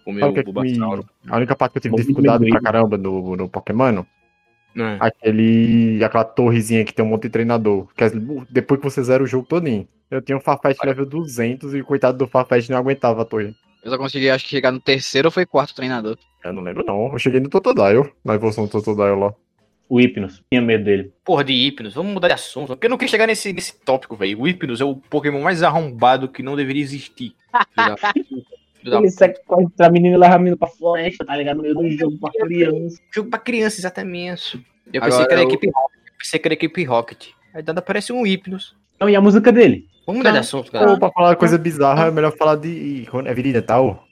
O 0.06 0.12
meu 0.12 0.22
Sabe 0.22 0.32
o 0.32 0.34
que 0.36 0.40
é 0.40 0.44
que 0.64 0.80
me... 0.80 1.06
A 1.28 1.36
única 1.38 1.56
parte 1.56 1.74
que 1.74 1.78
eu 1.80 1.82
tive 1.82 1.92
Bom, 1.92 1.98
dificuldade 1.98 2.44
bem 2.44 2.52
pra 2.54 2.62
caramba 2.62 2.98
no, 2.98 3.36
no 3.36 3.50
Pokémon, 3.50 4.06
Não. 4.74 4.98
aquele, 5.00 6.02
aquela 6.04 6.24
torrezinha 6.24 6.86
que 6.86 6.94
tem 6.94 7.04
um 7.04 7.10
monte 7.10 7.24
de 7.24 7.30
treinador. 7.30 7.88
Que 7.94 8.06
é- 8.06 8.12
depois 8.50 8.80
que 8.80 8.90
você 8.90 9.04
zera 9.04 9.22
o 9.22 9.28
jogo 9.28 9.46
todinho. 9.46 9.86
Eu 10.10 10.22
tinha 10.22 10.38
um 10.38 10.42
Farfetch 10.42 10.78
level 10.86 11.06
200 11.06 11.74
e 11.76 11.84
coitado 11.84 12.18
do 12.18 12.28
Farfetch 12.28 12.70
não 12.70 12.78
aguentava 12.78 13.24
a 13.24 13.26
torre. 13.26 13.54
Eu 13.84 13.92
só 13.92 13.98
consegui, 13.98 14.30
acho 14.30 14.46
que 14.46 14.52
chegar 14.52 14.72
no 14.72 14.80
terceiro 14.80 15.28
ou 15.28 15.32
foi 15.32 15.46
quarto 15.46 15.76
treinador. 15.76 16.18
Eu 16.44 16.54
não 16.54 16.62
lembro 16.64 16.86
não. 16.86 17.12
Eu 17.12 17.20
cheguei 17.20 17.42
no 17.42 17.50
Totodile, 17.50 18.10
na 18.24 18.36
evolução 18.36 18.66
do 18.66 18.72
Totodile 18.72 19.20
lá. 19.20 19.34
O 19.90 20.00
Hypnos. 20.00 20.44
Tinha 20.52 20.62
medo 20.62 20.84
dele. 20.84 21.14
Porra 21.24 21.44
de 21.44 21.54
Hypnos, 21.54 21.94
vamos 21.94 22.14
mudar 22.14 22.28
de 22.28 22.34
assunto. 22.34 22.68
Porque 22.70 22.88
eu 22.88 22.90
não 22.90 22.98
queria 22.98 23.10
chegar 23.12 23.28
nesse, 23.28 23.54
nesse 23.54 23.80
tópico, 23.86 24.16
velho. 24.16 24.40
O 24.42 24.48
Hypnos 24.48 24.82
é 24.82 24.86
o 24.86 24.96
Pokémon 24.96 25.42
mais 25.42 25.64
arrombado 25.64 26.28
que 26.28 26.44
não 26.44 26.56
deveria 26.56 26.82
existir. 26.84 27.34
Ele 28.86 29.10
sequestra 29.10 29.88
a 29.88 29.90
menina 29.90 30.16
e 30.16 30.20
leva 30.20 30.36
a 30.36 30.38
menina 30.40 30.56
pra 30.58 30.68
floresta, 30.68 31.26
tá 31.26 31.36
ligado? 31.36 31.58
No 31.58 31.64
meio 31.64 31.76
do 31.76 31.90
jogo 31.92 32.18
pra 32.20 32.32
criança. 32.32 32.98
Jogo 33.14 33.30
pra 33.30 33.40
criança, 33.40 33.80
exatamente. 33.82 34.64
Eu 34.94 35.04
Agora 35.04 35.12
pensei 35.12 35.26
que 35.28 35.34
era 35.34 35.42
a 35.42 35.44
eu- 35.44 35.48
equipe 35.50 35.68
Rocket. 35.68 35.98
Eu 36.08 36.14
pensei 36.18 36.40
que 36.40 36.48
era 36.48 36.54
a 36.54 36.56
equipe 36.56 36.84
Rocket. 36.86 37.28
Aí 37.54 37.64
nada 37.66 37.80
aparece 37.80 38.14
um 38.14 38.26
Hypnos. 38.26 38.76
Não, 39.00 39.10
e 39.10 39.16
a 39.16 39.22
música 39.22 39.52
dele? 39.52 39.88
Vamos 40.06 40.20
mudar 40.20 40.30
de 40.30 40.36
Não. 40.36 40.42
assunto, 40.42 40.72
galera. 40.72 40.92
Ou 40.92 41.00
pra 41.00 41.12
falar 41.12 41.36
coisa 41.36 41.58
bizarra, 41.58 42.08
é 42.08 42.12
melhor 42.12 42.32
falar 42.38 42.56
de. 42.56 43.06
É 43.26 43.34
Virida 43.34 43.62
tal? 43.62 44.07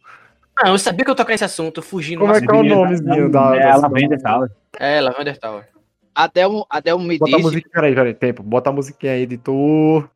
Ah, 0.58 0.70
eu 0.70 0.78
sabia 0.80 1.04
que 1.04 1.12
eu 1.12 1.16
tocar 1.16 1.34
nesse 1.34 1.44
assunto, 1.44 1.82
fugindo. 1.82 2.20
Como 2.20 2.34
é 2.34 2.40
que 2.40 2.50
é 2.50 2.54
o 2.54 2.64
nomezinho 2.64 3.30
da. 3.30 3.56
É, 3.56 3.60
da- 3.60 3.70
ela 3.70 3.90
vem 3.90 4.08
dessa 4.08 4.30
aula. 4.30 4.50
É, 4.80 5.02
Lavender 5.02 5.38
Tower. 5.38 5.68
Adelmo, 6.14 6.66
Adelmo 6.70 7.04
me 7.04 7.18
Bota 7.18 7.32
a 7.32 7.36
disse. 7.38 7.44
musiquinha, 7.50 7.72
peraí, 7.74 7.94
peraí, 7.94 8.14
tempo. 8.14 8.42
Bota 8.42 8.70
a 8.70 8.74
musiquinha 8.74 9.12
aí, 9.14 9.22
editor. 9.24 10.10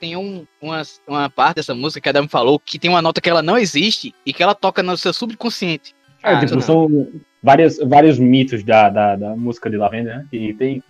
Tem 0.00 0.16
um, 0.16 0.44
uma, 0.60 0.82
uma 1.06 1.30
parte 1.30 1.56
dessa 1.56 1.74
música 1.74 2.00
que 2.00 2.08
a 2.08 2.10
Adelmo 2.10 2.28
falou 2.28 2.58
que 2.58 2.78
tem 2.78 2.90
uma 2.90 3.00
nota 3.02 3.20
que 3.20 3.30
ela 3.30 3.42
não 3.42 3.56
existe 3.56 4.12
e 4.26 4.32
que 4.32 4.42
ela 4.42 4.54
toca 4.54 4.82
no 4.82 4.96
seu 4.96 5.12
subconsciente. 5.12 5.94
É, 6.24 6.34
Ah, 6.34 6.40
tipo, 6.40 6.54
não. 6.54 6.60
são, 6.60 7.08
vários, 7.40 7.78
vários 7.78 8.18
mitos 8.18 8.64
da, 8.64 8.88
da, 8.88 9.14
da 9.16 9.36
música 9.36 9.70
de 9.70 9.76
Lavender, 9.76 10.18
né? 10.18 10.26
E 10.32 10.52
tem, 10.54 10.82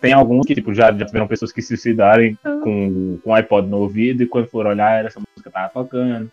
tem 0.00 0.12
alguns 0.12 0.46
que, 0.46 0.54
tipo, 0.54 0.72
já, 0.72 0.92
já 0.92 1.04
tiveram 1.04 1.26
pessoas 1.26 1.52
que 1.52 1.60
se 1.60 1.68
suicidarem 1.68 2.38
com, 2.42 3.18
com 3.22 3.30
o 3.30 3.34
iPod 3.34 3.68
no 3.68 3.78
ouvido 3.78 4.22
e 4.22 4.26
quando 4.26 4.48
foram 4.48 4.70
olhar, 4.70 5.04
essa 5.04 5.20
música 5.20 5.50
tava 5.50 5.68
tocando. 5.68 6.30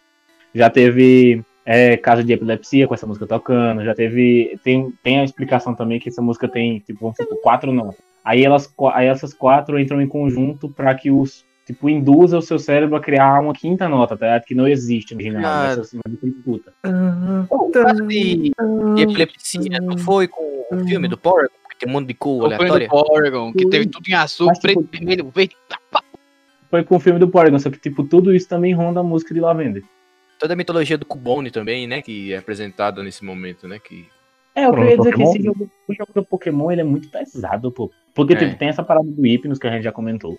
Já 0.53 0.69
teve 0.69 1.43
é, 1.65 1.97
caso 1.97 2.23
de 2.23 2.31
epilepsia 2.31 2.87
com 2.87 2.93
essa 2.93 3.07
música 3.07 3.25
tocando. 3.25 3.83
Já 3.83 3.93
teve. 3.95 4.57
Tem, 4.63 4.93
tem 5.03 5.19
a 5.19 5.23
explicação 5.23 5.73
também 5.73 5.99
que 5.99 6.09
essa 6.09 6.21
música 6.21 6.47
tem, 6.47 6.79
tipo, 6.79 7.01
vamos 7.01 7.17
supor, 7.17 7.41
quatro 7.41 7.73
notas. 7.73 7.99
Aí, 8.23 8.43
elas, 8.43 8.71
aí 8.93 9.07
essas 9.07 9.33
quatro 9.33 9.79
entram 9.79 10.01
em 10.01 10.07
conjunto 10.07 10.69
para 10.69 10.93
que 10.95 11.11
os. 11.11 11.43
Tipo, 11.65 11.89
induza 11.89 12.37
o 12.37 12.43
seu 12.43 12.59
cérebro 12.59 12.95
a 12.95 12.99
criar 12.99 13.41
uma 13.41 13.51
quinta 13.51 13.89
nota, 13.89 14.15
tá? 14.15 14.27
ligado? 14.27 14.43
Que 14.43 14.53
não 14.53 14.67
existe 14.67 15.15
no 15.15 15.19
original. 15.19 15.41
Claro. 15.41 15.67
Mas, 15.67 15.79
assim, 15.79 15.99
escuta. 16.23 16.71
O 17.49 17.71
caso 17.71 18.05
de, 18.05 18.51
de 18.95 19.01
epilepsia 19.01 19.79
não 19.81 19.97
foi 19.97 20.27
com 20.27 20.63
o 20.71 20.85
filme 20.85 21.07
do 21.07 21.17
Power? 21.17 21.49
Que 21.77 21.85
tem 21.85 21.89
um 21.89 21.93
monte 21.93 22.07
de 22.07 22.13
cor 22.13 22.37
O 22.45 22.49
filme 22.49 22.55
aleatória? 22.55 22.87
do 22.87 22.95
Oregon, 23.13 23.53
que 23.53 23.67
teve 23.69 23.85
tudo 23.87 24.07
em 24.07 24.13
azul, 24.13 24.47
Mas, 24.47 24.59
preto, 24.59 24.81
tipo, 24.81 24.91
vermelho, 24.97 25.29
verde. 25.33 25.55
tá. 25.69 25.79
Foi 26.69 26.83
com 26.83 26.95
o 26.95 26.99
filme 26.99 27.19
do 27.19 27.27
Porygon, 27.29 27.59
só 27.59 27.69
que, 27.69 27.77
tipo, 27.79 28.03
tudo 28.03 28.33
isso 28.35 28.49
também 28.49 28.73
ronda 28.73 28.99
a 28.99 29.03
música 29.03 29.33
de 29.33 29.39
Lavender. 29.39 29.83
Toda 30.39 30.53
a 30.53 30.55
mitologia 30.57 30.97
do 30.97 31.05
Cubone 31.05 31.49
também, 31.51 31.87
né? 31.87 32.01
Que 32.01 32.33
é 32.33 32.37
apresentada 32.37 33.01
nesse 33.03 33.23
momento, 33.23 33.67
né? 33.67 33.79
Que 33.79 34.05
É, 34.53 34.65
eu 34.65 34.71
Pronto, 34.71 34.81
queria 34.81 34.97
dizer 34.97 35.11
que 35.11 35.17
Pokémon? 35.17 35.31
esse 35.35 35.43
jogo, 35.43 35.69
o 35.87 35.93
jogo 35.93 36.11
do 36.13 36.25
Pokémon 36.25 36.71
ele 36.71 36.81
é 36.81 36.83
muito 36.83 37.09
pesado, 37.09 37.71
pô. 37.71 37.91
Porque 38.13 38.33
É. 38.33 38.37
tipo, 38.37 38.57
tem 38.57 38.67
essa 38.69 38.83
parada 38.83 39.05
do 39.07 39.21
Hypnos 39.25 39.59
que 39.59 39.67
a 39.67 39.71
gente 39.71 39.83
já 39.83 39.91
comentou. 39.91 40.37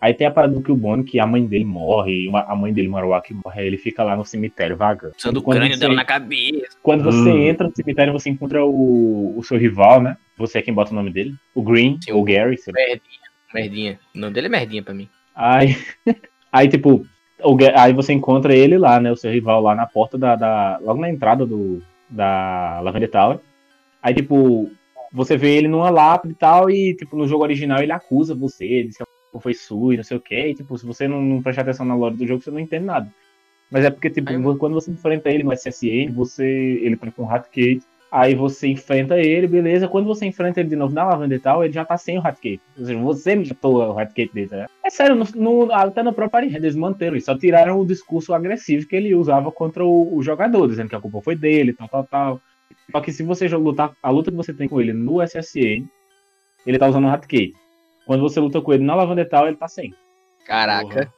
Aí 0.00 0.12
tem 0.12 0.26
a 0.26 0.30
parada 0.30 0.52
do 0.54 0.62
Cubone, 0.62 1.02
que 1.04 1.18
a 1.18 1.26
mãe 1.26 1.46
dele 1.46 1.64
morre, 1.64 2.28
a 2.34 2.54
mãe 2.54 2.72
dele, 2.72 2.86
Marowak, 2.88 3.32
morre, 3.32 3.60
aí 3.62 3.66
ele 3.66 3.78
fica 3.78 4.04
lá 4.04 4.14
no 4.14 4.24
cemitério 4.24 4.76
vagando. 4.76 5.14
usando 5.18 5.38
o 5.38 5.42
crânio 5.42 5.72
você- 5.74 5.80
dela 5.80 5.94
na 5.94 6.04
cabeça. 6.04 6.76
Quando 6.82 7.02
você 7.02 7.30
Hum. 7.30 7.38
entra 7.48 7.66
no 7.66 7.74
cemitério, 7.74 8.12
você 8.12 8.28
encontra 8.28 8.64
o, 8.64 9.34
o 9.38 9.42
seu 9.42 9.56
rival, 9.58 10.02
né? 10.02 10.16
Você 10.36 10.58
é 10.58 10.62
quem 10.62 10.74
bota 10.74 10.92
o 10.92 10.94
nome 10.94 11.10
dele. 11.10 11.34
O 11.54 11.62
Green, 11.62 11.98
Sim, 12.02 12.12
ou 12.12 12.20
o- 12.20 12.24
Gary. 12.24 12.58
sei 12.58 12.72
lá. 12.74 12.78
Merdinha. 12.80 13.20
Merdinha. 13.54 14.00
O 14.14 14.18
nome 14.18 14.34
dele 14.34 14.46
é 14.48 14.50
Merdinha 14.50 14.82
pra 14.82 14.92
mim. 14.94 15.08
Aí, 15.34 15.76
aí 16.52 16.68
tipo, 16.68 17.06
o 17.42 17.56
aí 17.74 17.92
você 17.94 18.12
encontra 18.12 18.54
ele 18.54 18.76
lá, 18.76 19.00
né? 19.00 19.10
O 19.10 19.16
seu 19.16 19.30
rival 19.32 19.62
lá 19.62 19.74
na 19.74 19.86
porta 19.86 20.18
da. 20.18 20.36
da- 20.36 20.78
logo 20.82 21.00
na 21.00 21.08
entrada 21.08 21.46
do, 21.46 21.82
da 22.10 22.80
Lavender 22.80 23.10
Tower. 23.10 23.38
Aí, 24.02 24.12
tipo, 24.14 24.70
você 25.12 25.36
vê 25.38 25.56
ele 25.56 25.68
numa 25.68 25.88
lápide 25.90 26.34
e 26.34 26.36
tal, 26.36 26.70
e, 26.70 26.94
tipo, 26.94 27.16
no 27.16 27.26
jogo 27.26 27.42
original 27.44 27.82
ele 27.82 27.92
acusa 27.92 28.34
você, 28.34 28.84
diz 28.84 28.96
que 28.98 29.02
a 29.02 29.06
sua 29.54 29.94
e 29.94 29.96
não 29.96 30.04
sei 30.04 30.16
o 30.16 30.20
quê. 30.20 30.48
E, 30.48 30.54
tipo, 30.54 30.76
se 30.76 30.86
você 30.86 31.06
não, 31.08 31.20
não 31.20 31.42
prestar 31.42 31.62
atenção 31.62 31.86
na 31.86 31.94
lore 31.94 32.16
do 32.16 32.26
jogo, 32.26 32.42
você 32.42 32.50
não 32.50 32.60
entende 32.60 32.84
nada. 32.84 33.10
Mas 33.70 33.84
é 33.84 33.90
porque, 33.90 34.10
tipo, 34.10 34.56
quando 34.56 34.74
você 34.74 34.90
enfrenta 34.90 35.30
ele 35.30 35.42
no 35.42 35.52
SSN, 35.52 36.12
você. 36.12 36.44
Ele 36.82 36.96
tá 36.96 37.10
com 37.10 37.24
o 37.24 37.30
Hatcade. 37.30 37.80
Aí 38.10 38.34
você 38.34 38.68
enfrenta 38.68 39.18
ele, 39.18 39.48
beleza. 39.48 39.88
Quando 39.88 40.06
você 40.06 40.26
enfrenta 40.26 40.60
ele 40.60 40.68
de 40.68 40.76
novo 40.76 40.94
na 40.94 41.04
Lavender 41.04 41.40
Tower, 41.40 41.64
ele 41.64 41.74
já 41.74 41.84
tá 41.84 41.98
sem 41.98 42.16
o 42.16 42.20
Hatcade. 42.20 42.60
Ou 42.78 42.86
seja, 42.86 42.98
você 43.00 43.34
matou 43.34 43.76
o 43.76 43.98
Hatcade 43.98 44.30
dele, 44.32 44.48
tá? 44.48 44.66
É 44.84 44.90
sério, 44.90 45.16
no, 45.16 45.24
no, 45.34 45.72
até 45.72 46.02
no 46.02 46.12
próprio 46.12 46.38
Arena 46.38 46.56
eles 46.56 46.76
manteram 46.76 47.16
isso. 47.16 47.26
Só 47.26 47.36
tiraram 47.36 47.80
o 47.80 47.86
discurso 47.86 48.32
agressivo 48.32 48.86
que 48.86 48.94
ele 48.94 49.14
usava 49.14 49.50
contra 49.50 49.84
o, 49.84 50.16
o 50.16 50.22
jogador, 50.22 50.68
dizendo 50.68 50.88
que 50.88 50.94
a 50.94 51.00
culpa 51.00 51.20
foi 51.20 51.34
dele, 51.34 51.72
tal, 51.72 51.88
tal, 51.88 52.04
tal. 52.04 52.40
Só 52.92 53.00
que 53.00 53.12
se 53.12 53.24
você 53.24 53.48
lutar, 53.48 53.92
a 54.00 54.10
luta 54.10 54.30
que 54.30 54.36
você 54.36 54.54
tem 54.54 54.68
com 54.68 54.80
ele 54.80 54.92
no 54.92 55.20
SSN, 55.20 55.84
ele 56.64 56.78
tá 56.78 56.88
usando 56.88 57.06
o 57.06 57.08
Hatcade. 57.08 57.52
Quando 58.06 58.20
você 58.20 58.38
luta 58.38 58.60
com 58.60 58.72
ele 58.72 58.84
na 58.84 58.94
Lavender 58.94 59.28
Tower, 59.28 59.48
ele 59.48 59.56
tá 59.56 59.66
sem. 59.66 59.92
Caraca. 60.44 61.12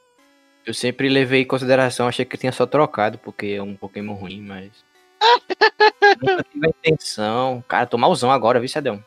Eu 0.65 0.73
sempre 0.73 1.07
levei 1.07 1.43
em 1.43 1.45
consideração, 1.45 2.07
achei 2.07 2.25
que 2.25 2.35
tinha 2.35 2.51
só 2.51 2.65
trocado, 2.65 3.19
porque 3.19 3.47
é 3.57 3.61
um 3.61 3.75
Pokémon 3.75 4.13
ruim, 4.13 4.41
mas. 4.41 4.83
Nunca 6.19 6.43
tive 6.51 6.65
a 6.65 6.69
intenção. 6.69 7.63
Cara, 7.67 7.85
tô 7.85 7.95
malzão 7.95 8.31
agora, 8.31 8.59
viu, 8.59 8.67
Cedão? 8.67 9.03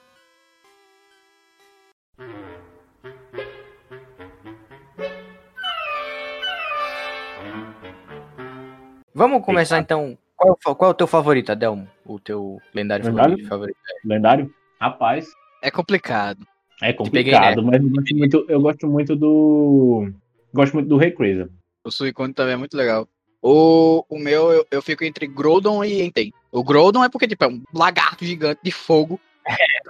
Vamos 9.12 9.44
começar 9.44 9.78
então. 9.78 10.16
Qual, 10.36 10.52
é 10.54 10.74
qual 10.74 10.90
é 10.90 10.92
o 10.92 10.94
teu 10.94 11.06
favorito, 11.08 11.50
Adelmo? 11.50 11.88
O 12.04 12.18
teu 12.18 12.60
lendário 12.72 13.04
Lendário? 13.04 13.30
favorito? 13.30 13.48
favorito? 13.48 13.78
Lendário? 14.04 14.54
Rapaz, 14.80 15.26
É 15.62 15.70
complicado. 15.70 16.46
É 16.82 16.92
peguei, 16.92 17.32
complicado, 17.32 17.62
mas 17.62 17.80
eu 17.80 17.88
gosto 17.88 18.16
muito, 18.16 18.46
eu 18.48 18.60
gosto 18.60 18.86
muito 18.88 19.16
do. 19.16 20.12
Gosto 20.52 20.74
muito 20.74 20.88
do 20.88 20.96
Rayquaza. 20.96 21.48
O 21.84 21.90
Suicune 21.90 22.34
também 22.34 22.54
é 22.54 22.56
muito 22.56 22.76
legal. 22.76 23.08
O, 23.40 24.04
o 24.08 24.18
meu, 24.18 24.52
eu, 24.52 24.66
eu 24.70 24.82
fico 24.82 25.04
entre 25.04 25.26
Groudon 25.26 25.82
e 25.82 26.02
Entei. 26.02 26.32
O 26.50 26.62
Groudon 26.62 27.02
é 27.02 27.08
porque, 27.08 27.26
tipo, 27.26 27.44
é 27.44 27.48
um 27.48 27.62
lagarto 27.74 28.24
gigante 28.24 28.60
de 28.62 28.70
fogo. 28.70 29.18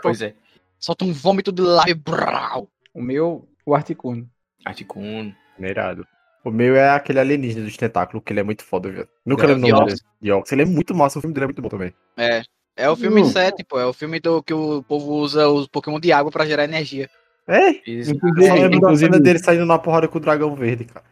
Pois 0.00 0.22
é. 0.22 0.34
Solta 0.78 1.04
um 1.04 1.12
vômito 1.12 1.52
de 1.52 1.60
lava 1.62 1.90
e 1.90 1.94
brau. 1.94 2.68
O 2.94 3.02
meu, 3.02 3.46
o 3.66 3.74
Articuno. 3.74 4.28
Articuno. 4.64 5.34
Irado. 5.58 6.06
O 6.44 6.50
meu 6.50 6.74
é 6.74 6.90
aquele 6.90 7.20
alienígena 7.20 7.64
dos 7.64 7.76
tentáculos, 7.76 8.24
que 8.24 8.32
ele 8.32 8.40
é 8.40 8.42
muito 8.42 8.64
foda, 8.64 8.90
velho. 8.90 9.08
Nunca 9.24 9.44
É, 9.44 9.46
lembro 9.48 9.68
o 9.68 9.70
nome 9.70 9.86
dele. 9.86 10.42
Ele 10.50 10.62
é 10.62 10.64
muito 10.64 10.94
massa, 10.94 11.18
o 11.18 11.22
filme 11.22 11.34
dele 11.34 11.44
é 11.44 11.48
muito 11.48 11.62
bom 11.62 11.68
também. 11.68 11.94
É. 12.16 12.42
É 12.76 12.88
o 12.88 12.96
filme 12.96 13.22
Hum. 13.22 13.26
7, 13.26 13.64
pô. 13.64 13.78
É 13.78 13.86
o 13.86 13.92
filme 13.92 14.18
do 14.20 14.42
que 14.42 14.54
o 14.54 14.82
povo 14.82 15.12
usa 15.14 15.48
os 15.48 15.66
Pokémon 15.66 16.00
de 16.00 16.12
água 16.12 16.30
pra 16.30 16.46
gerar 16.46 16.64
energia. 16.64 17.08
É? 17.46 17.70
Isso. 17.86 18.12
Eu 18.12 18.18
só 18.18 18.26
Inclusive, 18.28 18.54
lembro 18.54 18.70
da 18.70 18.76
inclusive 18.76 19.12
cena 19.12 19.22
dele 19.22 19.38
saindo 19.38 19.66
na 19.66 19.78
porrada 19.78 20.08
com 20.08 20.18
o 20.18 20.20
dragão 20.20 20.54
verde, 20.54 20.84
cara. 20.84 21.04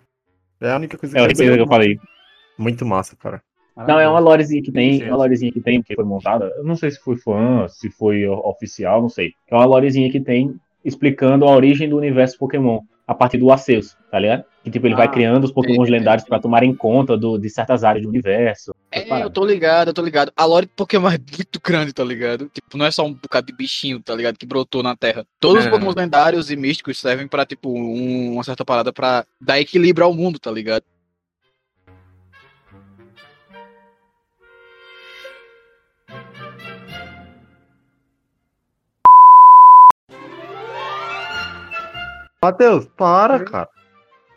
É 0.60 0.70
a 0.72 0.76
única 0.76 0.96
coisa 0.96 1.18
é 1.18 1.22
o 1.22 1.26
eu 1.26 1.34
que 1.34 1.42
eu 1.42 1.66
falei. 1.66 1.98
Muito 2.58 2.84
massa, 2.84 3.16
cara. 3.16 3.42
Não, 3.76 3.98
é 3.98 4.08
uma 4.08 4.18
lorezinha 4.18 4.62
que 4.62 4.70
tem, 4.70 5.02
uma 5.04 5.16
lorezinha 5.16 5.50
que 5.50 5.60
tem, 5.60 5.82
que 5.82 5.94
foi 5.94 6.04
montada. 6.04 6.52
Eu 6.56 6.64
não 6.64 6.76
sei 6.76 6.90
se 6.90 7.00
foi 7.00 7.16
fã, 7.16 7.66
se 7.68 7.90
foi 7.90 8.26
oficial, 8.28 9.00
não 9.00 9.08
sei. 9.08 9.32
É 9.48 9.54
uma 9.54 9.64
lorezinha 9.64 10.10
que 10.10 10.20
tem 10.20 10.54
explicando 10.84 11.46
a 11.46 11.50
origem 11.50 11.88
do 11.88 11.96
universo 11.96 12.38
Pokémon 12.38 12.80
a 13.10 13.14
partir 13.14 13.38
do 13.38 13.50
Arceus, 13.50 13.96
tá 14.08 14.20
ligado? 14.20 14.44
Que 14.62 14.70
tipo, 14.70 14.86
ele 14.86 14.94
vai 14.94 15.06
Ah, 15.06 15.10
criando 15.10 15.42
os 15.44 15.50
Pokémons 15.50 15.88
entendi. 15.88 15.98
lendários 15.98 16.24
pra 16.24 16.38
tomarem 16.38 16.72
conta 16.74 17.16
do, 17.16 17.38
de 17.38 17.50
certas 17.50 17.82
áreas 17.82 18.04
do 18.04 18.08
universo. 18.08 18.72
É, 18.92 19.22
eu 19.22 19.28
tô 19.30 19.44
ligado, 19.44 19.88
eu 19.88 19.94
tô 19.94 20.00
ligado. 20.02 20.30
A 20.36 20.44
lore 20.44 20.66
de 20.66 20.72
Pokémon 20.76 21.08
é 21.08 21.18
muito 21.18 21.60
grande, 21.60 21.92
tá 21.92 22.04
ligado? 22.04 22.48
Tipo, 22.52 22.76
não 22.78 22.86
é 22.86 22.90
só 22.90 23.04
um 23.04 23.12
bocado 23.14 23.48
de 23.48 23.52
bichinho, 23.56 24.00
tá 24.00 24.14
ligado? 24.14 24.36
Que 24.36 24.46
brotou 24.46 24.82
na 24.82 24.94
Terra. 24.94 25.24
Todos 25.40 25.60
os 25.60 25.64
Não, 25.64 25.72
Pokémon 25.72 25.92
lendários 25.96 26.50
e 26.50 26.56
místicos 26.56 27.00
servem 27.00 27.26
pra, 27.26 27.44
tipo, 27.44 27.70
um- 27.72 28.34
uma 28.34 28.44
certa 28.44 28.64
parada 28.64 28.92
pra 28.92 29.24
dar 29.40 29.58
equilíbrio 29.60 30.06
ao 30.06 30.14
mundo, 30.14 30.38
tá 30.38 30.50
ligado? 30.50 30.84
Matheus, 42.42 42.86
para, 42.96 43.44
cara. 43.44 43.68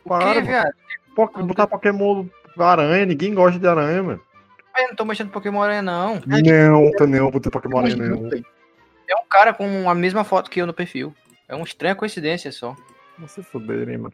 Que, 0.03 0.09
Para, 0.09 0.41
viado? 0.41 0.73
Po- 1.15 1.43
botar 1.43 1.67
Pokémon 1.67 2.25
aranha, 2.57 3.05
ninguém 3.05 3.33
gosta 3.33 3.57
de 3.57 3.65
aranha, 3.65 4.03
mano. 4.03 4.21
Eu 4.77 4.87
não 4.89 4.95
tô 4.95 5.05
mexendo 5.05 5.29
Pokémon 5.29 5.61
Aranha, 5.61 5.81
não. 5.83 6.15
Não, 6.25 6.91
tô 6.97 7.05
não, 7.05 7.31
botar 7.31 7.51
Pokémon 7.51 7.77
aranha 7.77 7.95
não. 7.95 8.29
É 9.07 9.15
um 9.15 9.25
cara 9.29 9.53
com 9.53 9.89
a 9.89 9.95
mesma 9.95 10.23
foto 10.23 10.49
que 10.49 10.59
eu 10.61 10.65
no 10.67 10.73
perfil. 10.73 11.13
É 11.47 11.55
uma 11.55 11.63
estranha 11.63 11.95
coincidência 11.95 12.51
só. 12.51 12.75
Não 13.17 13.27
se 13.27 13.43
fuder, 13.43 13.87
hein, 13.87 13.99
mano. 13.99 14.13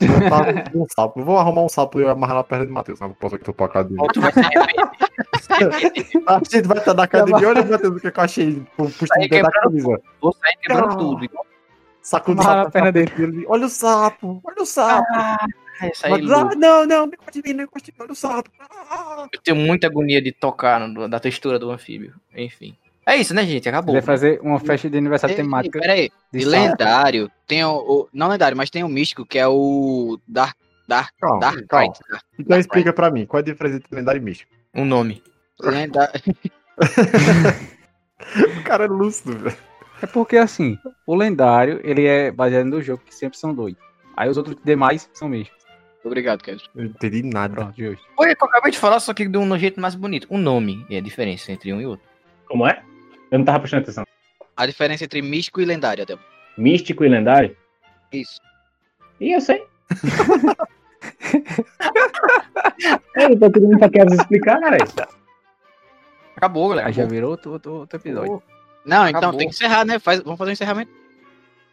Eu 0.00 0.28
tava 0.28 0.70
com 0.70 0.82
um 0.82 0.86
sapo. 0.88 1.20
Eu 1.20 1.24
vou 1.24 1.38
arrumar 1.38 1.62
um 1.62 1.68
sapo 1.68 2.00
e 2.00 2.06
amarrar 2.06 2.36
na 2.36 2.44
perna 2.44 2.66
do 2.66 2.72
Matheus. 2.72 3.00
Não 3.00 3.12
posso 3.12 3.36
aqui 3.36 3.44
tô 3.44 3.54
pra 3.54 3.82
dele. 3.82 3.96
Tu 4.12 4.20
vai. 4.20 4.32
A 6.26 6.38
gente 6.38 6.66
vai 6.66 6.78
estar 6.78 6.92
na 6.92 7.04
academia. 7.04 7.48
Olha, 7.48 7.64
Matheus, 7.64 7.96
o 7.96 8.00
que 8.00 8.10
que 8.10 8.18
eu 8.20 8.24
achei. 8.24 8.62
Puxa 8.76 9.06
da 9.06 9.28
quebrando 9.28 9.52
camisa. 9.52 10.00
Vou 10.20 10.32
sair 10.32 10.56
quebrando 10.60 10.98
tudo. 10.98 11.24
Saco 11.24 11.45
do 12.10 12.32
Amarrar 12.32 12.54
sapo. 12.54 12.64
na 12.64 12.70
perna 12.70 12.92
dele. 12.92 13.10
dele. 13.10 13.44
Olha 13.48 13.66
o 13.66 13.68
sapo. 13.68 14.40
Olha 14.44 14.62
o 14.62 14.66
sapo. 14.66 15.06
Ah, 15.12 15.46
essa 15.82 16.06
aí, 16.06 16.12
ah, 16.14 16.18
não, 16.18 16.50
não, 16.54 16.86
não 16.86 17.10
gosta 17.10 17.32
de 17.32 17.42
mim, 17.48 17.52
não 17.54 17.64
gosta 17.66 17.80
de 17.86 17.92
mim. 17.92 17.98
Olha 18.00 18.12
o 18.12 18.16
sapo. 18.16 18.50
Ah. 18.60 19.26
Eu 19.32 19.40
tenho 19.42 19.56
muita 19.56 19.86
agonia 19.86 20.22
de 20.22 20.32
tocar 20.32 20.80
no- 20.80 21.08
da 21.08 21.18
textura 21.20 21.58
do 21.58 21.70
anfíbio. 21.70 22.14
Enfim. 22.34 22.76
É 23.04 23.14
isso, 23.16 23.32
né, 23.34 23.44
gente? 23.44 23.68
Acabou. 23.68 23.92
Vai 23.92 24.02
fazer 24.02 24.40
uma 24.42 24.58
festa 24.58 24.90
de 24.90 24.98
aniversário 24.98 25.32
Ei, 25.34 25.36
temática. 25.36 25.78
Pera 25.78 25.92
aí. 25.92 26.10
de 26.32 26.44
lendário, 26.44 27.30
tem 27.46 27.64
o, 27.64 27.70
o- 27.76 28.08
Não 28.12 28.28
lendário, 28.28 28.56
mas 28.56 28.68
tem 28.70 28.82
o 28.82 28.88
místico, 28.88 29.24
que 29.24 29.38
é 29.38 29.46
o 29.46 30.18
Dark. 30.26 30.56
Dark. 30.88 31.12
Calma, 31.20 31.40
Dark 31.40 31.66
calma. 31.68 31.92
Dark- 32.10 32.24
Então 32.38 32.58
explica 32.58 32.92
pra 32.92 33.10
mim, 33.10 33.24
qual 33.26 33.38
é 33.40 33.42
a 33.42 33.44
diferença 33.44 33.76
entre 33.76 33.94
lendário 33.94 34.20
e 34.20 34.24
místico? 34.24 34.50
Um 34.74 34.84
nome. 34.84 35.22
Lendário. 35.60 36.20
O 38.58 38.62
cara 38.64 38.84
é 38.84 38.88
lúcido, 38.88 39.38
velho. 39.38 39.56
É 40.02 40.06
porque 40.06 40.36
assim, 40.36 40.78
o 41.06 41.14
lendário, 41.14 41.80
ele 41.82 42.06
é 42.06 42.30
baseado 42.30 42.66
no 42.66 42.82
jogo, 42.82 43.02
que 43.04 43.14
sempre 43.14 43.38
são 43.38 43.54
dois. 43.54 43.74
Aí 44.16 44.28
os 44.28 44.36
outros 44.36 44.56
demais 44.64 45.08
são 45.12 45.28
místicos. 45.28 45.64
Obrigado, 46.04 46.42
Kevin. 46.42 46.62
Eu 46.74 46.84
não 46.84 46.90
entendi 46.90 47.22
nada. 47.22 47.54
Pronto, 47.54 47.76
justo. 47.76 48.06
Foi 48.14 48.32
o 48.32 48.36
que 48.36 48.44
eu 48.44 48.48
acabei 48.48 48.70
de 48.70 48.78
falar, 48.78 49.00
só 49.00 49.12
que 49.12 49.26
de 49.26 49.36
um 49.36 49.58
jeito 49.58 49.80
mais 49.80 49.96
bonito. 49.96 50.28
Um 50.30 50.38
nome 50.38 50.86
é 50.88 50.98
a 50.98 51.00
diferença 51.00 51.50
entre 51.50 51.72
um 51.72 51.80
e 51.80 51.86
outro. 51.86 52.06
Como 52.46 52.66
é? 52.66 52.80
Eu 53.30 53.38
não 53.38 53.44
tava 53.44 53.58
prestando 53.60 53.82
atenção. 53.82 54.06
A 54.56 54.66
diferença 54.66 55.04
entre 55.04 55.20
místico 55.20 55.60
e 55.60 55.64
lendário, 55.64 56.02
Adel. 56.02 56.18
Místico 56.56 57.04
e 57.04 57.08
lendário? 57.08 57.56
Isso. 58.12 58.40
Ih, 59.20 59.32
eu 59.32 59.40
sei. 59.40 59.64
eu 63.16 63.38
tô 63.38 63.50
pedindo 63.50 63.78
pra 63.78 63.90
Kevin 63.90 64.14
explicar, 64.14 64.60
cara. 64.60 64.78
Acabou, 66.36 66.68
galera. 66.68 66.88
Aí 66.88 66.92
já 66.92 67.04
virou 67.04 67.30
outro, 67.32 67.52
outro, 67.52 67.72
outro 67.72 67.98
episódio. 67.98 68.42
Não, 68.86 69.06
então 69.08 69.18
Acabou. 69.18 69.38
tem 69.38 69.48
que 69.48 69.54
encerrar, 69.54 69.84
né? 69.84 69.98
Faz, 69.98 70.20
vamos 70.22 70.38
fazer 70.38 70.50
um 70.50 70.52
encerramento. 70.52 70.90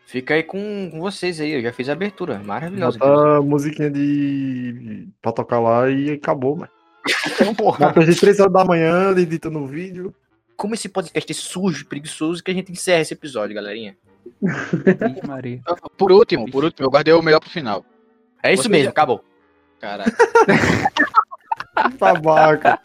Fica 0.05 0.34
aí 0.34 0.43
com, 0.43 0.89
com 0.91 0.99
vocês 0.99 1.39
aí. 1.39 1.51
Eu 1.51 1.61
já 1.61 1.72
fiz 1.72 1.88
a 1.88 1.93
abertura. 1.93 2.39
Maravilhosa. 2.39 2.97
Bota 2.99 3.38
a 3.38 3.41
musiquinha 3.41 3.89
de. 3.89 5.07
pra 5.22 5.32
tocar 5.32 5.59
lá 5.59 5.89
e 5.89 6.11
acabou, 6.11 6.57
mano. 6.57 6.72
Então, 7.28 7.53
porra. 7.55 7.80
Já 7.88 7.93
perdi 7.93 8.16
3 8.20 8.39
horas 8.39 8.53
da 8.53 8.66
manhã 8.66 9.11
editando 9.18 9.59
o 9.59 9.68
vídeo. 9.68 10.14
Como 10.55 10.74
esse 10.74 10.88
podcast 10.89 11.32
é 11.32 11.36
sujo, 11.36 11.86
preguiçoso, 11.86 12.43
que 12.43 12.51
a 12.51 12.53
gente 12.53 12.72
encerra 12.72 13.01
esse 13.01 13.14
episódio, 13.14 13.55
galerinha. 13.55 13.95
Maria. 15.28 15.61
Por 15.97 16.11
último, 16.11 16.49
por 16.49 16.64
último, 16.64 16.86
eu 16.86 16.91
guardei 16.91 17.14
o 17.14 17.22
melhor 17.22 17.39
pro 17.39 17.49
final. 17.49 17.86
É 18.41 18.53
isso 18.53 18.64
Você 18.64 18.70
mesmo, 18.70 18.86
já- 18.86 18.89
acabou. 18.91 19.24
Caralho. 19.80 20.11
Tabaca. 21.99 22.80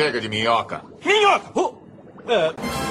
Chega 0.00 0.18
de 0.18 0.30
minhoca. 0.30 0.82
Minhoca! 1.04 2.89